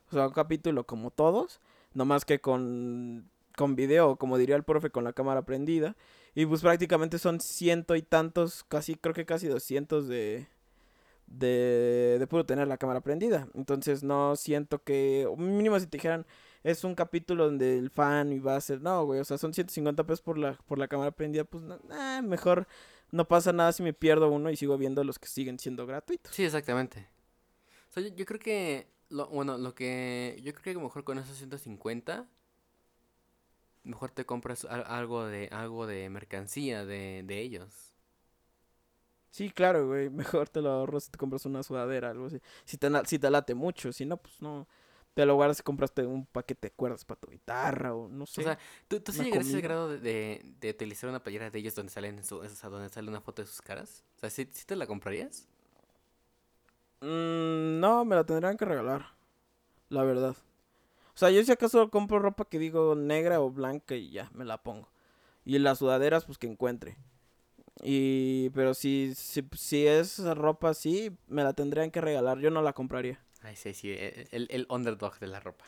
O 0.10 0.14
sea 0.14 0.28
un 0.28 0.34
capítulo 0.34 0.86
como 0.86 1.12
todos 1.12 1.60
nomás 1.94 2.26
que 2.26 2.40
con 2.40 3.30
con 3.56 3.76
video 3.76 4.18
como 4.18 4.38
diría 4.38 4.56
el 4.56 4.64
profe 4.64 4.90
con 4.90 5.04
la 5.04 5.14
cámara 5.14 5.44
prendida. 5.44 5.96
Y 6.36 6.46
pues 6.46 6.62
prácticamente 6.62 7.18
son 7.18 7.40
ciento 7.40 7.96
y 7.96 8.04
tantos 8.04 8.64
casi 8.66 8.96
creo 8.96 9.16
que 9.16 9.26
casi 9.26 9.48
doscientos 9.48 10.08
de 10.08 10.48
de, 11.28 12.18
de 12.20 12.28
puro 12.28 12.46
tener 12.46 12.68
la 12.68 12.78
cámara 12.78 13.02
prendida. 13.02 13.48
Entonces 13.54 14.04
no 14.04 14.36
siento 14.36 14.84
que 14.84 15.28
mínimo 15.38 15.80
si 15.80 15.88
te 15.88 15.98
dijeran 15.98 16.26
es 16.70 16.84
un 16.84 16.96
capítulo 16.96 17.46
donde 17.46 17.78
el 17.78 17.90
fan 17.90 18.32
iba 18.34 18.56
a 18.56 18.62
ser, 18.62 18.82
no, 18.82 19.06
güey, 19.06 19.20
o 19.20 19.24
sea, 19.26 19.38
son 19.38 19.54
150 19.54 20.04
pesos 20.06 20.22
por 20.22 20.38
la, 20.38 20.54
por 20.68 20.78
la 20.78 20.88
cámara 20.88 21.12
prendida, 21.12 21.44
pues 21.44 21.64
no, 21.64 21.80
nah, 21.88 22.22
mejor 22.22 22.68
no 23.12 23.28
pasa 23.28 23.54
nada 23.54 23.72
si 23.72 23.84
me 23.84 23.94
pierdo 23.94 24.30
uno 24.30 24.50
y 24.50 24.56
sigo 24.58 24.78
viendo 24.78 25.04
los 25.04 25.18
que 25.20 25.28
siguen 25.28 25.60
siendo 25.60 25.86
gratuitos. 25.88 26.36
Sí, 26.36 26.44
exactamente. 26.44 27.08
O 27.90 27.94
sea, 27.94 28.04
yo, 28.04 28.10
yo 28.16 28.26
creo 28.26 28.40
que. 28.40 28.88
Lo, 29.10 29.28
bueno, 29.30 29.58
lo 29.58 29.74
que. 29.74 30.40
Yo 30.44 30.54
creo 30.54 30.76
que 30.76 30.84
mejor 30.84 31.04
con 31.06 31.18
esos 31.18 31.38
150. 31.38 32.28
mejor 33.84 34.12
te 34.12 34.26
compras 34.26 34.66
al- 34.66 34.84
algo 34.88 35.26
de 35.26 35.48
algo 35.52 35.88
de 35.88 36.10
mercancía 36.10 36.86
de, 36.86 37.24
de 37.26 37.40
ellos. 37.42 37.94
Sí, 39.30 39.50
claro, 39.52 39.88
güey. 39.88 40.10
Mejor 40.42 40.50
te 40.50 40.62
lo 40.62 40.70
ahorras 40.72 41.06
si 41.06 41.12
te 41.12 41.18
compras 41.18 41.46
una 41.46 41.64
sudadera, 41.64 42.10
algo 42.12 42.26
así. 42.28 42.40
Si 42.66 42.78
te, 42.78 42.90
si 43.06 43.20
te 43.20 43.30
late 43.30 43.54
mucho, 43.56 43.92
si 43.94 44.06
no, 44.06 44.18
pues 44.18 44.42
no. 44.42 44.68
Te 45.18 45.26
lo 45.26 45.34
guardas 45.34 45.60
y 45.60 45.64
compraste 45.64 46.06
un 46.06 46.28
paquete 46.28 46.68
de 46.68 46.76
cuerdas 46.76 47.04
para 47.04 47.20
tu 47.20 47.32
guitarra 47.32 47.96
o 47.96 48.08
no 48.08 48.28
sé. 48.28 48.42
O 48.42 48.44
sea, 48.44 48.60
¿tú, 48.88 49.00
tú 49.00 49.12
sí 49.12 49.22
una 49.22 49.30
llegarías 49.30 49.48
a 49.48 49.50
ese 49.50 49.62
comida. 49.62 49.68
grado 49.68 49.90
de, 49.90 49.98
de, 49.98 50.54
de 50.62 50.70
utilizar 50.70 51.10
una 51.10 51.24
playera 51.24 51.50
de 51.50 51.58
ellos 51.58 51.74
donde 51.74 51.92
salen 51.92 52.24
su, 52.24 52.38
o 52.38 52.48
sea, 52.48 52.70
donde 52.70 52.90
sale 52.90 53.10
una 53.10 53.20
foto 53.20 53.42
de 53.42 53.48
sus 53.48 53.64
caras? 53.64 54.04
O 54.18 54.20
sea, 54.20 54.30
¿sí, 54.30 54.48
sí 54.52 54.64
te 54.68 54.76
la 54.76 54.86
comprarías? 54.86 55.48
Mm, 57.02 57.80
no, 57.80 58.06
me 58.06 58.16
la 58.16 58.26
tendrían 58.26 58.58
que 58.58 58.66
regalar. 58.66 59.08
La 59.90 60.04
verdad. 60.04 60.36
O 61.16 61.18
sea, 61.18 61.32
yo 61.32 61.44
si 61.44 61.52
acaso 61.52 61.90
compro 61.90 62.20
ropa 62.20 62.46
que 62.46 62.60
digo 62.60 62.96
negra 62.96 63.42
o 63.42 63.50
blanca 63.50 63.96
y 63.96 64.12
ya, 64.12 64.30
me 64.36 64.46
la 64.46 64.62
pongo. 64.62 64.88
Y 65.46 65.60
las 65.60 65.80
sudaderas, 65.80 66.26
pues 66.26 66.38
que 66.38 66.48
encuentre. 66.48 66.98
Y, 67.84 68.52
pero 68.52 68.74
si, 68.76 69.16
si, 69.16 69.44
si 69.56 69.88
es 69.88 70.20
ropa 70.20 70.70
así, 70.70 71.12
me 71.28 71.44
la 71.44 71.54
tendrían 71.54 71.92
que 71.92 72.02
regalar. 72.02 72.40
Yo 72.40 72.52
no 72.52 72.62
la 72.62 72.74
compraría. 72.74 73.20
Ay, 73.48 73.56
sí, 73.56 73.74
sí, 73.74 73.90
e- 73.92 74.28
el, 74.32 74.48
el 74.52 74.66
underdog 74.70 75.18
de 75.20 75.28
la 75.28 75.40
ropa. 75.40 75.64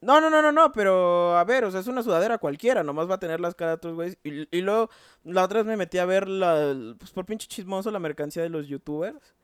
No, 0.00 0.20
no, 0.20 0.28
no, 0.30 0.40
no, 0.42 0.52
no, 0.52 0.72
pero 0.72 1.36
a 1.36 1.44
ver, 1.44 1.64
o 1.64 1.70
sea, 1.70 1.80
es 1.80 1.86
una 1.86 2.02
sudadera 2.02 2.38
cualquiera, 2.38 2.82
nomás 2.82 3.08
va 3.08 3.14
a 3.14 3.18
tener 3.20 3.40
las 3.40 3.54
caras 3.54 3.72
de 3.72 3.76
otros 3.76 3.94
güeyes. 3.94 4.18
Y, 4.22 4.56
y 4.56 4.60
luego, 4.62 4.90
la 5.24 5.44
otra 5.44 5.58
vez 5.60 5.66
me 5.66 5.76
metí 5.76 5.98
a 5.98 6.04
ver, 6.04 6.28
la, 6.28 6.74
pues 6.98 7.10
por 7.10 7.24
pinche 7.26 7.46
chismoso, 7.46 7.90
la 7.90 7.98
mercancía 7.98 8.42
de 8.42 8.48
los 8.48 8.66
youtubers. 8.66 9.34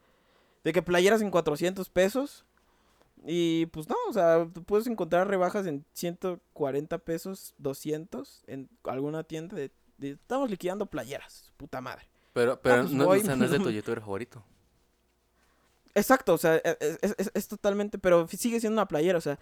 De 0.64 0.72
que 0.72 0.82
playeras 0.82 1.22
en 1.22 1.30
400 1.30 1.88
pesos. 1.90 2.44
Y 3.26 3.66
pues 3.66 3.88
no, 3.88 3.96
o 4.08 4.12
sea, 4.12 4.46
tú 4.52 4.62
puedes 4.64 4.86
encontrar 4.86 5.28
rebajas 5.28 5.66
en 5.66 5.84
140 5.92 6.98
pesos, 6.98 7.54
200 7.58 8.42
en 8.46 8.68
alguna 8.84 9.22
tienda 9.24 9.56
de... 9.56 9.70
de- 9.98 10.10
estamos 10.12 10.50
liquidando 10.50 10.86
playeras, 10.86 11.52
puta 11.58 11.80
madre. 11.82 12.06
Pero, 12.32 12.60
pero 12.60 12.82
pues 12.82 12.92
no, 12.92 13.04
voy. 13.06 13.20
o 13.20 13.24
sea, 13.24 13.36
no 13.36 13.44
es 13.46 13.50
de 13.50 13.58
tu 13.60 13.70
youtuber 13.70 14.00
favorito. 14.00 14.42
Exacto, 15.94 16.34
o 16.34 16.38
sea, 16.38 16.56
e- 16.56 16.76
es, 17.02 17.14
es- 17.18 17.30
es- 17.34 17.48
totalmente, 17.48 17.98
pero 17.98 18.26
sigue 18.28 18.60
siendo 18.60 18.74
una 18.80 18.86
playera, 18.88 19.18
o 19.18 19.20
sea, 19.20 19.38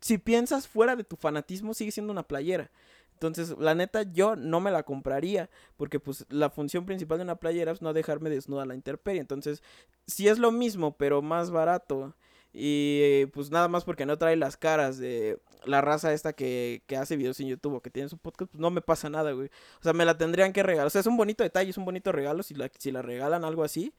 si 0.00 0.18
piensas 0.18 0.68
fuera 0.68 0.94
de 0.96 1.04
tu 1.04 1.16
fanatismo, 1.16 1.74
sigue 1.74 1.90
siendo 1.92 2.12
una 2.12 2.22
playera. 2.22 2.70
Entonces, 3.14 3.56
la 3.58 3.74
neta, 3.74 4.02
yo 4.02 4.34
no 4.36 4.60
me 4.60 4.70
la 4.72 4.82
compraría, 4.84 5.48
porque 5.76 6.00
pues 6.00 6.26
la 6.28 6.50
función 6.50 6.86
principal 6.86 7.18
de 7.18 7.24
una 7.24 7.36
playera 7.36 7.70
es 7.72 7.80
no 7.82 7.92
dejarme 7.92 8.30
desnuda 8.30 8.64
la 8.66 8.74
intemperie. 8.74 9.20
Entonces, 9.20 9.62
si 10.06 10.28
es 10.28 10.38
lo 10.38 10.50
mismo, 10.52 10.96
pero 10.96 11.22
más 11.22 11.50
barato, 11.50 12.14
y 12.52 13.26
pues 13.26 13.50
nada 13.50 13.68
más 13.68 13.84
porque 13.84 14.06
no 14.06 14.18
trae 14.18 14.36
las 14.36 14.56
caras 14.56 14.98
de 14.98 15.38
la 15.64 15.80
raza 15.80 16.12
esta 16.12 16.32
que, 16.32 16.82
que 16.86 16.96
hace 16.96 17.16
videos 17.16 17.38
en 17.40 17.48
YouTube 17.48 17.74
o 17.74 17.80
que 17.80 17.90
tiene 17.90 18.08
su 18.08 18.18
podcast, 18.18 18.50
pues 18.50 18.60
no 18.60 18.70
me 18.70 18.80
pasa 18.82 19.08
nada, 19.08 19.30
güey. 19.32 19.48
O 19.80 19.82
sea, 19.82 19.92
me 19.92 20.04
la 20.04 20.18
tendrían 20.18 20.52
que 20.52 20.62
regalar. 20.64 20.86
O 20.88 20.90
sea, 20.90 21.00
es 21.00 21.06
un 21.06 21.16
bonito 21.16 21.44
detalle, 21.44 21.70
es 21.70 21.78
un 21.78 21.84
bonito 21.84 22.10
regalo 22.12 22.42
si 22.42 22.54
la, 22.54 22.70
si 22.78 22.90
la 22.90 23.02
regalan 23.02 23.44
algo 23.44 23.62
así. 23.64 23.94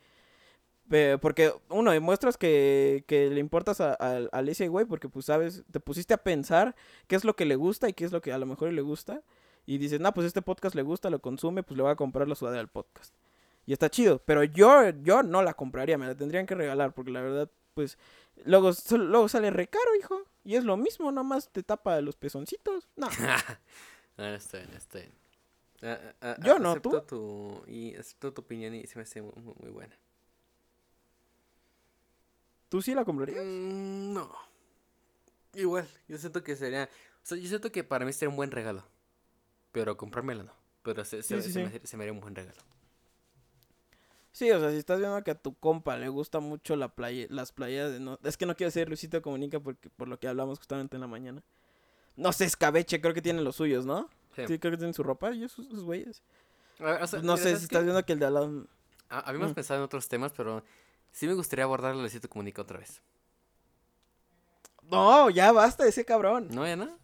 Porque, 1.21 1.51
uno, 1.69 1.91
demuestras 1.91 2.37
que, 2.37 3.03
que 3.07 3.29
le 3.29 3.39
importas 3.39 3.81
a, 3.81 3.93
a, 3.99 4.27
a 4.31 4.41
ese 4.41 4.67
güey 4.67 4.85
porque, 4.85 5.09
pues, 5.09 5.25
sabes, 5.25 5.63
te 5.71 5.79
pusiste 5.79 6.13
a 6.13 6.17
pensar 6.17 6.75
qué 7.07 7.15
es 7.15 7.23
lo 7.23 7.35
que 7.35 7.45
le 7.45 7.55
gusta 7.55 7.89
y 7.89 7.93
qué 7.93 8.05
es 8.05 8.11
lo 8.11 8.21
que 8.21 8.31
a 8.31 8.37
lo 8.37 8.45
mejor 8.45 8.71
le 8.71 8.81
gusta. 8.81 9.21
Y 9.65 9.77
dices, 9.77 9.99
no, 9.99 10.13
pues 10.13 10.27
este 10.27 10.41
podcast 10.41 10.75
le 10.75 10.81
gusta, 10.83 11.09
lo 11.09 11.19
consume, 11.19 11.63
pues 11.63 11.77
le 11.77 11.83
voy 11.83 11.91
a 11.91 11.95
comprar 11.95 12.27
la 12.27 12.35
sudadera 12.35 12.61
al 12.61 12.67
podcast. 12.67 13.15
Y 13.65 13.71
está 13.73 13.89
chido. 13.89 14.19
Pero 14.25 14.43
yo, 14.43 14.89
yo 15.03 15.23
no 15.23 15.41
la 15.41 15.53
compraría, 15.53 15.97
me 15.97 16.05
la 16.05 16.15
tendrían 16.15 16.45
que 16.45 16.53
regalar 16.53 16.93
porque 16.93 17.11
la 17.11 17.21
verdad, 17.21 17.49
pues, 17.73 17.97
luego, 18.45 18.71
luego 18.91 19.29
sale 19.29 19.49
re 19.51 19.67
caro, 19.67 19.95
hijo. 19.97 20.23
Y 20.43 20.57
es 20.57 20.65
lo 20.65 20.75
mismo, 20.77 21.11
nomás 21.11 21.49
te 21.49 21.63
tapa 21.63 22.01
los 22.01 22.17
pezoncitos. 22.17 22.89
No. 22.97 23.07
Está 24.17 24.57
bien, 24.59 24.69
está 24.75 24.97
bien. 24.99 25.11
Ah, 25.81 25.97
ah, 26.21 26.35
ah, 26.37 26.43
Yo 26.45 26.59
no, 26.59 26.79
¿tú? 26.79 27.01
Tu, 27.07 27.63
y 27.67 27.95
acepto 27.95 28.31
tu 28.31 28.41
opinión 28.41 28.75
y 28.75 28.85
se 28.85 28.97
me 28.97 29.03
hace 29.03 29.21
muy- 29.23 29.31
muy 29.59 29.71
buena. 29.71 29.97
¿Tú 32.73 32.81
sí 32.81 32.95
la 32.95 33.05
comprarías? 33.05 33.37
Mm, 33.45 34.13
no. 34.13 34.35
Igual, 35.53 35.87
yo 36.07 36.17
siento 36.17 36.41
que 36.43 36.55
sería... 36.55 36.89
O 37.17 37.19
sea, 37.21 37.37
yo 37.37 37.47
siento 37.47 37.71
que 37.71 37.83
para 37.83 38.03
mí 38.03 38.11
sería 38.13 38.31
un 38.31 38.35
buen 38.35 38.49
regalo. 38.49 38.83
Pero 39.71 39.95
comprármela 39.95 40.41
no. 40.41 40.53
Pero 40.81 41.05
se, 41.05 41.21
se, 41.21 41.35
Sí, 41.39 41.41
sí, 41.43 41.47
se 41.49 41.53
sí. 41.53 41.59
Me, 41.59 41.65
haría- 41.67 41.81
se 41.85 41.97
me 41.97 42.03
haría 42.03 42.13
un 42.13 42.19
buen 42.19 42.33
regalo. 42.33 42.57
Sí, 44.31 44.49
o 44.49 44.59
sea, 44.59 44.71
si 44.71 44.77
estás 44.77 44.97
viendo 44.97 45.23
que 45.23 45.29
a 45.29 45.35
tu 45.35 45.53
compa 45.53 45.95
le 45.97 46.09
gusta 46.09 46.39
mucho 46.39 46.75
la 46.75 46.87
playa, 46.89 47.27
las 47.29 47.51
playas 47.51 47.91
de 47.91 47.99
no, 47.99 48.17
es 48.23 48.37
que 48.37 48.47
no 48.47 48.55
quiero 48.55 48.69
decir 48.69 48.87
Luisito 48.87 49.21
Comunica 49.21 49.59
porque 49.59 49.91
por 49.91 50.07
lo 50.07 50.19
que 50.19 50.27
hablamos 50.27 50.57
justamente 50.57 50.97
en 50.97 51.01
la 51.01 51.07
mañana. 51.07 51.43
No 52.15 52.33
sé, 52.33 52.45
escabeche, 52.45 52.99
creo 53.01 53.13
que 53.13 53.21
tienen 53.21 53.43
los 53.43 53.55
suyos, 53.57 53.85
¿no? 53.85 54.09
Sí. 54.35 54.45
Creo 54.45 54.71
que 54.71 54.77
tienen 54.77 54.95
su 54.95 55.03
ropa 55.03 55.31
y 55.35 55.43
esos, 55.43 55.67
esos 55.67 55.83
güeyes. 55.83 56.23
A 56.79 56.83
ver, 56.85 57.03
o 57.03 57.05
sea, 57.07 57.21
no 57.21 57.37
sé 57.37 57.43
¿sabes 57.43 57.59
si 57.59 57.63
estás 57.65 57.83
viendo 57.83 58.03
que 58.03 58.13
el 58.13 58.19
de 58.19 58.25
al 58.25 58.33
lado. 58.33 58.65
Habíamos 59.09 59.51
Mm. 59.51 59.53
pensado 59.53 59.79
en 59.81 59.83
otros 59.85 60.07
temas, 60.07 60.31
pero 60.35 60.63
sí 61.13 61.25
me 61.27 61.33
gustaría 61.33 61.63
abordar 61.63 61.93
el 61.93 62.01
Luisito 62.01 62.27
Comunica 62.27 62.61
otra 62.61 62.79
vez. 62.79 63.01
No, 64.83 65.29
ya 65.29 65.51
basta 65.53 65.83
de 65.83 65.89
ese 65.91 66.03
cabrón. 66.03 66.49
¿No, 66.51 66.67
ya 66.67 66.75
no? 66.75 66.99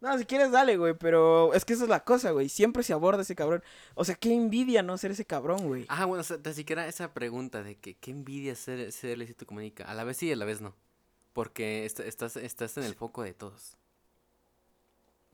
No, 0.00 0.18
si 0.18 0.24
quieres 0.24 0.50
dale, 0.50 0.76
güey, 0.76 0.94
pero 0.98 1.54
es 1.54 1.64
que 1.64 1.74
esa 1.74 1.84
es 1.84 1.88
la 1.88 2.02
cosa, 2.04 2.32
güey. 2.32 2.48
Siempre 2.48 2.82
se 2.82 2.92
aborda 2.92 3.22
ese 3.22 3.36
cabrón. 3.36 3.62
O 3.94 4.04
sea, 4.04 4.16
qué 4.16 4.34
envidia 4.34 4.82
no 4.82 4.98
ser 4.98 5.12
ese 5.12 5.24
cabrón, 5.24 5.68
güey. 5.68 5.86
Ah, 5.88 6.04
bueno, 6.06 6.22
o 6.22 6.24
sea, 6.24 6.42
tan 6.42 6.54
siquiera 6.54 6.88
esa 6.88 7.14
pregunta 7.14 7.62
de 7.62 7.76
que 7.78 7.94
qué 7.94 8.10
envidia 8.10 8.56
ser, 8.56 8.90
ser 8.90 9.16
Luisito 9.16 9.46
Comunica. 9.46 9.84
A 9.84 9.94
la 9.94 10.02
vez 10.02 10.16
sí 10.16 10.26
y 10.26 10.32
a 10.32 10.36
la 10.36 10.44
vez 10.44 10.60
no. 10.60 10.74
Porque 11.32 11.86
est- 11.86 12.00
estás, 12.00 12.36
estás 12.36 12.76
en 12.78 12.84
el 12.84 12.94
foco 12.96 13.22
de 13.22 13.32
todos. 13.32 13.76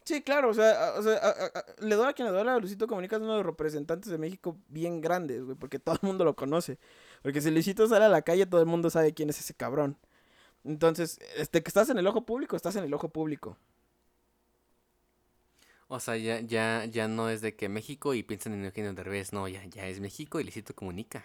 Sí, 0.09 0.23
claro, 0.23 0.49
o 0.51 0.55
sea, 0.55 0.95
o 0.97 1.03
sea 1.03 1.19
a- 1.19 1.29
a- 1.29 1.47
a- 1.59 1.65
le 1.81 1.95
doy 1.95 2.07
a 2.09 2.13
quien 2.15 2.27
le 2.29 2.33
doy 2.33 2.49
a 2.49 2.59
Luisito 2.59 2.87
Comunica 2.87 3.17
es 3.17 3.23
uno 3.23 3.33
de 3.33 3.39
los 3.39 3.47
representantes 3.47 4.11
de 4.11 4.17
México 4.17 4.57
bien 4.69 5.03
grandes, 5.03 5.45
güey, 5.45 5.55
porque 5.57 5.79
todo 5.79 5.97
el 6.01 6.07
mundo 6.07 6.25
lo 6.25 6.35
conoce. 6.35 6.79
Porque 7.23 7.43
si 7.43 7.51
Luisito 7.51 7.87
sale 7.87 8.07
a 8.07 8.09
la 8.09 8.23
calle, 8.23 8.47
todo 8.47 8.61
el 8.61 8.67
mundo 8.67 8.89
sabe 8.91 9.13
quién 9.13 9.29
es 9.29 9.39
ese 9.41 9.53
cabrón. 9.55 9.99
Entonces, 10.65 11.19
este 11.37 11.63
que 11.63 11.69
estás 11.71 11.91
en 11.91 11.99
el 11.99 12.07
ojo 12.09 12.27
público, 12.27 12.57
estás 12.57 12.77
en 12.77 12.85
el 12.85 12.95
ojo 12.95 13.11
público. 13.11 13.59
O 15.89 16.01
sea, 16.01 16.17
ya, 16.17 16.41
ya, 16.41 16.85
ya 16.87 17.09
no 17.09 17.29
es 17.31 17.41
de 17.43 17.55
que 17.57 17.69
México 17.69 18.15
y 18.15 18.23
piensan 18.23 18.55
en 18.55 18.65
Eugenio 18.65 18.93
Derbez. 18.95 19.33
No, 19.33 19.49
ya, 19.49 19.65
ya 19.67 19.87
es 19.87 20.01
México 20.01 20.41
y 20.41 20.45
Luisito 20.45 20.75
Comunica. 20.75 21.25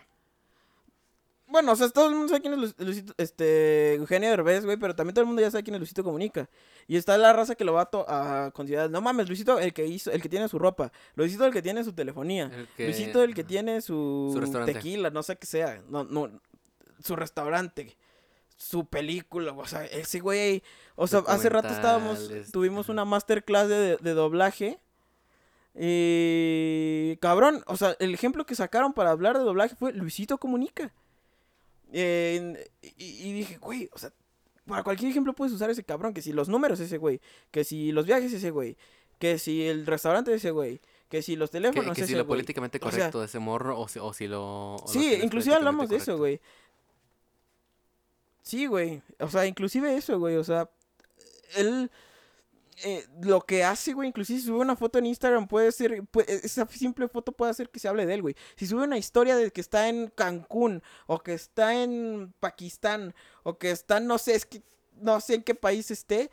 Bueno, 1.54 1.72
o 1.72 1.76
sea, 1.76 1.88
todo 1.90 2.08
el 2.10 2.16
mundo 2.16 2.30
sabe 2.30 2.42
quién 2.42 2.54
es 2.56 2.60
Lu- 2.60 2.86
Luisito, 2.86 3.14
este, 3.18 3.94
Eugenio 3.94 4.28
Derbez, 4.32 4.66
güey, 4.66 4.76
pero 4.76 4.96
también 4.96 5.14
todo 5.14 5.22
el 5.22 5.28
mundo 5.28 5.40
ya 5.42 5.52
sabe 5.52 5.64
quién 5.64 5.76
es 5.76 5.80
Luisito 5.82 6.04
Comunica. 6.04 6.50
Y 6.88 6.98
está 6.98 7.16
la 7.20 7.32
raza 7.32 7.54
que 7.54 7.64
lo 7.64 7.74
va 7.74 7.88
a, 8.08 8.46
a 8.46 8.52
considerar, 8.52 8.90
no 8.90 9.02
mames, 9.02 9.28
Luisito 9.28 9.60
el 9.60 9.72
que 9.72 9.86
hizo, 9.86 10.10
el 10.12 10.20
que 10.20 10.30
tiene 10.30 10.48
su 10.50 10.58
ropa, 10.58 10.92
Luisito 11.14 11.46
el 11.46 11.54
que 11.54 11.62
tiene 11.62 11.84
su 11.84 11.94
telefonía, 11.94 12.46
El 12.54 12.68
que- 12.76 12.86
Luisito 12.88 13.22
el 13.24 13.36
que 13.36 13.44
tiene 13.44 13.82
su, 13.82 14.32
Su 14.34 14.52
tequila, 14.74 15.10
no 15.12 15.22
sé 15.22 15.36
qué 15.38 15.46
sea, 15.46 15.82
no, 15.90 16.04
no, 16.06 16.32
su 17.04 17.16
restaurante, 17.16 17.96
su 18.58 18.88
película, 18.88 19.52
o 19.54 19.68
sea, 19.68 19.86
ese 19.86 20.22
güey, 20.22 20.64
o 20.96 21.06
sea, 21.06 21.20
hace 21.28 21.50
rato 21.50 21.68
estábamos, 21.76 22.18
tuvimos 22.52 22.90
una 22.90 23.06
masterclass 23.06 23.70
de, 23.70 23.98
de 23.98 24.14
doblaje. 24.16 24.80
Y 25.76 27.18
cabrón, 27.18 27.64
o 27.68 27.78
sea, 27.78 27.96
el 28.00 28.14
ejemplo 28.14 28.46
que 28.46 28.56
sacaron 28.56 28.94
para 28.94 29.12
hablar 29.12 29.38
de 29.38 29.44
doblaje 29.44 29.76
fue 29.76 29.94
Luisito 29.94 30.38
Comunica. 30.38 30.92
Eh, 31.94 32.70
y, 32.98 33.30
y 33.30 33.34
dije, 33.34 33.58
güey, 33.58 33.90
o 33.94 33.98
sea, 33.98 34.12
para 34.66 34.84
cualquier 34.84 35.12
ejemplo 35.12 35.34
puedes 35.34 35.54
usar 35.54 35.70
ese 35.70 35.84
cabrón. 35.84 36.14
Que 36.14 36.22
si 36.22 36.34
los 36.34 36.50
números 36.50 36.80
ese 36.80 36.98
güey, 36.98 37.22
que 37.52 37.64
si 37.64 37.92
los 37.92 38.06
viajes 38.06 38.34
ese 38.34 38.52
güey, 38.52 38.78
que 39.20 39.40
si 39.40 39.66
el 39.66 39.86
restaurante 39.86 40.34
ese 40.34 40.52
güey, 40.52 40.82
que 41.08 41.22
si 41.22 41.36
los 41.36 41.52
Que, 41.52 41.60
teléfonos 41.60 41.96
que 41.96 42.02
ese 42.02 42.08
si 42.08 42.14
lo 42.16 42.26
güey. 42.26 42.38
políticamente 42.38 42.80
O 42.80 42.82
sea, 42.82 42.90
correcto 42.92 43.20
de 43.20 43.28
ese 43.28 43.40
morro 43.40 43.80
o 43.80 43.88
si, 43.88 44.00
o 44.00 44.12
si 44.14 44.28
lo... 44.28 44.76
o 44.76 44.88
Sí, 44.88 45.12
que 45.12 45.24
inclusive 45.24 45.56
hablamos 45.56 45.88
de 45.88 45.98
eso, 45.98 46.18
güey. 46.18 46.42
Sí, 48.42 48.66
güey. 48.66 49.02
O 49.20 49.30
sea, 49.30 49.46
inclusive 49.46 49.96
eso, 49.96 50.20
güey. 50.20 50.36
O 50.38 50.44
sea, 50.44 50.70
él 51.56 51.92
eh, 52.84 53.06
lo 53.22 53.42
que 53.42 53.64
hace, 53.64 53.94
güey, 53.94 54.08
inclusive 54.10 54.40
si 54.40 54.46
sube 54.48 54.60
una 54.60 54.76
foto 54.76 55.00
en 55.00 55.06
Instagram 55.06 55.48
puede 55.48 55.72
ser, 55.72 56.04
pu- 56.04 56.26
esa 56.28 56.68
simple 56.68 57.08
foto 57.08 57.32
puede 57.32 57.52
hacer 57.52 57.70
que 57.70 57.80
se 57.80 57.88
hable 57.88 58.06
de 58.06 58.14
él, 58.16 58.22
güey. 58.22 58.36
Si 58.56 58.66
sube 58.68 58.84
una 58.84 58.98
historia 58.98 59.36
de 59.36 59.52
que 59.52 59.62
está 59.62 59.90
en 59.90 60.08
Cancún 60.08 60.82
o 61.08 61.20
que 61.20 61.34
está 61.34 61.82
en 61.82 62.34
Pakistán 62.40 63.14
o 63.44 63.58
que 63.58 63.72
está, 63.72 64.00
no 64.00 64.18
sé, 64.18 64.36
es 64.36 64.46
que 64.46 64.62
no 65.02 65.20
sé 65.22 65.36
en 65.36 65.44
qué 65.44 65.56
país 65.56 65.92
esté, 65.92 66.30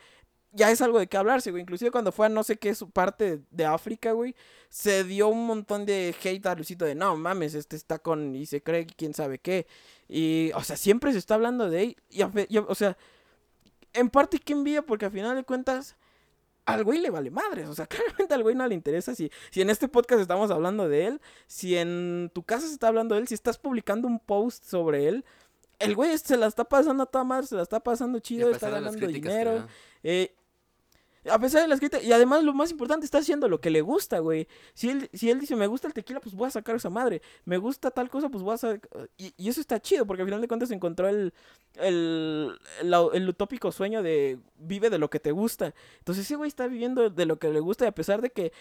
ya 0.53 0.70
es 0.70 0.80
algo 0.80 0.99
de 0.99 1.07
qué 1.07 1.16
hablarse, 1.16 1.51
güey. 1.53 1.62
Inclusive 1.62 1.91
cuando 1.93 2.11
fue 2.11 2.26
a 2.26 2.28
no 2.28 2.43
sé 2.43 2.57
qué 2.57 2.74
su 2.74 2.91
parte 2.91 3.41
de 3.51 3.64
África, 3.66 4.12
güey, 4.12 4.34
se 4.68 5.05
dio 5.05 5.28
un 5.28 5.47
montón 5.47 5.86
de 5.86 6.14
hate 6.22 6.47
a 6.47 6.55
Luisito 6.57 6.84
de 6.84 6.95
no 6.97 7.16
mames, 7.16 7.55
este 7.55 7.76
está 7.76 8.01
con 8.01 8.34
y 8.34 8.47
se 8.47 8.61
cree 8.62 8.86
que 8.86 8.95
quién 8.95 9.14
sabe 9.14 9.38
qué. 9.38 9.66
Y, 10.09 10.51
o 10.57 10.62
sea, 10.64 10.76
siempre 10.76 11.12
se 11.12 11.18
está 11.18 11.34
hablando 11.36 11.70
de 11.70 11.82
él. 11.84 11.97
Y, 12.11 12.22
y, 12.49 12.59
o 12.59 12.74
sea, 12.74 12.97
en 13.93 14.11
parte 14.11 14.38
qué 14.38 14.53
envidia, 14.53 14.82
porque 14.82 15.05
al 15.07 15.12
final 15.12 15.36
de 15.36 15.45
cuentas, 15.45 15.97
al 16.74 16.84
güey 16.84 17.00
le 17.00 17.10
vale 17.10 17.30
madres. 17.30 17.68
O 17.68 17.74
sea, 17.74 17.86
claramente 17.88 18.34
al 18.34 18.42
güey 18.42 18.54
no 18.54 18.66
le 18.66 18.74
interesa 18.74 19.14
si, 19.14 19.30
si 19.50 19.60
en 19.60 19.70
este 19.70 19.88
podcast 19.88 20.20
estamos 20.20 20.50
hablando 20.50 20.88
de 20.88 21.06
él, 21.06 21.20
si 21.46 21.76
en 21.76 22.30
tu 22.34 22.42
casa 22.42 22.66
se 22.66 22.72
está 22.72 22.88
hablando 22.88 23.14
de 23.14 23.22
él, 23.22 23.28
si 23.28 23.34
estás 23.34 23.58
publicando 23.58 24.08
un 24.08 24.18
post 24.18 24.64
sobre 24.64 25.08
él. 25.08 25.24
El 25.78 25.94
güey 25.94 26.16
se 26.18 26.36
la 26.36 26.46
está 26.46 26.64
pasando 26.64 27.04
a 27.04 27.06
toda 27.06 27.24
madre, 27.24 27.46
se 27.46 27.54
la 27.54 27.62
está 27.62 27.80
pasando 27.80 28.18
chido, 28.18 28.50
está 28.50 28.68
ganando 28.68 29.06
dinero. 29.06 29.66
Eh, 30.02 30.34
A 31.28 31.38
pesar 31.38 31.62
de 31.62 31.68
las 31.68 31.80
críticas, 31.80 32.04
y 32.04 32.12
además 32.12 32.44
lo 32.44 32.54
más 32.54 32.70
importante, 32.70 33.04
está 33.04 33.18
haciendo 33.18 33.48
lo 33.48 33.60
que 33.60 33.68
le 33.68 33.82
gusta, 33.82 34.20
güey. 34.20 34.48
Si 34.72 34.88
él, 34.88 35.10
si 35.12 35.28
él 35.28 35.38
dice, 35.38 35.54
me 35.54 35.66
gusta 35.66 35.86
el 35.86 35.92
tequila, 35.92 36.20
pues 36.20 36.34
voy 36.34 36.48
a 36.48 36.50
sacar 36.50 36.76
esa 36.76 36.88
madre. 36.88 37.20
Me 37.44 37.58
gusta 37.58 37.90
tal 37.90 38.08
cosa, 38.08 38.30
pues 38.30 38.42
voy 38.42 38.54
a 38.54 38.58
sacar... 38.58 39.10
Y, 39.18 39.34
y 39.36 39.48
eso 39.48 39.60
está 39.60 39.80
chido, 39.80 40.06
porque 40.06 40.22
al 40.22 40.28
final 40.28 40.40
de 40.40 40.48
cuentas 40.48 40.70
encontró 40.70 41.08
el, 41.08 41.34
el, 41.74 42.58
el, 42.80 43.28
utópico 43.28 43.70
sueño 43.70 44.02
de 44.02 44.38
vive 44.56 44.88
de 44.88 44.98
lo 44.98 45.10
que 45.10 45.20
te 45.20 45.32
gusta. 45.32 45.74
Entonces 45.98 46.24
ese 46.24 46.36
güey 46.36 46.48
está 46.48 46.66
viviendo 46.66 47.10
de 47.10 47.26
lo 47.26 47.38
que 47.38 47.50
le 47.50 47.60
gusta 47.60 47.84
y 47.84 47.88
a 47.88 47.92
pesar 47.92 48.22
de 48.22 48.30
que 48.30 48.52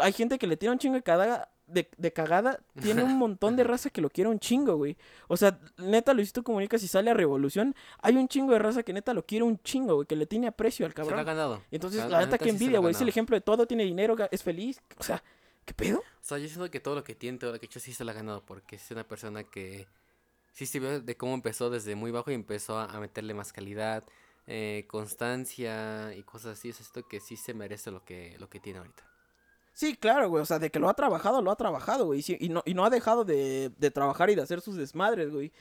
hay 0.00 0.12
gente 0.12 0.38
que 0.38 0.46
le 0.46 0.56
tira 0.56 0.72
un 0.72 0.78
chingo 0.78 0.96
de 0.96 1.02
cagada, 1.02 1.53
de, 1.66 1.88
de 1.96 2.12
cagada, 2.12 2.60
tiene 2.80 3.02
un 3.02 3.16
montón 3.18 3.56
de 3.56 3.64
raza 3.64 3.90
que 3.90 4.00
lo 4.00 4.10
quiere 4.10 4.28
un 4.30 4.38
chingo, 4.38 4.76
güey. 4.76 4.96
O 5.28 5.36
sea, 5.36 5.58
neta, 5.78 6.12
Luisito 6.14 6.42
Comunica, 6.42 6.78
si 6.78 6.88
sale 6.88 7.10
a 7.10 7.14
Revolución, 7.14 7.74
hay 8.00 8.16
un 8.16 8.28
chingo 8.28 8.52
de 8.52 8.58
raza 8.58 8.82
que 8.82 8.92
neta 8.92 9.14
lo 9.14 9.24
quiere 9.24 9.44
un 9.44 9.58
chingo, 9.62 9.94
güey, 9.96 10.06
que 10.06 10.16
le 10.16 10.26
tiene 10.26 10.46
aprecio 10.46 10.86
al 10.86 10.92
Se 10.92 10.98
lo 10.98 11.04
ha 11.04 11.08
cabrón. 11.08 11.26
ganado. 11.26 11.62
Entonces, 11.70 12.00
sea, 12.00 12.08
la 12.08 12.20
neta, 12.20 12.38
que 12.38 12.44
se 12.44 12.50
lo 12.50 12.54
envidia, 12.54 12.78
güey. 12.80 12.92
Es 12.92 13.00
el 13.00 13.08
ejemplo 13.08 13.36
de 13.36 13.40
todo, 13.40 13.66
tiene 13.66 13.84
dinero, 13.84 14.16
es 14.30 14.42
feliz. 14.42 14.80
O 14.98 15.02
sea, 15.02 15.22
¿qué 15.64 15.74
pedo? 15.74 15.98
O 15.98 16.02
sea, 16.20 16.38
yo 16.38 16.46
siento 16.48 16.70
que 16.70 16.80
todo 16.80 16.94
lo 16.94 17.04
que 17.04 17.14
tiene, 17.14 17.38
todo 17.38 17.52
lo 17.52 17.58
que 17.58 17.66
ha 17.66 17.68
hecho, 17.68 17.80
sí 17.80 17.92
se 17.92 18.04
lo 18.04 18.10
ha 18.10 18.14
ganado. 18.14 18.44
Porque 18.44 18.76
es 18.76 18.90
una 18.90 19.04
persona 19.06 19.44
que 19.44 19.86
sí 20.52 20.66
se 20.66 20.80
vio 20.80 21.00
de 21.00 21.16
cómo 21.16 21.34
empezó 21.34 21.70
desde 21.70 21.94
muy 21.94 22.10
bajo 22.10 22.30
y 22.30 22.34
empezó 22.34 22.78
a, 22.78 22.84
a 22.84 23.00
meterle 23.00 23.34
más 23.34 23.52
calidad, 23.52 24.04
eh, 24.46 24.84
constancia 24.88 26.14
y 26.14 26.22
cosas 26.22 26.58
así. 26.58 26.70
O 26.70 26.72
sea, 26.74 26.84
siento 26.84 27.08
que 27.08 27.20
sí 27.20 27.36
se 27.36 27.54
merece 27.54 27.90
lo 27.90 28.04
que, 28.04 28.36
lo 28.38 28.48
que 28.48 28.60
tiene 28.60 28.78
ahorita. 28.80 29.04
Sí, 29.74 29.96
claro, 29.96 30.28
güey. 30.28 30.40
O 30.42 30.46
sea, 30.46 30.58
de 30.58 30.70
que 30.70 30.78
lo 30.78 30.88
ha 30.88 30.94
trabajado, 30.94 31.42
lo 31.42 31.50
ha 31.50 31.56
trabajado, 31.56 32.06
güey. 32.06 32.20
Y, 32.20 32.22
sí- 32.22 32.38
y 32.40 32.48
no, 32.48 32.62
y 32.64 32.74
no 32.74 32.84
ha 32.84 32.90
dejado 32.90 33.24
de, 33.24 33.70
de 33.76 33.90
trabajar 33.90 34.30
y 34.30 34.34
de 34.36 34.42
hacer 34.42 34.60
sus 34.60 34.76
desmadres, 34.76 35.30
güey. 35.32 35.52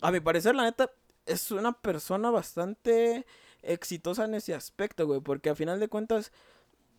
A 0.00 0.10
mi 0.10 0.18
parecer, 0.20 0.54
la 0.56 0.64
neta, 0.64 0.90
es 1.24 1.50
una 1.52 1.72
persona 1.72 2.30
bastante 2.30 3.24
exitosa 3.62 4.24
en 4.24 4.34
ese 4.34 4.54
aspecto, 4.54 5.06
güey. 5.06 5.20
Porque 5.20 5.50
a 5.50 5.54
final 5.54 5.78
de 5.78 5.86
cuentas, 5.88 6.32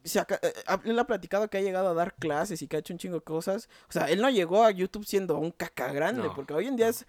se 0.06 0.20
aca- 0.20 0.40
eh, 0.42 0.54
eh, 0.56 0.78
él 0.86 0.98
ha 0.98 1.06
platicado 1.08 1.50
que 1.50 1.58
ha 1.58 1.62
llegado 1.62 1.90
a 1.90 1.94
dar 1.94 2.16
clases 2.16 2.62
y 2.62 2.68
que 2.68 2.78
ha 2.78 2.80
hecho 2.80 2.94
un 2.94 3.00
chingo 3.00 3.16
de 3.16 3.22
cosas. 3.22 3.68
O 3.90 3.92
sea, 3.92 4.10
él 4.10 4.22
no 4.22 4.30
llegó 4.30 4.64
a 4.64 4.72
YouTube 4.72 5.06
siendo 5.06 5.38
un 5.38 5.52
caca 5.52 5.92
grande, 5.92 6.24
No, 6.24 6.34
porque 6.34 6.54
hoy 6.54 6.68
en 6.68 6.78
día 6.78 6.86
no. 6.88 6.92
es 6.92 7.06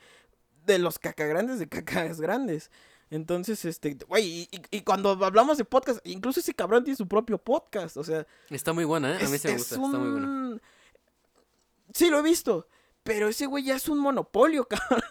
de 0.66 0.78
los 0.80 0.98
caca 0.98 1.26
grandes 1.26 1.58
de 1.60 1.68
cacas 1.68 2.20
grandes. 2.20 2.70
Entonces, 3.12 3.64
este, 3.66 3.96
güey, 4.08 4.48
y, 4.50 4.62
y- 4.70 4.80
cuando 4.80 5.10
hablamos 5.10 5.58
de 5.58 5.64
podcast, 5.66 6.00
incluso 6.04 6.40
ese 6.40 6.54
cabrón 6.54 6.82
tiene 6.82 6.96
su 6.96 7.06
propio 7.06 7.36
podcast, 7.36 7.98
o 7.98 8.04
sea, 8.04 8.26
Está 8.48 8.72
muy 8.72 8.84
buena, 8.84 9.12
¿eh? 9.12 9.24
A 9.24 9.28
mí 9.28 9.36
es- 9.36 9.42
sí 9.42 9.48
me 9.48 9.54
gusta, 9.54 9.74
está 9.74 9.98
muy 9.98 10.10
buena. 10.10 10.58
Sí, 11.92 12.08
lo 12.08 12.18
he 12.18 12.22
visto. 12.22 12.66
Pero 13.02 13.28
ese 13.28 13.46
güey 13.46 13.64
ya 13.64 13.74
es 13.74 13.88
un 13.88 13.98
monopolio, 13.98 14.66
cabrón. 14.68 15.02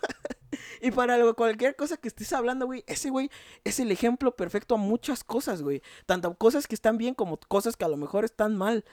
Y 0.82 0.89
para 0.91 1.32
cualquier 1.34 1.76
cosa 1.76 1.97
que 1.97 2.08
estés 2.08 2.34
hablando, 2.34 2.66
güey, 2.66 2.84
ese 2.88 3.10
güey 3.12 3.30
es 3.64 3.80
el 3.80 3.91
ejemplo 3.91 4.36
perfecto 4.36 4.76
a 4.76 4.78
muchas 4.80 5.24
cosas, 5.24 5.62
güey. 5.62 5.84
Tanto 6.08 6.34
cosas 6.36 6.68
que 6.68 6.74
están 6.74 6.97
bien 6.97 7.14
como 7.14 7.38
cosas 7.38 7.76
que 7.78 7.86
a 7.86 7.89
lo 7.89 7.97
mejor 7.97 8.26
están 8.26 8.58
mal. 8.58 8.84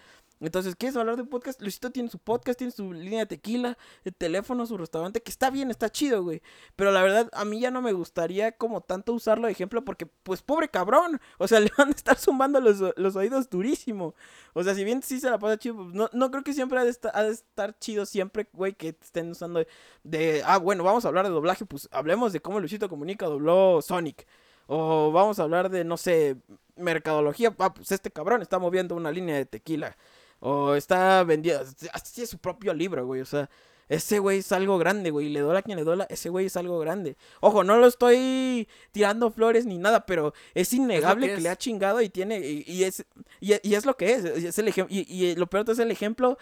Entonces, 0.41 0.77
¿quieres 0.77 0.97
hablar 0.97 1.17
de 1.17 1.25
podcast? 1.25 1.61
Luisito 1.61 1.91
tiene 1.91 2.09
su 2.09 2.19
podcast, 2.19 2.59
tiene 2.59 2.71
su 2.71 2.93
línea 2.93 3.21
de 3.21 3.27
tequila, 3.27 3.77
el 4.05 4.15
teléfono, 4.15 4.67
su 4.67 4.77
restaurante, 4.77 5.21
que 5.21 5.31
está 5.31 5.51
bien, 5.51 5.71
está 5.71 5.91
chido, 5.91 6.23
güey. 6.23 6.43
Pero 6.77 6.93
la 6.93 7.03
verdad, 7.03 7.29
a 7.33 7.45
mí 7.45 7.61
ya 7.61 7.71
no 7.71 7.83
me 7.83 7.93
gustaría 7.93 8.53
como 8.53 8.81
tanto 8.81 9.13
usarlo 9.13 9.47
de 9.47 9.53
ejemplo 9.53 9.85
porque, 9.85 10.07
pues, 10.07 10.43
pobre 10.43 10.69
cabrón. 10.69 11.21
O 11.39 11.49
sea, 11.49 11.61
le 11.61 11.71
van 11.77 11.89
a 11.89 11.93
estar 11.93 12.17
zumbando 12.17 12.61
los, 12.61 12.83
los 12.97 13.17
oídos 13.17 13.51
durísimo. 13.51 14.15
O 14.55 14.63
sea, 14.63 14.75
si 14.75 14.85
bien 14.85 15.03
sí 15.03 15.21
se 15.21 15.31
la 15.31 15.39
pasa 15.39 15.59
chido, 15.59 15.77
pues, 15.77 15.95
no, 15.95 16.09
no 16.13 16.31
creo 16.31 16.45
que 16.45 16.53
siempre 16.53 16.79
ha 16.79 16.85
de, 16.85 16.91
estar, 16.91 17.13
ha 17.15 17.25
de 17.25 17.33
estar 17.33 17.79
chido 17.79 18.07
siempre, 18.07 18.49
güey, 18.53 18.75
que 18.75 18.89
estén 19.01 19.31
usando 19.31 19.61
de, 19.61 19.69
de, 20.05 20.43
ah, 20.45 20.59
bueno, 20.59 20.85
vamos 20.85 21.05
a 21.05 21.09
hablar 21.09 21.27
de 21.27 21.33
doblaje, 21.33 21.65
pues 21.67 21.89
hablemos 21.91 22.33
de 22.33 22.41
cómo 22.41 22.61
Luisito 22.61 22.89
Comunica 22.89 23.27
dobló 23.27 23.83
Sonic. 23.83 24.27
O 24.67 25.11
vamos 25.13 25.39
a 25.39 25.45
hablar 25.45 25.71
de, 25.71 25.83
no 25.85 25.97
sé, 25.97 26.37
mercadología, 26.77 27.55
ah, 27.59 27.73
pues 27.75 27.91
este 27.91 28.11
cabrón 28.11 28.43
está 28.43 28.59
moviendo 28.59 28.95
una 28.95 29.11
línea 29.11 29.37
de 29.37 29.47
tequila. 29.47 29.97
O 30.41 30.75
está 30.75 31.25
vendiendo, 31.25 31.65
así 31.93 32.15
tiene 32.15 32.27
su 32.27 32.39
propio 32.39 32.73
libro, 32.75 33.07
güey, 33.07 33.21
o 33.21 33.27
sea... 33.27 33.49
Ese 33.89 34.19
güey 34.19 34.41
es 34.41 34.53
algo 34.53 34.77
grande, 34.79 35.11
güey. 35.11 35.31
Le 35.31 35.41
dola 35.41 35.61
a 35.61 35.63
quien 35.63 35.79
le 35.79 35.85
dola. 35.85 36.07
Ese 36.11 36.29
güey 36.29 36.47
es 36.47 36.57
algo 36.57 36.79
grande. 36.79 37.17
Ojo, 37.41 37.65
no 37.65 37.79
lo 37.79 37.87
estoy 37.87 38.69
tirando 38.93 39.31
flores 39.31 39.65
ni 39.65 39.79
nada, 39.79 40.05
pero 40.05 40.35
es 40.55 40.73
innegable 40.75 41.29
que 41.29 41.35
que, 41.37 41.41
le 41.41 41.49
es. 41.49 41.53
ha 41.55 41.57
chingado 41.57 42.03
y 42.03 42.11
tiene. 42.11 42.39
Y, 42.39 42.65
y 42.67 42.85
es, 42.85 43.07
y, 43.41 43.55
y 43.67 43.75
es 43.75 43.87
lo 43.87 43.97
que 43.97 44.13
es. 44.13 44.25
es 44.25 44.59
el 44.59 44.69
y, 44.91 45.07
y 45.09 45.35
lo 45.37 45.47
peor 45.47 45.69
es 45.71 45.79
el 45.79 45.91
ejemplo 45.91 46.37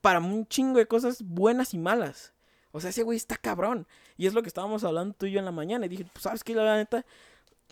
para 0.00 0.20
un 0.20 0.46
chingo 0.46 0.78
de 0.78 0.86
cosas 0.86 1.22
buenas 1.22 1.74
y 1.74 1.78
malas. 1.78 2.34
O 2.70 2.80
sea, 2.80 2.90
ese 2.90 3.02
güey 3.02 3.16
está 3.16 3.36
cabrón. 3.36 3.86
Y 4.16 4.26
es 4.26 4.34
lo 4.34 4.42
que 4.42 4.48
estábamos 4.48 4.84
hablando 4.84 5.14
tú 5.14 5.26
y 5.26 5.32
yo 5.32 5.40
en 5.40 5.44
la 5.44 5.50
mañana. 5.52 5.86
Y 5.86 5.88
dije, 5.88 6.06
pues, 6.12 6.22
¿sabes 6.22 6.44
qué? 6.44 6.54
La 6.54 6.76
neta, 6.76 7.04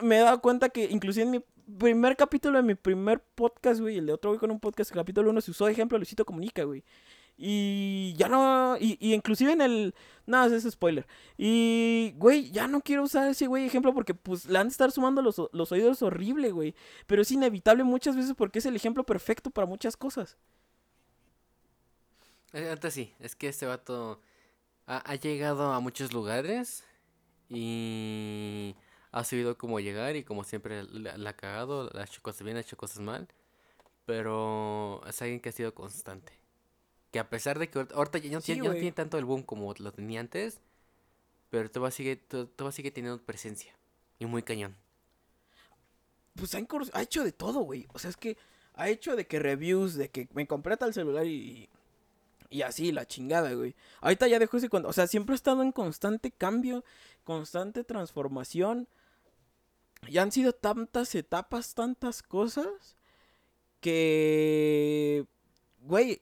me 0.02 0.18
he 0.18 0.20
dado 0.22 0.40
cuenta 0.40 0.70
que 0.70 0.84
inclusive 0.90 1.24
en 1.24 1.30
mi 1.30 1.44
primer 1.78 2.16
capítulo 2.16 2.58
de 2.58 2.62
mi 2.62 2.74
primer 2.74 3.20
podcast, 3.20 3.80
güey, 3.80 3.98
el 3.98 4.06
de 4.06 4.12
otro 4.12 4.30
güey 4.30 4.40
con 4.40 4.50
un 4.50 4.60
podcast, 4.60 4.90
el 4.90 4.96
capítulo 4.96 5.30
1 5.30 5.40
se 5.40 5.50
usó 5.50 5.66
de 5.66 5.72
ejemplo 5.72 5.98
Luisito 5.98 6.24
Comunica, 6.24 6.64
güey. 6.64 6.84
Y 7.42 8.14
ya 8.18 8.28
no, 8.28 8.76
y, 8.78 8.98
y 9.00 9.14
inclusive 9.14 9.52
en 9.52 9.62
el, 9.62 9.94
nada, 10.26 10.46
ese 10.54 10.68
es 10.68 10.74
spoiler. 10.74 11.06
Y, 11.38 12.12
güey, 12.16 12.50
ya 12.50 12.68
no 12.68 12.82
quiero 12.82 13.02
usar 13.02 13.28
ese 13.30 13.46
güey 13.46 13.64
ejemplo 13.64 13.94
porque 13.94 14.12
pues 14.12 14.44
le 14.44 14.58
han 14.58 14.68
de 14.68 14.72
estar 14.72 14.90
sumando 14.92 15.22
los, 15.22 15.40
los 15.52 15.72
oídos 15.72 16.02
horrible, 16.02 16.50
güey. 16.50 16.74
Pero 17.06 17.22
es 17.22 17.30
inevitable 17.30 17.82
muchas 17.82 18.14
veces 18.14 18.34
porque 18.36 18.58
es 18.58 18.66
el 18.66 18.76
ejemplo 18.76 19.04
perfecto 19.04 19.50
para 19.50 19.66
muchas 19.66 19.96
cosas. 19.96 20.36
Eh, 22.52 22.68
Antes 22.70 22.92
sí, 22.92 23.14
es 23.20 23.34
que 23.36 23.48
este 23.48 23.64
vato 23.64 24.20
ha, 24.86 24.98
ha 24.98 25.14
llegado 25.14 25.72
a 25.72 25.80
muchos 25.80 26.12
lugares 26.12 26.84
y 27.48 28.74
ha 29.12 29.24
sabido 29.24 29.58
cómo 29.58 29.80
llegar 29.80 30.16
y 30.16 30.24
como 30.24 30.44
siempre 30.44 30.84
la, 30.84 31.16
la 31.18 31.30
ha 31.30 31.36
cagado, 31.36 31.90
ha 31.98 32.04
hecho 32.04 32.22
cosas 32.22 32.42
bien, 32.44 32.56
ha 32.56 32.60
hecho 32.60 32.76
cosas 32.76 33.00
mal, 33.00 33.28
pero 34.06 35.02
es 35.06 35.20
alguien 35.22 35.40
que 35.40 35.50
ha 35.50 35.52
sido 35.52 35.74
constante. 35.74 36.32
Que 37.12 37.18
a 37.20 37.30
pesar 37.30 37.58
de 37.58 37.70
que 37.70 37.78
ahorita, 37.80 37.96
ahorita 37.96 38.18
ya, 38.18 38.30
no 38.32 38.40
Sí, 38.40 38.46
tiene, 38.46 38.62
ya 38.62 38.70
no 38.70 38.76
tiene 38.76 38.92
tanto 38.94 39.18
el 39.18 39.24
boom 39.26 39.42
como 39.44 39.74
lo 39.78 39.92
tenía 39.92 40.20
antes, 40.20 40.60
pero 41.50 41.70
todavía 41.70 41.92
sigue, 41.92 42.16
to- 42.16 42.48
todavía 42.48 42.76
sigue 42.76 42.90
teniendo 42.92 43.22
presencia 43.24 43.74
y 44.18 44.26
muy 44.26 44.42
cañón. 44.42 44.76
Pues 46.34 46.54
ha, 46.54 46.60
ha 46.94 47.02
hecho 47.02 47.24
de 47.24 47.32
todo, 47.32 47.60
güey. 47.60 47.86
O 47.92 47.98
sea, 47.98 48.10
es 48.10 48.16
que 48.16 48.36
ha 48.74 48.88
hecho 48.88 49.16
de 49.16 49.26
que 49.26 49.38
reviews, 49.38 49.94
de 49.94 50.08
que 50.08 50.28
me 50.32 50.46
compré 50.46 50.76
tal 50.76 50.94
celular 50.94 51.26
y, 51.26 51.68
y 52.50 52.62
así, 52.62 52.92
la 52.92 53.06
chingada, 53.06 53.52
güey. 53.54 53.74
Ahorita 54.00 54.28
ya 54.28 54.38
dejó 54.38 54.58
ese 54.58 54.68
cuando, 54.68 54.88
o 54.90 54.92
sea, 54.92 55.06
siempre 55.06 55.34
ha 55.34 55.36
estado 55.36 55.62
en 55.62 55.72
constante 55.72 56.30
cambio, 56.30 56.84
constante 57.24 57.84
transformación. 57.84 58.88
Y 60.08 60.18
han 60.18 60.32
sido 60.32 60.52
tantas 60.52 61.14
etapas, 61.14 61.74
tantas 61.74 62.22
cosas, 62.22 62.96
que, 63.80 65.26
güey, 65.80 66.20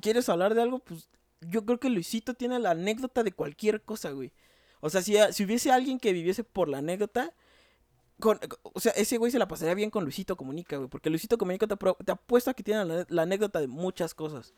¿quieres 0.00 0.28
hablar 0.28 0.54
de 0.54 0.62
algo? 0.62 0.78
Pues 0.78 1.08
yo 1.40 1.64
creo 1.64 1.78
que 1.78 1.90
Luisito 1.90 2.34
tiene 2.34 2.58
la 2.58 2.70
anécdota 2.70 3.22
de 3.22 3.32
cualquier 3.32 3.82
cosa, 3.82 4.10
güey. 4.10 4.32
O 4.80 4.90
sea, 4.90 5.02
si, 5.02 5.16
si 5.32 5.44
hubiese 5.44 5.70
alguien 5.70 5.98
que 5.98 6.12
viviese 6.12 6.44
por 6.44 6.68
la 6.68 6.78
anécdota, 6.78 7.32
con, 8.20 8.38
o 8.62 8.80
sea, 8.80 8.92
ese 8.92 9.18
güey 9.18 9.32
se 9.32 9.38
la 9.38 9.48
pasaría 9.48 9.74
bien 9.74 9.90
con 9.90 10.04
Luisito 10.04 10.36
Comunica, 10.36 10.76
güey. 10.76 10.88
Porque 10.88 11.10
Luisito 11.10 11.38
Comunica 11.38 11.66
te, 11.66 11.76
te 11.76 12.12
apuesta 12.12 12.54
que 12.54 12.62
tiene 12.62 13.04
la, 13.08 13.22
anécdota 13.22 13.60
de 13.60 13.68
muchas 13.68 14.14
cosas. 14.14 14.54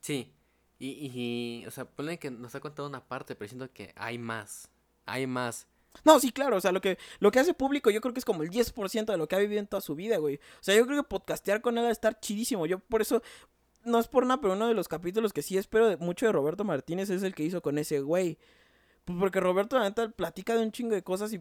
Sí, 0.00 0.32
y, 0.78 1.10
y, 1.12 1.66
o 1.66 1.70
sea, 1.70 1.84
ponle 1.84 2.18
que 2.18 2.30
nos 2.30 2.54
ha 2.54 2.60
contado 2.60 2.88
una 2.88 3.06
parte, 3.06 3.34
pero 3.34 3.48
siento 3.48 3.72
que 3.72 3.92
hay 3.96 4.18
más, 4.18 4.68
hay 5.06 5.26
más. 5.26 5.66
No, 6.04 6.20
sí, 6.20 6.32
claro, 6.32 6.56
o 6.56 6.60
sea, 6.60 6.72
lo 6.72 6.80
que, 6.80 6.98
lo 7.20 7.30
que 7.30 7.38
hace 7.40 7.54
público 7.54 7.90
yo 7.90 8.00
creo 8.00 8.12
que 8.14 8.20
es 8.20 8.24
como 8.24 8.42
el 8.42 8.50
10% 8.50 9.12
de 9.12 9.18
lo 9.18 9.28
que 9.28 9.36
ha 9.36 9.38
vivido 9.38 9.60
en 9.60 9.66
toda 9.66 9.80
su 9.80 9.94
vida, 9.94 10.18
güey. 10.18 10.36
O 10.36 10.62
sea, 10.62 10.74
yo 10.76 10.86
creo 10.86 11.02
que 11.02 11.08
podcastear 11.08 11.60
con 11.60 11.76
él 11.78 11.84
va 11.84 11.88
a 11.88 11.92
estar 11.92 12.18
chidísimo. 12.20 12.66
Yo 12.66 12.78
por 12.78 13.02
eso, 13.02 13.22
no 13.84 13.98
es 13.98 14.08
por 14.08 14.26
nada, 14.26 14.40
pero 14.40 14.54
uno 14.54 14.68
de 14.68 14.74
los 14.74 14.88
capítulos 14.88 15.32
que 15.32 15.42
sí 15.42 15.58
espero 15.58 15.88
de- 15.88 15.96
mucho 15.98 16.26
de 16.26 16.32
Roberto 16.32 16.64
Martínez 16.64 17.10
es 17.10 17.22
el 17.22 17.34
que 17.34 17.44
hizo 17.44 17.62
con 17.62 17.78
ese 17.78 18.00
güey. 18.00 18.38
Porque 19.04 19.40
Roberto, 19.40 19.78
la 19.78 19.84
neta, 19.84 20.08
platica 20.10 20.54
de 20.54 20.62
un 20.62 20.72
chingo 20.72 20.94
de 20.94 21.02
cosas 21.02 21.32
y, 21.32 21.38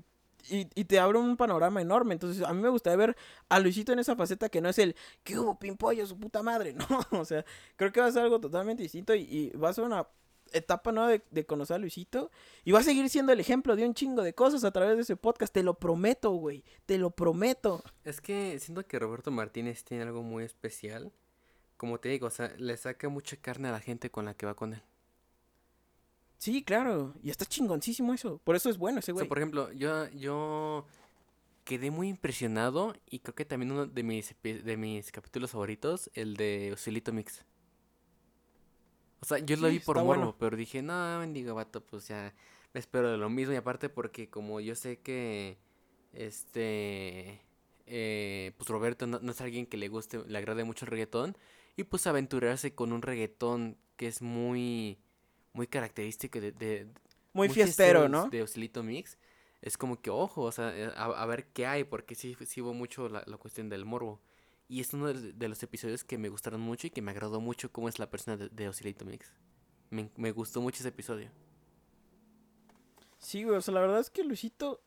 y, 0.50 0.68
y 0.76 0.86
te 0.86 1.00
abre 1.00 1.18
un 1.20 1.36
panorama 1.36 1.82
enorme. 1.82 2.14
Entonces, 2.14 2.44
a 2.44 2.54
mí 2.54 2.62
me 2.62 2.70
gustaría 2.70 2.96
ver 2.98 3.18
a 3.50 3.60
Luisito 3.60 3.92
en 3.92 4.00
esa 4.00 4.16
faceta 4.16 4.48
que 4.50 4.62
no 4.62 4.70
es 4.70 4.80
el, 4.80 4.96
que 5.24 5.38
hubo, 5.38 5.60
pimpollo, 5.60 6.06
su 6.08 6.18
puta 6.18 6.42
madre? 6.44 6.74
No, 7.12 7.20
o 7.20 7.26
sea, 7.26 7.44
creo 7.76 7.92
que 7.92 8.00
va 8.02 8.08
a 8.08 8.12
ser 8.12 8.24
algo 8.24 8.40
totalmente 8.40 8.84
distinto 8.84 9.14
y, 9.16 9.22
y 9.24 9.50
va 9.58 9.70
a 9.70 9.74
ser 9.74 9.84
una 9.84 10.08
etapa 10.54 10.92
nueva 10.92 11.10
de, 11.10 11.22
de 11.32 11.46
conocer 11.46 11.76
a 11.76 11.80
Luisito. 11.80 12.32
Y 12.64 12.72
va 12.72 12.80
a 12.80 12.84
seguir 12.84 13.10
siendo 13.10 13.32
el 13.32 13.40
ejemplo 13.40 13.76
de 13.76 13.86
un 13.86 13.94
chingo 13.94 14.22
de 14.24 14.34
cosas 14.34 14.64
a 14.64 14.72
través 14.72 14.96
de 14.96 15.02
ese 15.04 15.16
podcast. 15.16 15.54
Te 15.54 15.64
lo 15.64 15.74
prometo, 15.76 16.32
güey. 16.32 16.64
Te 16.86 16.98
lo 16.98 17.12
prometo. 17.12 17.84
Es 18.04 18.22
que 18.22 18.58
siento 18.60 18.86
que 18.86 19.00
Roberto 19.00 19.32
Martínez 19.32 19.84
tiene 19.84 20.04
algo 20.04 20.24
muy 20.24 20.44
especial. 20.44 21.12
Como 21.78 22.00
te 22.00 22.10
digo, 22.10 22.28
o 22.28 22.32
sea, 22.32 22.52
le 22.58 22.76
saca 22.78 23.08
mucha 23.10 23.38
carne 23.38 23.68
a 23.68 23.72
la 23.72 23.80
gente 23.80 24.10
con 24.10 24.26
la 24.26 24.34
que 24.34 24.46
va 24.46 24.56
con 24.56 24.74
él. 24.74 24.82
Sí, 26.38 26.64
claro. 26.64 27.14
Y 27.24 27.30
está 27.30 27.46
chingoncísimo 27.46 28.14
eso. 28.14 28.40
Por 28.44 28.56
eso 28.56 28.70
es 28.70 28.78
bueno 28.78 29.00
ese 29.00 29.12
O 29.12 29.16
güey. 29.16 29.26
sea, 29.26 29.30
por 29.30 29.38
ejemplo, 29.40 29.72
yo, 29.74 30.08
yo 30.10 30.86
quedé 31.64 31.92
muy 31.92 32.10
impresionado 32.10 32.96
y 33.10 33.20
creo 33.20 33.36
que 33.36 33.46
también 33.46 33.72
uno 33.72 33.86
de 33.88 34.04
mis, 34.04 34.36
de 34.42 34.78
mis 34.78 35.12
capítulos 35.12 35.52
favoritos, 35.52 36.10
el 36.14 36.36
de 36.36 36.72
Ocelito 36.74 37.12
Mix. 37.12 37.44
O 39.20 39.26
sea, 39.26 39.40
yo 39.40 39.56
lo 39.58 39.70
vi 39.70 39.80
por 39.80 39.98
morbo, 39.98 40.08
bueno. 40.08 40.36
pero 40.40 40.56
dije, 40.56 40.82
no, 40.82 41.20
bendigo 41.20 41.56
vato, 41.56 41.86
pues 41.86 42.08
ya 42.08 42.34
me 42.74 42.80
espero 42.80 43.12
de 43.12 43.18
lo 43.18 43.30
mismo. 43.30 43.54
Y 43.54 43.58
aparte 43.58 43.90
porque 43.90 44.30
como 44.30 44.60
yo 44.60 44.76
sé 44.76 45.00
que, 45.00 45.58
este, 46.14 47.42
eh, 47.86 48.52
pues 48.58 48.70
Roberto 48.70 49.08
no, 49.08 49.20
no, 49.20 49.32
es 49.32 49.42
alguien 49.42 49.66
que 49.66 49.78
le 49.78 49.88
guste, 49.88 50.24
le 50.28 50.38
agrade 50.38 50.64
mucho 50.64 50.86
el 50.86 50.92
reggaetón. 50.92 51.38
Y 51.76 51.84
pues 51.84 52.08
aventurarse 52.08 52.74
con 52.74 52.92
un 52.92 53.02
reggaetón 53.02 53.78
que 53.98 54.08
es 54.08 54.22
muy, 54.22 55.00
muy 55.54 55.68
característico 55.68 56.40
de... 56.40 56.52
de 56.52 56.88
muy, 57.34 57.50
fiestero, 57.50 58.10
¿no? 58.10 58.30
De 58.30 58.42
Osilito 58.42 58.84
Mix. 58.84 59.18
Es 59.62 59.78
como 59.78 60.02
que, 60.02 60.10
ojo, 60.10 60.44
o 60.44 60.52
sea, 60.52 60.74
a, 60.96 61.06
a 61.06 61.26
ver 61.26 61.48
qué 61.48 61.66
hay, 61.66 61.84
porque 61.84 62.16
sí, 62.16 62.36
sí 62.46 62.62
hubo 62.62 62.74
mucho 62.74 63.10
la, 63.10 63.24
la 63.26 63.38
cuestión 63.38 63.70
del 63.70 63.86
morbo. 63.86 64.22
Y 64.70 64.82
es 64.82 64.94
uno 64.94 65.14
de, 65.14 65.48
los 65.48 65.64
episodios 65.64 66.04
que 66.04 66.18
me 66.18 66.30
gustaron 66.30 66.60
mucho 66.60 66.88
y 66.88 66.90
que 66.90 67.02
me 67.02 67.12
agradó 67.12 67.40
mucho 67.40 67.72
cómo 67.72 67.88
es 67.88 68.00
la 68.00 68.10
persona 68.10 68.36
de, 68.36 68.50
de 68.50 68.68
Oscillator 68.68 69.08
Mix. 69.08 69.32
Me, 69.90 70.10
me, 70.18 70.32
gustó 70.32 70.60
mucho 70.60 70.80
ese 70.80 70.90
episodio. 70.90 71.30
Sí, 73.18 73.44
güey, 73.44 73.58
o 73.58 73.62
sea, 73.62 73.74
la 73.74 73.80
verdad 73.80 74.00
es 74.00 74.10
que 74.10 74.24
Luisito 74.24 74.82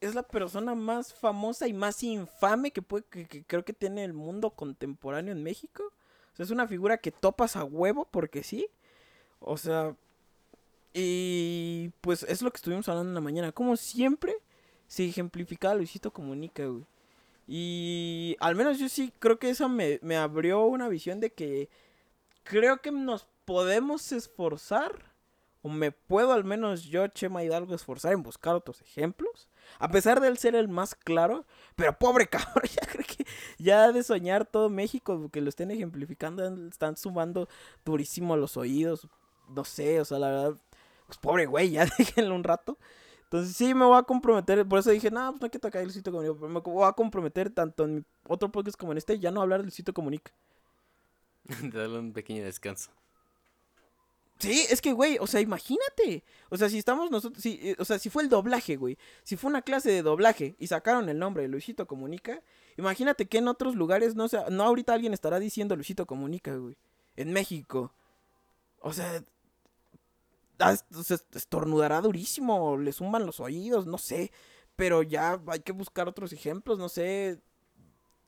es 0.00 0.14
la 0.14 0.22
persona 0.22 0.74
más 0.74 1.12
famosa 1.12 1.68
y 1.68 1.74
más 1.74 2.02
infame 2.02 2.70
que, 2.70 2.80
puede, 2.80 3.04
que, 3.04 3.44
creo 3.44 3.64
que 3.64 3.74
tiene 3.74 4.02
el 4.04 4.14
mundo 4.14 4.50
contemporáneo 4.50 5.32
en 5.32 5.42
México. 5.42 5.92
O 6.32 6.36
sea, 6.36 6.44
es 6.44 6.50
una 6.50 6.66
figura 6.66 6.98
que 6.98 7.12
topas 7.12 7.56
a 7.56 7.64
huevo 7.64 8.08
porque 8.10 8.42
sí. 8.42 8.66
O 9.40 9.58
sea, 9.58 9.94
y 10.94 11.90
pues 12.00 12.22
es 12.24 12.40
lo 12.42 12.50
que 12.50 12.56
estuvimos 12.56 12.88
hablando 12.88 13.10
en 13.10 13.14
la 13.14 13.20
mañana. 13.20 13.52
Como 13.52 13.76
siempre 13.76 14.34
se 14.88 15.04
ejemplificaba 15.04 15.74
Luisito 15.74 16.12
Comunica, 16.12 16.64
güey. 16.66 16.86
Y 17.52 18.36
al 18.38 18.54
menos 18.54 18.78
yo 18.78 18.88
sí 18.88 19.12
creo 19.18 19.40
que 19.40 19.50
eso 19.50 19.68
me, 19.68 19.98
me 20.02 20.16
abrió 20.16 20.66
una 20.66 20.88
visión 20.88 21.18
de 21.18 21.32
que 21.32 21.68
creo 22.44 22.80
que 22.80 22.92
nos 22.92 23.26
podemos 23.44 24.12
esforzar. 24.12 25.10
O 25.60 25.68
me 25.68 25.90
puedo 25.90 26.32
al 26.32 26.44
menos 26.44 26.84
yo, 26.84 27.08
Chema 27.08 27.42
Hidalgo, 27.42 27.74
esforzar 27.74 28.12
en 28.12 28.22
buscar 28.22 28.54
otros 28.54 28.80
ejemplos. 28.82 29.48
A 29.80 29.90
pesar 29.90 30.20
de 30.20 30.28
él 30.28 30.38
ser 30.38 30.54
el 30.54 30.68
más 30.68 30.94
claro. 30.94 31.44
Pero 31.74 31.98
pobre 31.98 32.28
cabrón, 32.30 32.70
ya 32.72 32.86
creo 32.86 33.04
que 33.04 33.26
ya 33.58 33.90
de 33.90 34.04
soñar 34.04 34.46
todo 34.46 34.68
México, 34.68 35.28
que 35.32 35.40
lo 35.40 35.48
estén 35.48 35.72
ejemplificando, 35.72 36.46
están 36.68 36.96
sumando 36.96 37.48
durísimo 37.84 38.36
los 38.36 38.56
oídos. 38.56 39.08
No 39.48 39.64
sé, 39.64 40.00
o 40.00 40.04
sea, 40.04 40.20
la 40.20 40.28
verdad, 40.28 40.54
pues 41.06 41.18
pobre 41.18 41.46
güey, 41.46 41.72
ya 41.72 41.84
déjenlo 41.98 42.36
un 42.36 42.44
rato. 42.44 42.78
Entonces 43.30 43.56
sí 43.56 43.74
me 43.74 43.84
voy 43.84 43.96
a 43.96 44.02
comprometer, 44.02 44.66
por 44.66 44.80
eso 44.80 44.90
dije, 44.90 45.08
no, 45.08 45.30
pues 45.30 45.40
no 45.40 45.44
hay 45.44 45.50
que 45.50 45.60
tocar 45.60 45.82
el 45.82 45.92
sitio 45.92 46.10
comunica, 46.10 46.34
pero 46.34 46.48
me 46.48 46.58
voy 46.58 46.84
a 46.84 46.92
comprometer 46.92 47.48
tanto 47.48 47.84
en 47.84 47.94
mi 47.94 48.02
otro 48.26 48.50
podcast 48.50 48.76
como 48.76 48.90
en 48.90 48.98
este, 48.98 49.20
ya 49.20 49.30
no 49.30 49.40
hablar 49.40 49.62
del 49.62 49.70
sitio 49.70 49.94
comunica. 49.94 50.32
Darle 51.72 52.00
un 52.00 52.12
pequeño 52.12 52.42
descanso. 52.42 52.90
Sí, 54.40 54.66
es 54.68 54.80
que, 54.80 54.92
güey, 54.92 55.16
o 55.20 55.28
sea, 55.28 55.40
imagínate. 55.40 56.24
O 56.48 56.56
sea, 56.56 56.68
si 56.68 56.78
estamos 56.78 57.08
nosotros, 57.12 57.40
si, 57.40 57.60
eh, 57.62 57.76
o 57.78 57.84
sea, 57.84 58.00
si 58.00 58.10
fue 58.10 58.24
el 58.24 58.28
doblaje, 58.28 58.74
güey. 58.74 58.98
Si 59.22 59.36
fue 59.36 59.48
una 59.48 59.62
clase 59.62 59.92
de 59.92 60.02
doblaje 60.02 60.56
y 60.58 60.66
sacaron 60.66 61.08
el 61.08 61.18
nombre 61.20 61.44
de 61.44 61.48
Luisito 61.50 61.86
Comunica, 61.86 62.42
imagínate 62.78 63.26
que 63.26 63.38
en 63.38 63.46
otros 63.46 63.76
lugares, 63.76 64.16
no 64.16 64.26
sé, 64.26 64.38
no 64.50 64.64
ahorita 64.64 64.92
alguien 64.92 65.12
estará 65.12 65.38
diciendo 65.38 65.76
Luisito 65.76 66.04
Comunica, 66.04 66.56
güey. 66.56 66.76
En 67.14 67.32
México. 67.32 67.92
O 68.80 68.92
sea, 68.92 69.12
se 69.12 69.24
estornudará 71.34 72.00
durísimo, 72.00 72.76
le 72.76 72.92
zumban 72.92 73.26
los 73.26 73.40
oídos, 73.40 73.86
no 73.86 73.98
sé. 73.98 74.30
Pero 74.76 75.02
ya 75.02 75.40
hay 75.46 75.60
que 75.60 75.72
buscar 75.72 76.08
otros 76.08 76.32
ejemplos, 76.32 76.78
no 76.78 76.88
sé. 76.88 77.40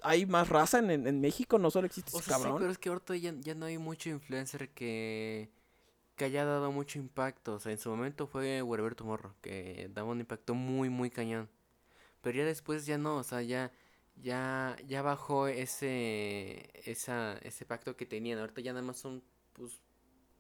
Hay 0.03 0.27
más 0.27 0.49
raza 0.49 0.79
en, 0.81 0.91
en 0.91 1.21
México, 1.21 1.59
no 1.59 1.71
solo 1.71 1.87
existe 1.87 2.17
ese 2.17 2.29
cabrón. 2.31 2.55
Sí, 2.55 2.59
pero 2.59 2.71
es 2.73 2.79
que 2.79 2.89
ahorita 2.89 3.17
ya, 3.17 3.33
ya, 3.41 3.55
no 3.55 3.67
hay 3.67 3.79
mucho 3.79 4.11
influencer 4.11 4.69
que, 4.71 5.51
que 6.17 6.25
haya 6.25 6.45
dado 6.45 6.73
mucho 6.73 6.99
impacto. 6.99 7.55
O 7.55 7.61
sea, 7.61 7.73
en 7.73 7.79
su 7.79 7.89
momento 7.89 8.27
fue 8.27 8.63
Werberto 8.63 9.05
Morro, 9.05 9.35
que 9.41 9.89
daba 9.95 10.11
un 10.11 10.21
impacto 10.21 10.55
muy, 10.55 10.91
muy 10.91 11.11
cañón. 11.11 11.49
Pero 12.21 12.39
ya 12.39 12.45
después 12.45 12.87
ya 12.87 12.99
no, 12.99 13.17
o 13.17 13.23
sea, 13.23 13.43
ya 13.43 13.73
ya 14.17 14.77
ya 14.87 15.03
bajó 15.03 15.49
ese 15.49 16.71
esa 16.85 17.39
ese 17.39 17.65
pacto 17.65 17.97
que 17.97 18.07
tenían. 18.07 18.39
Ahorita 18.39 18.61
ya 18.61 18.73
nada 18.73 18.85
más 18.85 18.99
son 18.99 19.23
pues 19.53 19.81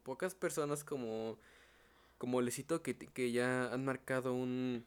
pocas 0.02 0.34
personas 0.34 0.84
como 0.84 1.38
como 2.22 2.40
Lecito 2.40 2.82
que, 2.82 2.96
que 2.96 3.32
ya 3.32 3.72
han 3.72 3.84
marcado 3.84 4.32
un, 4.32 4.84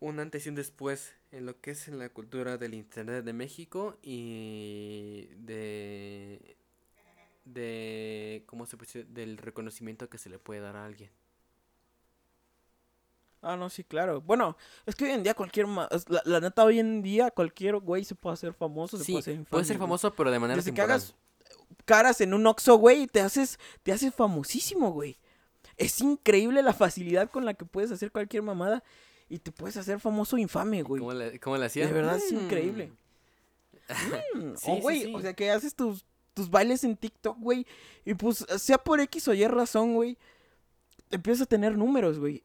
un 0.00 0.20
antes 0.20 0.44
y 0.44 0.50
un 0.50 0.54
después 0.54 1.14
en 1.32 1.46
lo 1.46 1.58
que 1.58 1.70
es 1.70 1.88
en 1.88 1.98
la 1.98 2.10
cultura 2.10 2.58
del 2.58 2.74
internet 2.74 3.24
de 3.24 3.32
México 3.32 3.96
y 4.02 5.26
de 5.38 6.58
de 7.46 8.42
cómo 8.44 8.66
se 8.66 8.76
puede 8.76 9.04
del 9.04 9.38
reconocimiento 9.38 10.10
que 10.10 10.18
se 10.18 10.28
le 10.28 10.38
puede 10.38 10.60
dar 10.60 10.76
a 10.76 10.84
alguien. 10.84 11.10
Ah, 13.40 13.56
no, 13.56 13.70
sí, 13.70 13.82
claro. 13.82 14.20
Bueno, 14.20 14.58
es 14.84 14.94
que 14.94 15.06
hoy 15.06 15.12
en 15.12 15.22
día 15.22 15.32
cualquier... 15.32 15.66
La, 15.66 15.88
la 16.26 16.40
neta, 16.40 16.62
hoy 16.62 16.78
en 16.78 17.00
día 17.00 17.30
cualquier 17.30 17.76
güey 17.78 18.04
se 18.04 18.14
puede 18.14 18.34
hacer 18.34 18.52
famoso, 18.52 18.98
se 18.98 19.04
sí, 19.04 19.12
puede 19.12 19.20
hacer 19.20 19.34
infame, 19.36 19.50
puede 19.50 19.64
ser 19.64 19.78
famoso, 19.78 20.14
pero 20.14 20.30
de 20.30 20.38
manera 20.38 20.56
Desde 20.56 20.72
temporal. 20.72 20.88
que 20.88 20.92
hagas 20.92 21.14
caras 21.86 22.20
en 22.20 22.34
un 22.34 22.46
Oxxo, 22.46 22.76
güey, 22.76 23.06
te 23.06 23.22
haces, 23.22 23.58
te 23.82 23.92
haces 23.92 24.14
famosísimo, 24.14 24.90
güey. 24.90 25.18
Es 25.76 26.00
increíble 26.00 26.62
la 26.62 26.72
facilidad 26.72 27.30
con 27.30 27.44
la 27.44 27.54
que 27.54 27.64
puedes 27.64 27.90
hacer 27.90 28.12
cualquier 28.12 28.42
mamada 28.42 28.82
y 29.28 29.38
te 29.38 29.50
puedes 29.50 29.76
hacer 29.76 30.00
famoso 30.00 30.38
infame, 30.38 30.82
güey. 30.82 31.00
¿Cómo 31.00 31.12
le, 31.12 31.40
cómo 31.40 31.56
le 31.56 31.66
hacía? 31.66 31.86
De 31.86 31.92
verdad 31.92 32.16
es 32.16 32.30
increíble. 32.30 32.92
Mm. 34.34 34.54
sí, 34.56 34.70
o, 34.70 34.76
güey, 34.80 35.00
sí, 35.00 35.06
sí. 35.06 35.14
o 35.14 35.20
sea, 35.20 35.34
que 35.34 35.50
haces 35.50 35.74
tus, 35.74 36.04
tus 36.34 36.50
bailes 36.50 36.84
en 36.84 36.96
TikTok, 36.96 37.38
güey. 37.38 37.66
Y 38.04 38.14
pues, 38.14 38.44
sea 38.58 38.78
por 38.78 39.00
X 39.00 39.28
o 39.28 39.34
Y 39.34 39.46
razón, 39.46 39.94
güey. 39.94 40.18
Empiezas 41.10 41.42
a 41.42 41.46
tener 41.46 41.76
números, 41.76 42.18
güey. 42.18 42.44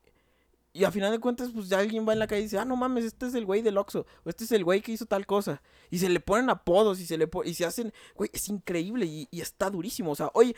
Y 0.71 0.83
a 0.83 0.91
final 0.91 1.11
de 1.11 1.19
cuentas, 1.19 1.49
pues 1.51 1.67
ya 1.67 1.79
alguien 1.79 2.07
va 2.07 2.13
en 2.13 2.19
la 2.19 2.27
calle 2.27 2.41
y 2.41 2.43
dice, 2.43 2.59
ah, 2.59 2.65
no 2.65 2.75
mames, 2.75 3.03
este 3.03 3.25
es 3.25 3.33
el 3.33 3.45
güey 3.45 3.61
del 3.61 3.77
Oxxo. 3.77 4.05
O 4.23 4.29
este 4.29 4.43
es 4.43 4.51
el 4.51 4.63
güey 4.63 4.81
que 4.81 4.91
hizo 4.91 5.05
tal 5.07 5.25
cosa. 5.25 5.61
Y 5.89 5.97
se 5.97 6.09
le 6.09 6.19
ponen 6.19 6.49
apodos 6.49 6.99
y 6.99 7.05
se 7.07 7.17
le 7.17 7.27
po 7.27 7.43
y 7.43 7.55
se 7.55 7.65
hacen, 7.65 7.91
güey, 8.15 8.29
es 8.31 8.47
increíble 8.49 9.05
y, 9.05 9.27
y, 9.31 9.41
está 9.41 9.69
durísimo. 9.69 10.11
O 10.11 10.15
sea, 10.15 10.29
oye, 10.33 10.55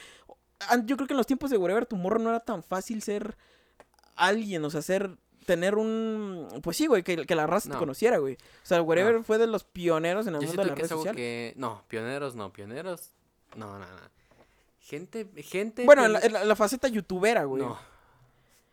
yo 0.86 0.96
creo 0.96 1.08
que 1.08 1.14
en 1.14 1.18
los 1.18 1.28
tiempos 1.28 1.50
de 1.50 1.58
Wherever 1.58 1.86
Tomorrow 1.86 2.22
no 2.22 2.30
era 2.30 2.40
tan 2.40 2.64
fácil 2.64 3.02
ser 3.02 3.36
alguien, 4.16 4.64
o 4.64 4.70
sea, 4.70 4.82
ser 4.82 5.18
tener 5.46 5.76
un 5.76 6.48
pues 6.62 6.78
sí, 6.78 6.88
güey, 6.88 7.04
que, 7.04 7.26
que 7.26 7.36
la 7.36 7.48
raza 7.48 7.70
no. 7.70 7.76
te 7.76 7.80
conociera, 7.80 8.18
güey. 8.18 8.36
O 8.36 8.66
sea, 8.66 8.82
Wherever 8.82 9.16
no. 9.16 9.24
fue 9.24 9.38
de 9.38 9.48
los 9.48 9.64
pioneros 9.64 10.28
en 10.28 10.36
el 10.36 10.42
yo 10.42 10.48
mundo 10.48 10.62
de 10.64 10.68
la 10.70 10.76
que 10.76 10.82
red 10.82 10.86
es 10.86 10.92
algo 10.92 11.04
social. 11.04 11.16
Que... 11.16 11.54
No, 11.58 11.84
pioneros 11.88 12.36
no, 12.36 12.54
pioneros. 12.54 13.12
No, 13.56 13.80
no, 13.80 13.86
no. 13.86 14.22
Gente, 14.80 15.30
gente. 15.44 15.86
Bueno, 15.86 16.06
en 16.06 16.14
la, 16.14 16.20
en 16.20 16.48
la, 16.48 16.56
faceta 16.56 16.88
youtubera, 16.88 17.44
güey. 17.46 17.64
No. 17.64 17.78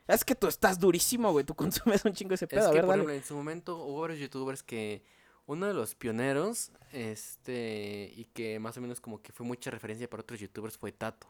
Es 0.06 0.24
que 0.24 0.34
tú 0.34 0.46
estás 0.46 0.78
durísimo, 0.78 1.32
güey. 1.32 1.44
Tú 1.44 1.54
consumes 1.54 2.04
un 2.04 2.12
chingo 2.12 2.34
ese 2.34 2.46
pedo. 2.46 2.60
Es 2.60 2.66
a 2.66 2.70
que, 2.70 2.76
ver, 2.76 2.84
por 2.84 2.90
dale. 2.90 3.02
ejemplo, 3.02 3.14
en 3.14 3.24
su 3.24 3.36
momento 3.36 3.76
hubo 3.76 4.00
varios 4.00 4.20
youtubers 4.20 4.62
que. 4.62 5.02
Uno 5.46 5.66
de 5.66 5.72
los 5.72 5.94
pioneros, 5.94 6.72
este. 6.92 8.12
Y 8.14 8.26
que 8.34 8.58
más 8.58 8.76
o 8.76 8.80
menos 8.82 9.00
como 9.00 9.22
que 9.22 9.32
fue 9.32 9.46
mucha 9.46 9.70
referencia 9.70 10.08
para 10.08 10.22
otros 10.22 10.40
youtubers 10.40 10.76
fue 10.76 10.92
Tato. 10.92 11.26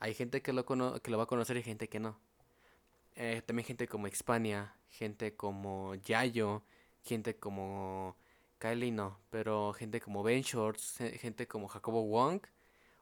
Hay 0.00 0.14
gente 0.14 0.42
que 0.42 0.52
lo, 0.52 0.64
cono 0.64 1.00
que 1.00 1.10
lo 1.10 1.18
va 1.18 1.24
a 1.24 1.26
conocer 1.26 1.56
y 1.56 1.62
gente 1.62 1.88
que 1.88 2.00
no. 2.00 2.18
Eh, 3.16 3.42
también 3.46 3.66
gente 3.66 3.86
como 3.88 4.06
Expania, 4.06 4.74
gente 4.90 5.36
como 5.36 5.94
Yayo, 5.94 6.62
gente 7.02 7.36
como 7.36 8.16
Kylie 8.58 8.92
no, 8.92 9.18
pero 9.30 9.72
gente 9.72 10.00
como 10.00 10.22
Ben 10.22 10.42
Shorts, 10.42 10.98
gente 11.20 11.46
como 11.46 11.68
Jacobo 11.68 12.02
Wong, 12.02 12.40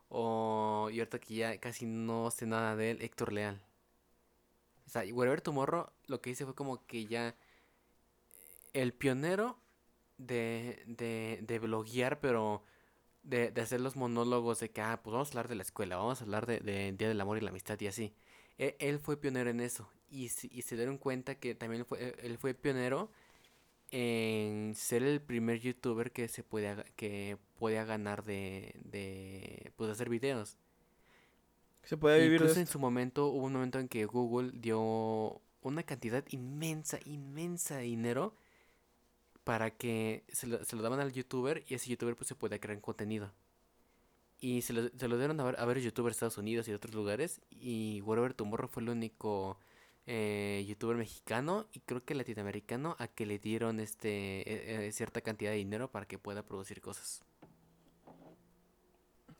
o 0.09 0.90
y 0.93 0.99
ahorita 0.99 1.18
que 1.18 1.34
ya 1.34 1.59
casi 1.59 1.86
no 1.86 2.30
sé 2.30 2.47
nada 2.47 2.76
de 2.76 2.90
él, 2.93 3.03
Héctor 3.03 3.32
Leal. 3.32 3.62
O 4.86 4.90
sea, 4.90 5.03
Wherever 5.14 5.40
Tomorrow 5.40 5.88
lo 6.07 6.20
que 6.20 6.30
hice 6.30 6.45
fue 6.45 6.55
como 6.55 6.84
que 6.86 7.07
ya 7.07 7.34
el 8.74 8.93
pionero 8.93 9.59
de, 10.18 10.82
de, 10.86 11.40
de 11.43 11.59
bloguear, 11.59 12.20
pero 12.20 12.62
de, 13.23 13.51
de, 13.51 13.61
hacer 13.61 13.81
los 13.81 13.97
monólogos 13.97 14.61
de 14.61 14.70
que, 14.70 14.81
ah, 14.81 15.01
pues 15.03 15.12
vamos 15.12 15.29
a 15.29 15.33
hablar 15.33 15.49
de 15.49 15.55
la 15.55 15.62
escuela, 15.62 15.97
vamos 15.97 16.20
a 16.20 16.25
hablar 16.25 16.47
de, 16.47 16.61
de 16.61 16.93
Día 16.93 17.09
del 17.09 17.20
Amor 17.20 17.39
y 17.39 17.41
la 17.41 17.51
Amistad 17.51 17.81
y 17.81 17.87
así. 17.87 18.14
Él, 18.59 18.75
él 18.79 18.99
fue 18.99 19.16
pionero 19.16 19.51
en 19.51 19.61
eso 19.61 19.89
y, 20.11 20.25
y, 20.25 20.62
se 20.62 20.77
dieron 20.77 20.99
cuenta 20.99 21.37
que 21.37 21.55
también 21.55 21.87
fue, 21.87 22.14
él 22.23 22.37
fue 22.39 22.55
pionero 22.55 23.11
en 23.91 24.75
ser 24.75 25.03
el 25.03 25.20
primer 25.20 25.61
youtuber 25.61 26.12
que 26.12 26.29
se 26.29 26.43
podía, 26.43 26.85
que 26.97 27.39
podía 27.59 27.85
ganar 27.85 28.25
de, 28.25 28.75
de 28.85 29.73
pues, 29.77 29.91
hacer 29.91 30.09
videos. 30.09 30.57
Se 31.83 31.97
puede 31.97 32.23
vivir 32.23 32.41
Incluso 32.41 32.61
en 32.61 32.66
su 32.66 32.79
momento, 32.79 33.27
hubo 33.27 33.47
un 33.47 33.53
momento 33.53 33.79
en 33.79 33.89
que 33.89 34.07
Google 34.07 34.53
dio 34.55 35.41
una 35.62 35.83
cantidad 35.83 36.25
inmensa, 36.31 36.99
inmensa 37.05 37.77
de 37.77 37.85
dinero 37.85 38.35
para 39.45 39.70
que 39.70 40.24
se 40.32 40.47
lo, 40.47 40.64
se 40.64 40.76
lo, 40.76 40.82
daban 40.82 41.01
al 41.01 41.12
youtuber 41.12 41.64
y 41.66 41.74
ese 41.74 41.90
youtuber 41.90 42.16
pues 42.16 42.28
se 42.28 42.34
podía 42.34 42.61
crear 42.61 42.80
contenido. 42.80 43.32
Y 44.38 44.62
se 44.62 44.72
lo, 44.72 44.88
se 44.88 45.09
lo 45.09 45.18
dieron 45.18 45.38
a 45.40 45.45
ver, 45.45 45.61
a 45.61 45.64
ver 45.64 45.80
youtubers 45.80 46.14
de 46.14 46.16
Estados 46.16 46.38
Unidos 46.38 46.66
y 46.66 46.72
de 46.72 46.76
otros 46.76 46.95
lugares. 46.95 47.40
Y 47.51 48.01
Whatever 48.03 48.34
Tomorrow 48.34 48.68
fue 48.68 48.82
el 48.82 48.88
único 48.88 49.59
eh, 50.07 50.64
youtuber 50.66 50.97
mexicano 50.97 51.68
y 51.72 51.78
creo 51.80 52.05
que 52.05 52.16
latinoamericano 52.16 52.97
a 52.99 53.07
que 53.07 53.24
le 53.24 53.38
dieron 53.38 53.78
este 53.78 54.86
eh, 54.86 54.90
cierta 54.90 55.20
cantidad 55.20 55.53
de 55.53 55.59
dinero 55.59 55.93
para 55.93 56.07
que 56.07 56.18
pueda 56.18 56.43
producir 56.45 56.80
cosas. 56.80 57.22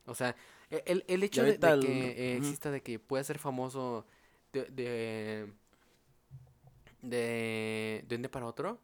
O 0.07 0.15
sea, 0.15 0.37
el, 0.71 1.05
el 1.09 1.23
hecho 1.23 1.43
de, 1.43 1.59
de, 1.59 1.81
que 1.81 2.11
eh, 2.11 2.37
exista, 2.37 2.71
de 2.71 2.81
que 2.83 2.99
pueda 2.99 3.23
ser 3.25 3.39
famoso 3.39 4.07
de, 4.53 4.65
de, 4.67 5.53
de, 7.03 8.05
de 8.07 8.17
un 8.17 8.23
día 8.23 8.31
para 8.31 8.47
otro, 8.47 8.81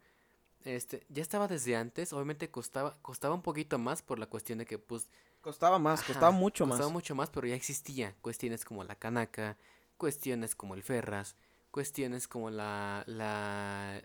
este, 0.65 1.05
ya 1.09 1.21
estaba 1.21 1.47
desde 1.47 1.75
antes, 1.75 2.13
obviamente 2.13 2.49
costaba, 2.49 2.97
costaba 3.01 3.35
un 3.35 3.41
poquito 3.41 3.77
más 3.77 4.01
por 4.01 4.19
la 4.19 4.27
cuestión 4.27 4.59
de 4.59 4.65
que, 4.65 4.77
pues... 4.77 5.09
Costaba 5.41 5.79
más, 5.79 6.03
costaba 6.03 6.31
mucho 6.31 6.65
Costaba 6.65 6.89
más. 6.89 6.93
mucho 6.93 7.15
más, 7.15 7.29
pero 7.29 7.47
ya 7.47 7.55
existía 7.55 8.13
cuestiones 8.21 8.65
como 8.65 8.83
la 8.83 8.95
canaca, 8.95 9.57
cuestiones 9.97 10.55
como 10.55 10.75
el 10.75 10.83
ferras, 10.83 11.35
cuestiones 11.71 12.27
como 12.27 12.49
la, 12.49 13.03
la, 13.07 14.01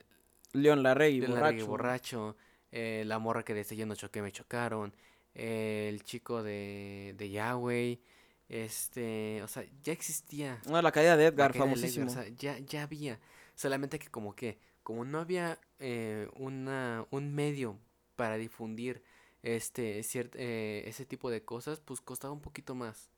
León 0.52 0.82
Larregui, 0.82 1.20
Del 1.20 1.64
borracho. 1.66 2.36
Eh, 2.76 3.04
la 3.06 3.20
morra 3.20 3.44
que 3.44 3.54
decía 3.54 3.78
yo 3.78 3.86
no 3.86 3.94
choqué, 3.94 4.20
me 4.20 4.32
chocaron, 4.32 4.92
eh, 5.34 5.86
el 5.88 6.02
chico 6.02 6.42
de, 6.42 7.14
de 7.16 7.30
Yahweh, 7.30 8.00
este, 8.48 9.42
o 9.44 9.48
sea, 9.48 9.64
ya 9.82 9.92
existía. 9.92 10.60
Ah, 10.66 10.82
la 10.82 10.90
caída 10.90 11.16
de 11.16 11.26
Edgar, 11.26 11.54
famosísimo. 11.54 12.06
Edgar, 12.06 12.18
o 12.18 12.24
sea, 12.24 12.34
ya, 12.36 12.58
ya 12.58 12.82
había, 12.82 13.20
solamente 13.54 14.00
que 14.00 14.08
como 14.08 14.34
que, 14.34 14.58
como 14.84 15.06
no 15.06 15.20
había 15.20 15.60
eh, 15.80 16.30
una, 16.36 17.06
un 17.12 17.34
medio 17.34 17.78
para 18.16 18.36
difundir 18.38 19.04
este, 19.42 20.00
ciert- 20.02 20.36
eh, 20.36 20.84
ese 20.88 21.06
tipo 21.06 21.30
de 21.30 21.44
cosas, 21.44 21.80
pues 21.80 22.02
costaba 22.02 22.34
un 22.34 22.42
poquito 22.42 22.76
más. 22.76 23.10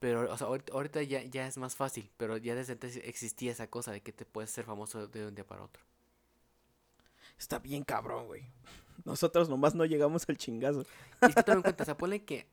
Pero, 0.00 0.30
o 0.32 0.36
sea, 0.36 0.48
ahorita, 0.48 0.72
ahorita 0.74 1.02
ya, 1.02 1.22
ya 1.22 1.46
es 1.46 1.56
más 1.58 1.76
fácil, 1.76 2.10
pero 2.18 2.36
ya 2.36 2.54
desde 2.54 2.72
antes 2.74 2.96
existía 2.96 3.52
esa 3.52 3.68
cosa 3.68 3.92
de 3.92 4.02
que 4.02 4.12
te 4.12 4.24
puedes 4.26 4.50
ser 4.50 4.64
famoso 4.64 5.06
de 5.06 5.26
un 5.26 5.34
día 5.34 5.46
para 5.46 5.62
otro. 5.64 5.82
Está 7.38 7.58
bien 7.58 7.84
cabrón, 7.84 8.26
güey. 8.26 8.42
Nosotros 9.04 9.48
nomás 9.48 9.74
no 9.74 9.84
llegamos 9.84 10.28
al 10.28 10.36
chingazo. 10.36 10.84
Y 11.24 11.30
es 11.30 11.36
que 11.36 11.42
toma 11.44 11.58
en 11.58 11.62
cuenta, 11.64 11.82
o 11.82 11.86
sea, 11.86 11.96
ponle 11.98 12.24
que 12.24 12.46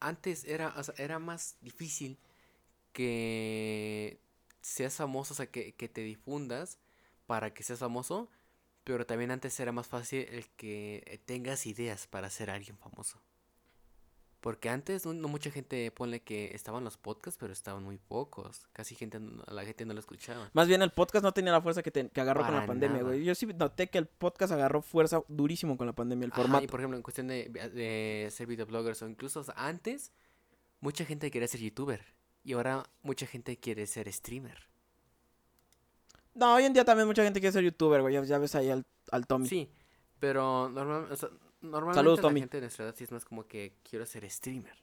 antes 0.00 0.44
era, 0.44 0.74
o 0.76 0.82
sea, 0.84 0.94
era 0.98 1.18
más 1.18 1.56
difícil 1.62 2.18
que 2.92 4.20
seas 4.62 4.96
famoso, 4.96 5.34
o 5.34 5.36
sea, 5.36 5.46
que, 5.48 5.74
que 5.74 5.88
te 5.88 6.02
difundas 6.02 6.78
para 7.30 7.54
que 7.54 7.62
seas 7.62 7.78
famoso, 7.78 8.28
pero 8.82 9.06
también 9.06 9.30
antes 9.30 9.60
era 9.60 9.70
más 9.70 9.86
fácil 9.86 10.26
el 10.30 10.48
que 10.56 11.22
tengas 11.26 11.64
ideas 11.64 12.08
para 12.08 12.28
ser 12.28 12.50
alguien 12.50 12.76
famoso. 12.76 13.22
Porque 14.40 14.68
antes 14.68 15.06
no, 15.06 15.12
no 15.12 15.28
mucha 15.28 15.52
gente 15.52 15.88
ponle 15.92 16.22
que 16.22 16.50
estaban 16.56 16.82
los 16.82 16.96
podcasts, 16.96 17.38
pero 17.38 17.52
estaban 17.52 17.84
muy 17.84 17.98
pocos. 17.98 18.66
Casi 18.72 18.96
gente, 18.96 19.20
no- 19.20 19.44
la 19.46 19.64
gente 19.64 19.84
no 19.84 19.92
lo 19.94 20.00
escuchaba. 20.00 20.50
Más 20.54 20.66
bien 20.66 20.82
el 20.82 20.90
podcast 20.90 21.22
no 21.22 21.30
tenía 21.32 21.52
la 21.52 21.60
fuerza 21.62 21.84
que, 21.84 21.92
te- 21.92 22.08
que 22.08 22.20
agarró 22.20 22.44
con 22.44 22.56
la 22.56 22.66
pandemia, 22.66 23.02
güey. 23.04 23.22
Yo 23.22 23.32
sí 23.36 23.46
noté 23.46 23.90
que 23.90 23.98
el 23.98 24.06
podcast 24.06 24.52
agarró 24.52 24.82
fuerza 24.82 25.22
durísimo 25.28 25.76
con 25.76 25.86
la 25.86 25.92
pandemia, 25.92 26.26
el 26.26 26.32
Ajá, 26.32 26.42
formato. 26.42 26.64
y 26.64 26.66
por 26.66 26.80
ejemplo, 26.80 26.96
en 26.96 27.02
cuestión 27.04 27.28
de, 27.28 27.48
de 27.48 28.28
ser 28.32 28.48
videobloggers 28.48 29.02
o 29.02 29.08
incluso 29.08 29.38
o 29.40 29.44
sea, 29.44 29.54
antes, 29.56 30.10
mucha 30.80 31.04
gente 31.04 31.30
quería 31.30 31.46
ser 31.46 31.60
youtuber. 31.60 32.02
Y 32.42 32.54
ahora 32.54 32.82
mucha 33.02 33.26
gente 33.26 33.56
quiere 33.58 33.86
ser 33.86 34.10
streamer. 34.12 34.69
No, 36.34 36.54
hoy 36.54 36.64
en 36.64 36.72
día 36.72 36.84
también 36.84 37.06
mucha 37.08 37.22
gente 37.22 37.40
quiere 37.40 37.52
ser 37.52 37.64
youtuber, 37.64 38.00
güey. 38.02 38.14
Ya, 38.26 38.38
ves 38.38 38.54
ahí 38.54 38.70
al, 38.70 38.84
al 39.10 39.26
Tommy. 39.26 39.48
Sí, 39.48 39.68
pero 40.18 40.68
normal, 40.68 41.08
o 41.10 41.16
sea, 41.16 41.28
normalmente 41.60 41.94
Saludos, 41.98 42.18
la 42.18 42.22
Tommy. 42.22 42.40
gente 42.40 42.56
de 42.58 42.60
nuestra 42.62 42.84
edad 42.86 42.94
sí 42.96 43.04
es 43.04 43.10
más 43.12 43.24
como 43.24 43.46
que 43.46 43.74
quiero 43.88 44.06
ser 44.06 44.28
streamer. 44.30 44.74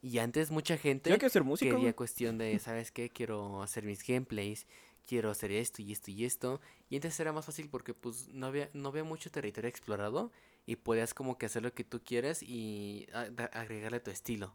Y 0.00 0.18
antes 0.18 0.50
mucha 0.50 0.76
gente 0.76 1.10
Yo 1.10 1.18
quiero 1.18 1.32
ser 1.32 1.44
músico, 1.44 1.70
quería 1.70 1.84
güey. 1.86 1.94
cuestión 1.94 2.38
de, 2.38 2.58
¿sabes 2.60 2.90
qué? 2.92 3.10
Quiero 3.10 3.62
hacer 3.62 3.84
mis 3.84 4.04
gameplays, 4.06 4.66
quiero 5.06 5.30
hacer 5.30 5.50
esto 5.52 5.82
y 5.82 5.92
esto 5.92 6.10
y 6.10 6.24
esto. 6.24 6.60
Y 6.90 6.96
antes 6.96 7.18
era 7.20 7.32
más 7.32 7.46
fácil 7.46 7.68
porque 7.68 7.94
pues 7.94 8.28
no 8.28 8.46
había, 8.46 8.68
no 8.74 8.88
había 8.90 9.04
mucho 9.04 9.30
territorio 9.30 9.68
explorado 9.68 10.32
y 10.66 10.76
podías 10.76 11.14
como 11.14 11.38
que 11.38 11.46
hacer 11.46 11.62
lo 11.62 11.72
que 11.72 11.84
tú 11.84 12.00
quieras 12.04 12.42
y 12.42 13.06
agregarle 13.52 14.00
tu 14.00 14.10
estilo. 14.10 14.54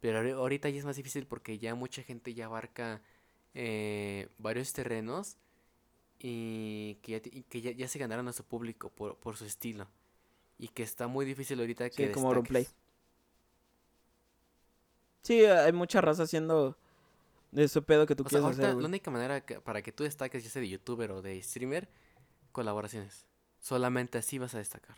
Pero 0.00 0.20
ahori- 0.22 0.34
ahorita 0.34 0.68
ya 0.68 0.78
es 0.78 0.84
más 0.84 0.96
difícil 0.96 1.26
porque 1.26 1.58
ya 1.58 1.74
mucha 1.74 2.02
gente 2.02 2.34
ya 2.34 2.46
abarca 2.46 3.00
eh, 3.54 4.28
varios 4.38 4.72
terrenos 4.72 5.36
y 6.18 6.96
que 7.02 7.12
ya, 7.12 7.20
ti- 7.22 7.30
y 7.34 7.42
que 7.44 7.60
ya, 7.62 7.72
ya 7.72 7.88
se 7.88 7.98
ganaron 7.98 8.28
a 8.28 8.32
su 8.32 8.44
público 8.44 8.90
por, 8.90 9.16
por 9.18 9.36
su 9.36 9.44
estilo. 9.46 9.88
Y 10.58 10.68
que 10.68 10.82
está 10.84 11.08
muy 11.08 11.26
difícil 11.26 11.60
ahorita 11.60 11.90
Sí, 11.90 11.96
que 11.96 12.10
como 12.10 12.28
destaques. 12.34 12.74
Sí, 15.22 15.44
hay 15.44 15.72
mucha 15.72 16.00
raza 16.00 16.24
haciendo 16.24 16.76
de 17.52 17.64
ese 17.64 17.82
pedo 17.82 18.06
que 18.06 18.16
tú 18.16 18.24
O 18.24 18.28
sea, 18.28 18.40
quieres 18.40 18.46
ahorita 18.46 18.68
hacer, 18.70 18.80
la 18.80 18.88
única 18.88 19.10
manera 19.12 19.44
que- 19.44 19.60
para 19.60 19.82
que 19.82 19.92
tú 19.92 20.02
destaques, 20.04 20.42
ya 20.44 20.50
sea 20.50 20.62
de 20.62 20.68
youtuber 20.68 21.10
o 21.12 21.22
de 21.22 21.40
streamer, 21.42 21.88
colaboraciones. 22.52 23.26
Solamente 23.60 24.18
así 24.18 24.38
vas 24.38 24.54
a 24.54 24.58
destacar. 24.58 24.96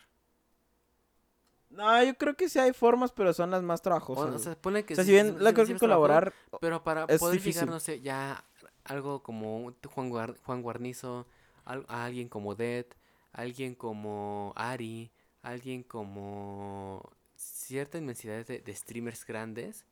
No, 1.77 2.03
yo 2.03 2.15
creo 2.17 2.35
que 2.37 2.49
sí 2.49 2.59
hay 2.59 2.73
formas, 2.73 3.13
pero 3.13 3.33
son 3.33 3.51
las 3.51 3.63
más 3.63 3.83
trabajosas. 3.83 4.35
o 4.35 4.39
sea, 4.39 4.55
ponle 4.57 4.85
que 4.85 4.95
O 4.95 4.97
sea, 4.97 5.05
sí- 5.05 5.09
si 5.11 5.13
bien 5.15 5.37
sí- 5.37 5.43
la 5.43 5.51
sí- 5.51 5.55
creo 5.55 5.67
que 5.67 5.73
es 5.75 5.79
trabajo, 5.79 6.01
colaborar 6.03 6.35
Pero 6.61 6.83
para 6.83 7.05
es 7.05 7.19
poder 7.21 7.35
difícil. 7.35 7.63
llegar, 7.63 7.69
no 7.75 7.81
sé, 7.81 8.01
ya 8.01 8.45
algo 8.85 9.23
como 9.23 9.73
Juan, 9.95 10.11
Guar- 10.11 10.37
Juan 10.45 10.63
Guarnizo, 10.63 11.27
al- 11.65 11.85
a 11.89 12.05
alguien 12.05 12.29
como 12.29 12.55
Dead, 12.55 12.87
alguien 13.33 13.75
como 13.75 14.53
Ari, 14.57 15.11
alguien 15.43 15.83
como 15.83 17.13
cierta 17.37 17.99
inmensidad 17.99 18.47
de, 18.47 18.61
de 18.61 18.75
streamers 18.75 19.25
grandes. 19.27 19.85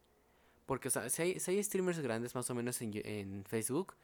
Porque, 0.67 0.89
o 0.89 0.91
sea, 0.91 1.11
si 1.11 1.21
hay, 1.23 1.41
si 1.41 1.51
hay 1.51 1.63
streamers 1.63 1.99
grandes 1.99 2.35
más 2.35 2.49
o 2.49 2.55
menos 2.55 2.81
en, 2.81 2.93
en 3.05 3.45
Facebook, 3.45 3.95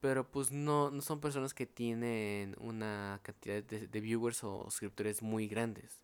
pero 0.00 0.26
pues 0.30 0.50
no, 0.50 0.90
no 0.90 1.02
son 1.02 1.20
personas 1.20 1.52
que 1.52 1.66
tienen 1.66 2.56
una 2.58 3.20
cantidad 3.22 3.62
de, 3.62 3.86
de 3.88 4.00
viewers 4.00 4.42
o 4.44 4.62
suscriptores 4.70 5.20
muy 5.22 5.46
grandes. 5.48 6.00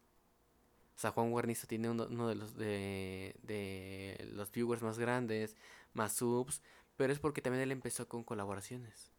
O 1.03 1.05
sea, 1.05 1.11
Juan 1.11 1.32
Guarnizo 1.32 1.66
tiene 1.66 1.90
uno, 1.90 2.07
uno 2.09 2.28
de 2.28 2.36
los 2.36 2.55
de, 2.55 3.34
de 3.42 4.30
los 4.34 4.53
viewers 4.53 4.82
más 4.82 5.00
grandes, 5.00 5.57
más 5.94 6.12
subs, 6.12 6.62
pero 6.94 7.12
es 7.12 7.18
porque 7.18 7.42
también 7.42 7.61
él 7.64 7.72
empezó 7.72 8.09
con 8.09 8.22
colaboraciones. 8.22 9.11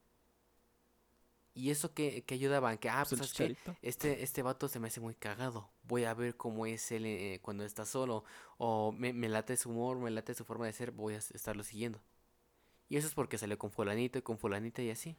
Y 1.53 1.71
eso 1.71 1.93
que, 1.93 2.23
que 2.23 2.35
ayudaba, 2.35 2.77
que, 2.77 2.87
ah, 2.87 3.03
pues, 3.05 3.19
pues, 3.19 3.31
chicharito. 3.33 3.75
Este, 3.81 4.23
este 4.23 4.41
vato 4.41 4.69
se 4.69 4.79
me 4.79 4.87
hace 4.87 5.01
muy 5.01 5.13
cagado. 5.13 5.71
Voy 5.83 6.05
a 6.05 6.13
ver 6.13 6.37
cómo 6.37 6.65
es 6.65 6.89
él 6.93 7.05
eh, 7.05 7.39
cuando 7.41 7.65
está 7.65 7.85
solo. 7.85 8.23
O 8.57 8.93
me, 8.93 9.11
me 9.11 9.27
late 9.27 9.57
su 9.57 9.69
humor, 9.69 9.97
me 9.97 10.09
late 10.09 10.33
su 10.35 10.45
forma 10.45 10.65
de 10.65 10.71
ser, 10.71 10.91
voy 10.91 11.15
a 11.15 11.17
estarlo 11.17 11.63
siguiendo. 11.63 12.01
Y 12.87 12.95
eso 12.95 13.09
es 13.09 13.13
porque 13.13 13.37
salió 13.37 13.59
con 13.59 13.71
fulanito 13.71 14.19
y 14.19 14.21
con 14.21 14.37
fulanita 14.37 14.81
y 14.81 14.89
así. 14.89 15.17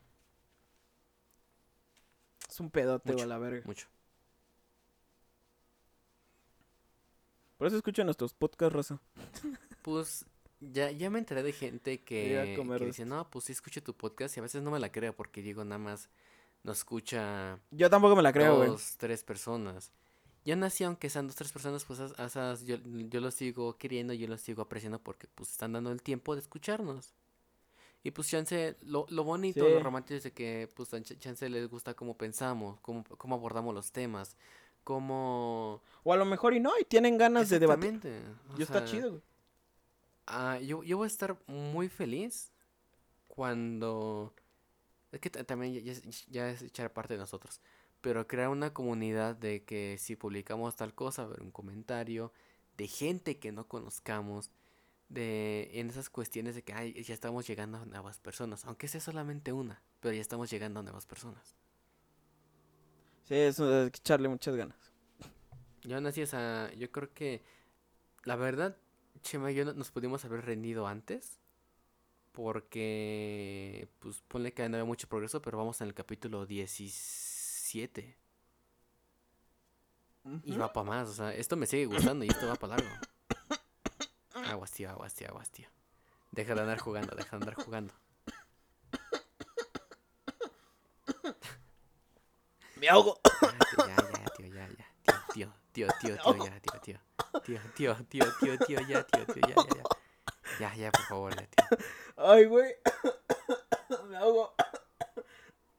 Es 2.48 2.58
un 2.58 2.70
pedote, 2.70 3.20
a 3.20 3.26
la 3.26 3.36
verga. 3.36 3.62
Mucho. 3.66 3.86
Por 7.64 7.68
eso 7.68 7.78
escucho 7.78 8.04
nuestros 8.04 8.34
podcasts, 8.34 8.74
raza. 8.74 9.00
Pues 9.80 10.26
ya, 10.60 10.90
ya 10.90 11.08
me 11.08 11.18
enteré 11.18 11.42
de 11.42 11.52
gente 11.54 12.02
que, 12.02 12.54
que 12.78 12.84
dice, 12.84 13.06
no, 13.06 13.30
pues 13.30 13.46
sí 13.46 13.52
escucho 13.52 13.82
tu 13.82 13.94
podcast 13.94 14.36
y 14.36 14.40
a 14.40 14.42
veces 14.42 14.62
no 14.62 14.70
me 14.70 14.78
la 14.78 14.92
creo 14.92 15.16
porque 15.16 15.40
digo, 15.40 15.64
nada 15.64 15.78
más 15.78 16.10
nos 16.62 16.76
escucha 16.80 17.58
Yo 17.70 17.88
tampoco 17.88 18.16
me 18.16 18.22
la 18.22 18.34
creo, 18.34 18.56
güey. 18.56 18.68
dos, 18.68 18.96
tres 18.98 19.24
personas. 19.24 19.92
Y 20.44 20.50
aún 20.52 20.62
así, 20.62 20.84
aunque 20.84 21.08
sean 21.08 21.26
dos, 21.26 21.36
tres 21.36 21.52
personas, 21.52 21.86
pues 21.86 22.00
as- 22.00 22.12
esas 22.18 22.66
yo, 22.66 22.76
yo 23.08 23.20
los 23.22 23.32
sigo 23.32 23.78
queriendo, 23.78 24.12
yo 24.12 24.28
los 24.28 24.42
sigo 24.42 24.60
apreciando 24.60 24.98
porque 24.98 25.26
pues 25.34 25.50
están 25.50 25.72
dando 25.72 25.90
el 25.90 26.02
tiempo 26.02 26.34
de 26.34 26.42
escucharnos. 26.42 27.14
Y 28.02 28.10
pues 28.10 28.28
chance, 28.28 28.76
lo, 28.82 29.06
lo 29.08 29.24
bonito, 29.24 29.66
lo 29.66 29.78
Sí. 29.78 29.82
romántico 29.82 30.16
es 30.18 30.24
de 30.24 30.32
que 30.32 30.68
pues 30.76 30.90
chance 31.18 31.48
les 31.48 31.70
gusta 31.70 31.94
cómo 31.94 32.14
pensamos, 32.18 32.78
cómo, 32.82 33.04
cómo 33.16 33.34
abordamos 33.36 33.74
los 33.74 33.90
temas, 33.90 34.36
cómo... 34.84 35.80
O 36.04 36.12
a 36.12 36.16
lo 36.16 36.24
mejor 36.24 36.54
y 36.54 36.60
no, 36.60 36.72
y 36.78 36.84
tienen 36.84 37.18
ganas 37.18 37.48
de 37.48 37.58
debatir. 37.58 38.00
O 38.54 38.58
Y 38.58 38.62
está 38.62 38.84
chido, 38.84 39.10
güey. 39.10 39.22
Ah, 40.26 40.58
yo, 40.60 40.82
yo 40.84 40.96
voy 40.98 41.06
a 41.06 41.08
estar 41.08 41.36
muy 41.46 41.88
feliz 41.88 42.52
cuando... 43.26 44.34
Es 45.12 45.20
que 45.20 45.30
ta- 45.30 45.44
también 45.44 45.74
ya, 45.74 45.92
ya 46.28 46.50
es 46.50 46.62
echar 46.62 46.92
parte 46.92 47.14
de 47.14 47.18
nosotros. 47.20 47.60
Pero 48.00 48.26
crear 48.26 48.48
una 48.48 48.72
comunidad 48.72 49.34
de 49.36 49.64
que 49.64 49.96
si 49.98 50.16
publicamos 50.16 50.76
tal 50.76 50.94
cosa, 50.94 51.26
ver 51.26 51.40
un 51.42 51.50
comentario 51.50 52.32
de 52.76 52.86
gente 52.86 53.38
que 53.38 53.52
no 53.52 53.66
conozcamos, 53.66 54.50
de 55.08 55.70
en 55.74 55.90
esas 55.90 56.10
cuestiones 56.10 56.54
de 56.54 56.62
que 56.62 56.72
ay, 56.72 57.02
ya 57.02 57.14
estamos 57.14 57.46
llegando 57.46 57.78
a 57.78 57.84
nuevas 57.86 58.18
personas, 58.18 58.64
aunque 58.64 58.88
sea 58.88 59.00
solamente 59.00 59.52
una, 59.52 59.82
pero 60.00 60.14
ya 60.14 60.20
estamos 60.20 60.50
llegando 60.50 60.80
a 60.80 60.82
nuevas 60.82 61.06
personas. 61.06 61.54
Sí, 63.24 63.34
eso 63.34 63.66
hay 63.66 63.90
que 63.90 63.98
echarle 63.98 64.28
muchas 64.28 64.54
ganas. 64.54 64.76
Yo 65.82 65.98
o 65.98 66.26
sea, 66.26 66.72
yo 66.74 66.90
creo 66.90 67.12
que 67.12 67.42
la 68.24 68.36
verdad, 68.36 68.76
Chema 69.22 69.50
y 69.52 69.54
yo 69.54 69.64
no- 69.64 69.74
nos 69.74 69.90
pudimos 69.90 70.24
haber 70.24 70.44
rendido 70.44 70.86
antes. 70.86 71.38
Porque, 72.32 73.88
pues, 74.00 74.20
ponle 74.26 74.52
que 74.52 74.68
no 74.68 74.76
había 74.76 74.84
mucho 74.84 75.06
progreso, 75.08 75.40
pero 75.40 75.56
vamos 75.56 75.80
en 75.80 75.86
el 75.86 75.94
capítulo 75.94 76.46
17. 76.46 78.16
Y 80.42 80.56
va 80.56 80.72
para 80.72 80.84
más, 80.84 81.08
o 81.10 81.12
sea, 81.12 81.32
esto 81.32 81.54
me 81.56 81.66
sigue 81.66 81.86
gustando 81.86 82.24
y 82.24 82.28
esto 82.28 82.48
va 82.48 82.56
para 82.56 82.76
largo. 82.76 82.90
Aguas, 84.50 84.72
tío, 84.72 84.90
aguas, 84.90 85.14
tío, 85.14 85.28
aguas, 85.28 85.50
tío. 85.50 85.68
Deja 86.32 86.54
de 86.56 86.62
andar 86.62 86.78
jugando, 86.78 87.14
deja 87.14 87.38
de 87.38 87.44
andar 87.44 87.54
jugando. 87.64 87.94
Me 92.76 92.88
ahogo. 92.88 93.20
Ya, 93.42 93.96
ya, 93.96 94.24
tío, 94.36 94.46
ya, 94.48 94.68
ya. 94.68 94.86
Tío, 95.32 95.52
tío, 95.72 95.72
tío, 95.72 95.88
tío, 96.00 96.16
tío, 96.16 96.44
ya, 96.44 96.60
tío, 96.60 96.80
tío. 96.80 97.00
Tío, 97.44 97.60
tío, 97.74 97.96
tío, 98.08 98.24
tío, 98.40 98.58
tío, 98.58 98.80
ya, 98.80 99.02
tío, 99.04 99.26
tío, 99.26 99.42
ya, 99.48 99.54
ya, 99.54 99.66
ya. 99.76 99.82
Ya, 100.60 100.74
ya, 100.76 100.92
por 100.92 101.02
favor, 101.06 101.34
ya, 101.34 101.46
tío. 101.46 101.66
Ay, 102.16 102.44
güey. 102.46 102.74
Me 104.08 104.16
ahogo. 104.16 104.54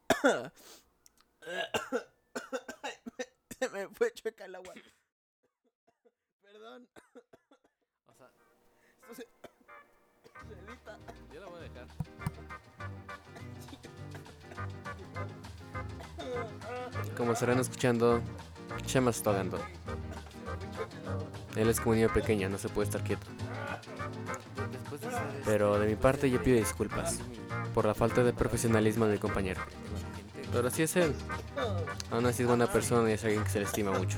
Se 3.60 3.70
me 3.70 3.88
fue 3.90 4.12
chueca 4.14 4.46
el 4.46 4.56
agua. 4.56 4.74
Perdón. 6.42 6.88
O 9.10 9.14
sea, 9.14 9.26
yo 11.34 11.40
la 11.40 11.48
voy 11.48 11.60
a 11.60 11.62
dejar. 11.62 11.88
Como 17.18 17.32
estarán 17.32 17.60
escuchando, 17.60 18.22
Chema 18.86 19.12
está 19.12 19.30
ahogando. 19.30 19.60
Él 21.56 21.70
es 21.70 21.80
como 21.80 21.92
un 21.92 21.98
niño 21.98 22.14
pequeño, 22.14 22.50
no 22.50 22.58
se 22.58 22.68
puede 22.68 22.88
estar 22.88 23.04
quieto. 23.04 23.26
Pero 25.46 25.80
de 25.80 25.88
mi 25.88 25.96
parte 25.96 26.30
yo 26.30 26.44
pido 26.44 26.58
disculpas 26.58 27.20
por 27.74 27.86
la 27.86 27.94
falta 27.94 28.24
de 28.24 28.34
profesionalismo 28.34 29.06
de 29.06 29.14
mi 29.14 29.20
compañero. 29.20 29.62
Pero 30.52 30.68
así 30.68 30.84
es 30.84 30.96
él. 30.98 31.14
Aún 32.12 32.26
así 32.26 32.44
es 32.44 32.48
buena 32.48 32.68
persona 32.68 33.10
y 33.10 33.14
es 33.14 33.24
alguien 33.24 33.44
que 33.44 33.50
se 33.50 33.60
le 33.60 33.66
estima 33.66 33.92
mucho. 33.92 34.18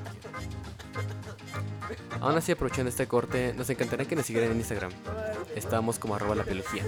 Aún 2.20 2.36
así 2.36 2.52
aprovechando 2.52 2.90
este 2.90 3.08
corte, 3.08 3.54
nos 3.56 3.70
encantaría 3.70 4.08
que 4.08 4.16
nos 4.16 4.26
siguieran 4.26 4.52
en 4.52 4.58
Instagram. 4.58 4.92
Estamos 5.56 6.00
como 6.00 6.16
arroba 6.16 6.36
la 6.36 6.44
biología. 6.44 6.84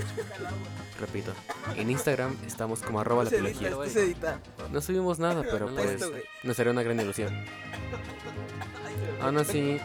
Repito, 0.99 1.31
en 1.75 1.89
Instagram 1.91 2.35
estamos 2.45 2.81
como 2.81 2.99
arroba 2.99 3.23
la 3.23 3.29
Se 3.29 4.15
No 4.71 4.81
subimos 4.81 5.19
nada, 5.19 5.43
pero 5.49 5.67
pues 5.73 6.01
nos 6.43 6.59
haría 6.59 6.71
una 6.71 6.83
gran 6.83 6.99
ilusión. 6.99 7.33
Aún 9.21 9.37
así, 9.37 9.79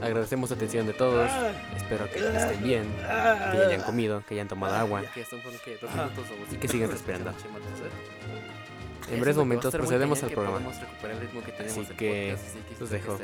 agradecemos 0.00 0.50
la 0.50 0.56
atención 0.56 0.86
de 0.86 0.92
todos. 0.92 1.30
Espero 1.76 2.10
que 2.10 2.18
estén 2.18 2.62
bien, 2.62 2.92
que 2.94 3.02
ya 3.02 3.66
hayan 3.68 3.82
comido, 3.82 4.22
que 4.26 4.34
hayan 4.34 4.48
tomado 4.48 4.74
agua 4.74 5.02
y 6.50 6.56
que 6.56 6.68
sigan 6.68 6.90
respirando. 6.90 7.32
En 9.08 9.20
breves 9.20 9.36
momentos 9.36 9.74
procedemos 9.74 10.22
al 10.22 10.30
programa. 10.30 10.70
Así 11.60 11.86
que 11.96 12.36
los 12.78 12.90
dejo. 12.90 13.18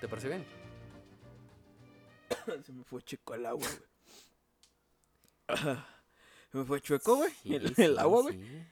¿Te 0.00 0.08
parece 0.08 0.28
bien? 0.28 0.44
Se 2.64 2.72
me 2.72 2.82
fue 2.84 3.02
chueco 3.02 3.34
el 3.34 3.46
agua, 3.46 3.66
güey. 5.48 5.76
Me 6.52 6.64
fue 6.64 6.80
chueco, 6.80 7.16
güey. 7.16 7.32
Sí, 7.42 7.54
el, 7.54 7.74
sí, 7.74 7.96
agua, 7.98 8.22
güey. 8.22 8.34
sí. 8.38 8.66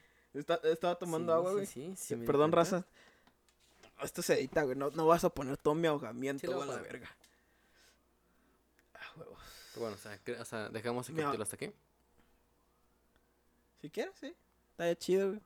Estaba 0.64 0.95
tomando 0.97 1.33
Sí, 1.33 1.37
agua, 1.37 1.51
sí, 1.51 1.55
güey. 1.55 1.66
sí, 1.66 1.95
sí, 1.97 2.14
me 2.14 2.20
di 2.22 2.26
Perdón, 2.26 2.53
raza. 2.53 2.85
Esto 4.03 4.22
se 4.22 4.35
edita, 4.35 4.62
güey. 4.62 4.76
No, 4.76 4.91
no 4.91 5.07
vas 5.07 5.24
a 5.24 5.28
poner 5.31 5.57
todo 5.57 5.74
mi 5.74 5.87
ahogamiento, 5.87 6.47
Sí, 6.47 6.53
güey, 6.53 6.62
a 6.62 6.72
la 6.72 6.81
verga. 6.81 7.11
Ah, 8.95 9.12
huevos. 9.16 9.39
Bueno, 9.76 9.95
o 9.95 9.99
sea, 9.99 10.18
o 10.41 10.45
sea, 10.45 10.68
dejamos 10.68 11.09
el 11.09 11.16
capítulo 11.16 11.43
hasta 11.43 11.57
aquí. 11.57 11.70
Si 13.83 13.91
quieres, 13.91 14.14
sí. 14.20 14.35
Está 14.72 14.87
ya 14.87 14.97
chido, 14.97 15.28
güey. 15.28 15.41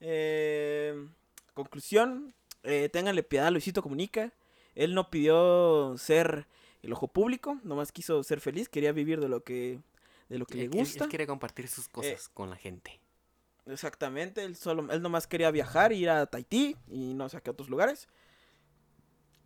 Eh, 0.00 1.08
conclusión. 1.54 2.34
Eh, 2.62 2.88
ténganle 2.92 3.22
piedad 3.22 3.46
a 3.46 3.50
Luisito 3.50 3.82
Comunica. 3.82 4.32
Él 4.74 4.94
no 4.94 5.10
pidió 5.10 5.96
ser 5.98 6.46
el 6.82 6.92
ojo 6.92 7.08
público. 7.08 7.58
Nomás 7.64 7.90
quiso 7.92 8.22
ser 8.22 8.40
feliz. 8.40 8.68
Quería 8.68 8.92
vivir 8.92 9.20
de 9.20 9.28
lo 9.28 9.42
que, 9.42 9.80
de 10.28 10.38
lo 10.38 10.46
que 10.46 10.56
le 10.56 10.64
Él- 10.64 10.70
gusta. 10.70 11.00
Eh, 11.00 11.04
Él 11.04 11.08
quiere 11.10 11.26
compartir 11.26 11.68
sus 11.68 11.88
cosas 11.88 12.28
con 12.28 12.50
la 12.50 12.56
gente. 12.56 13.00
Exactamente. 13.66 14.42
Él, 14.44 14.56
solo, 14.56 14.90
él 14.90 15.02
nomás 15.02 15.26
quería 15.26 15.50
viajar, 15.50 15.92
ir 15.92 16.08
a 16.10 16.26
Tahití 16.26 16.76
y 16.88 17.14
no 17.14 17.28
sé 17.28 17.36
a 17.36 17.40
qué 17.40 17.50
otros 17.50 17.68
lugares. 17.68 18.08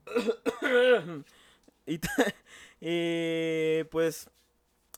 y, 1.87 2.01
y, 2.81 3.85
pues 3.91 4.31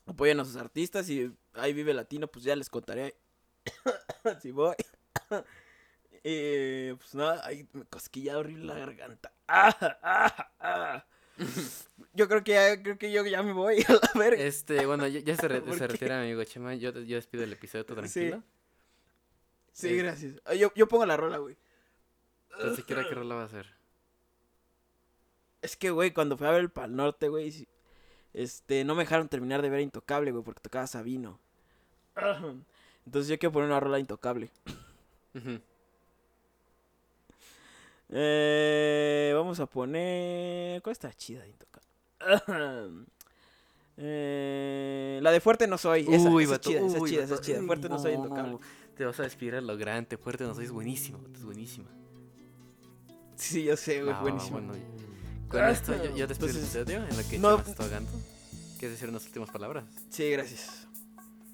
apoyen 0.06 0.40
a 0.40 0.44
sus 0.44 0.56
artistas 0.56 1.08
y 1.08 1.32
ahí 1.54 1.72
vive 1.72 1.94
latino, 1.94 2.26
pues 2.28 2.44
ya 2.44 2.54
les 2.56 2.68
contaré 2.68 3.14
si 4.42 4.50
voy. 4.50 4.74
Y 6.22 6.92
pues 6.94 7.14
nada, 7.14 7.44
ahí 7.46 7.66
me 7.72 7.84
cosquilla 7.86 8.36
horrible 8.38 8.66
la 8.66 8.74
garganta. 8.78 9.32
Ah, 9.48 9.76
ah, 10.02 10.50
ah. 10.60 11.06
Yo 12.12 12.28
creo 12.28 12.44
que 12.44 12.52
ya, 12.52 12.80
creo 12.82 12.96
que 12.98 13.10
yo 13.10 13.24
ya 13.26 13.42
me 13.42 13.52
voy 13.52 13.84
a 13.88 13.92
la 13.92 14.10
verga. 14.14 14.40
Este, 14.42 14.86
bueno, 14.86 15.06
ya, 15.08 15.20
ya 15.20 15.34
se, 15.36 15.48
re- 15.48 15.60
¿Por 15.60 15.76
se 15.76 15.86
retira 15.88 16.18
mi 16.20 16.26
amigo 16.26 16.44
Chema. 16.44 16.74
Yo, 16.74 16.92
yo 16.92 17.16
despido 17.16 17.42
el 17.44 17.52
episodio, 17.52 17.84
tranquilo. 17.84 18.42
Sí, 19.72 19.88
es- 19.88 19.98
gracias. 19.98 20.34
Ah, 20.44 20.54
Yo, 20.54 20.72
yo 20.76 20.86
pongo 20.86 21.04
la 21.06 21.16
rola, 21.16 21.38
güey. 21.38 21.56
Pero 22.56 22.76
siquiera 22.76 23.08
qué 23.08 23.14
rola 23.16 23.34
va 23.34 23.42
a 23.42 23.46
hacer. 23.46 23.66
Es 25.62 25.76
que, 25.76 25.90
güey, 25.90 26.12
cuando 26.12 26.36
fui 26.36 26.46
a 26.46 26.50
ver 26.52 26.60
el 26.60 26.70
Pal 26.70 26.94
Norte, 26.94 27.28
güey, 27.28 27.66
este, 28.32 28.84
no 28.84 28.94
me 28.94 29.02
dejaron 29.02 29.28
terminar 29.28 29.60
de 29.62 29.70
ver 29.70 29.80
Intocable, 29.80 30.30
güey, 30.30 30.44
porque 30.44 30.60
tocaba 30.60 30.86
Sabino. 30.86 31.40
Entonces 33.06 33.28
yo 33.28 33.38
quiero 33.38 33.52
poner 33.52 33.68
una 33.70 33.80
rola 33.80 33.98
Intocable. 33.98 34.50
Ujú. 35.34 35.60
Eh, 38.10 39.32
vamos 39.34 39.60
a 39.60 39.66
poner... 39.66 40.82
¿Cuál 40.82 40.92
está 40.92 41.12
chida 41.12 41.42
de 41.42 41.48
Intocable? 41.50 41.88
Eh, 43.96 45.20
la 45.22 45.30
de 45.30 45.38
Fuerte 45.40 45.68
no 45.68 45.78
soy. 45.78 46.00
Esa, 46.12 46.28
Uy, 46.28 46.42
esa 46.42 46.54
es 46.54 46.58
vato, 46.58 46.68
chida, 46.68 46.80
esa 46.80 46.96
es 46.96 47.02
uy, 47.02 47.10
chida, 47.10 47.22
esa 47.22 47.34
es 47.34 47.40
chida. 47.42 47.60
Uy, 47.60 47.66
Fuerte 47.66 47.88
no 47.88 47.98
soy 48.00 48.16
no, 48.16 48.24
Intocable. 48.24 48.58
Te 48.96 49.04
vas 49.04 49.20
a 49.20 49.22
despedir 49.22 49.54
a 49.54 49.60
lo 49.60 49.76
grande, 49.76 50.16
fuerte 50.16 50.42
no 50.42 50.52
soy, 50.52 50.64
es 50.64 50.72
buenísimo, 50.72 51.20
es 51.32 51.44
buenísima. 51.44 51.88
Sí, 53.36 53.62
yo 53.62 53.76
sé, 53.76 54.02
güey, 54.02 54.12
va, 54.12 54.20
buenísimo. 54.20 54.58
bueno, 54.60 54.74
con 55.48 55.64
esto 55.68 55.94
yo, 55.96 56.16
yo 56.16 56.26
despido 56.26 56.50
el 56.50 56.56
episodio 56.56 56.96
en 57.08 57.16
lo 57.16 57.28
que 57.28 57.38
no- 57.38 57.56
Chema 57.58 57.70
está 57.70 57.82
ahogando. 57.84 58.10
¿Quieres 58.80 58.98
decir 58.98 59.08
unas 59.08 59.24
últimas 59.26 59.50
palabras? 59.50 59.84
Sí, 60.10 60.28
gracias. 60.30 60.88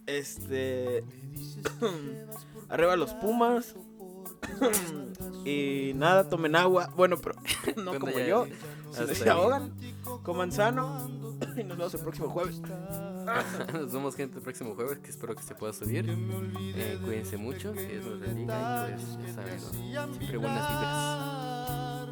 Este. 0.06 1.04
Arriba 2.70 2.96
los 2.96 3.12
Pumas. 3.14 3.74
y 5.44 5.92
nada, 5.94 6.28
tomen 6.28 6.56
agua. 6.56 6.90
Bueno, 6.96 7.16
pero 7.18 7.36
no 7.82 7.98
como 7.98 8.12
ya- 8.18 8.26
yo. 8.26 8.46
Si 8.92 9.14
se 9.14 9.30
ahogan, 9.30 9.72
coman 10.22 10.50
sano. 10.52 11.08
Y 11.56 11.62
nos 11.64 11.78
vemos 11.78 11.94
el 11.94 12.00
próximo 12.00 12.28
jueves. 12.28 12.60
Nos 13.72 13.92
vemos 13.92 14.16
gente 14.16 14.38
el 14.38 14.42
próximo 14.42 14.74
jueves, 14.74 14.98
que 14.98 15.10
espero 15.10 15.34
que 15.36 15.42
se 15.42 15.54
pueda 15.54 15.72
subir. 15.72 16.04
Eh, 16.74 16.98
cuídense 17.04 17.36
mucho, 17.36 17.72
que 17.72 17.86
Dios 17.86 18.04
los 18.04 18.20
bendiga 18.20 18.88
y 18.90 18.92
pues, 18.94 19.18
ya 19.26 19.32
saben, 19.34 19.56
¿no? 19.60 19.70
Siempre 19.70 20.36
buenas 20.36 20.68
vibras. 20.68 22.08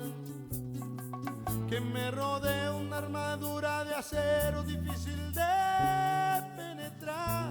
que 1.69 1.81
me 1.81 2.11
rodea 2.13 2.73
una 2.73 2.99
armadura 2.99 3.85
de 3.85 3.95
acero 3.97 4.63
difícil 4.63 5.33
de 5.33 6.43
penetrar. 6.57 7.51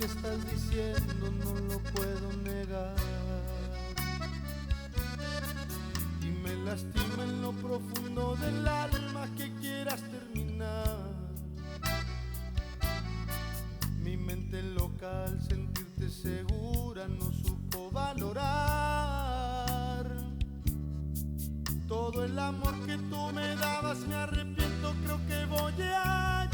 Que 0.00 0.06
estás 0.06 0.50
diciendo, 0.50 1.30
no 1.30 1.52
lo 1.68 1.78
puedo 1.92 2.32
negar. 2.42 2.96
Y 6.22 6.30
me 6.42 6.56
lastima 6.64 7.24
en 7.24 7.42
lo 7.42 7.52
profundo 7.52 8.34
del 8.36 8.66
alma 8.66 9.28
que 9.36 9.54
quieras 9.56 10.00
terminar. 10.10 11.10
Mi 14.02 14.16
mente 14.16 14.62
loca 14.62 15.24
al 15.24 15.38
sentirte 15.42 16.08
segura 16.08 17.06
no 17.06 17.30
supo 17.32 17.90
valorar 17.90 18.46
todo 21.86 22.24
el 22.24 22.38
amor 22.38 22.74
que 22.86 22.96
tú 22.96 23.32
me 23.34 23.54
dabas. 23.56 23.98
Me 24.08 24.14
arrepiento, 24.14 24.94
creo 25.04 25.20
que 25.28 25.44
voy 25.44 25.74
a 25.82 26.48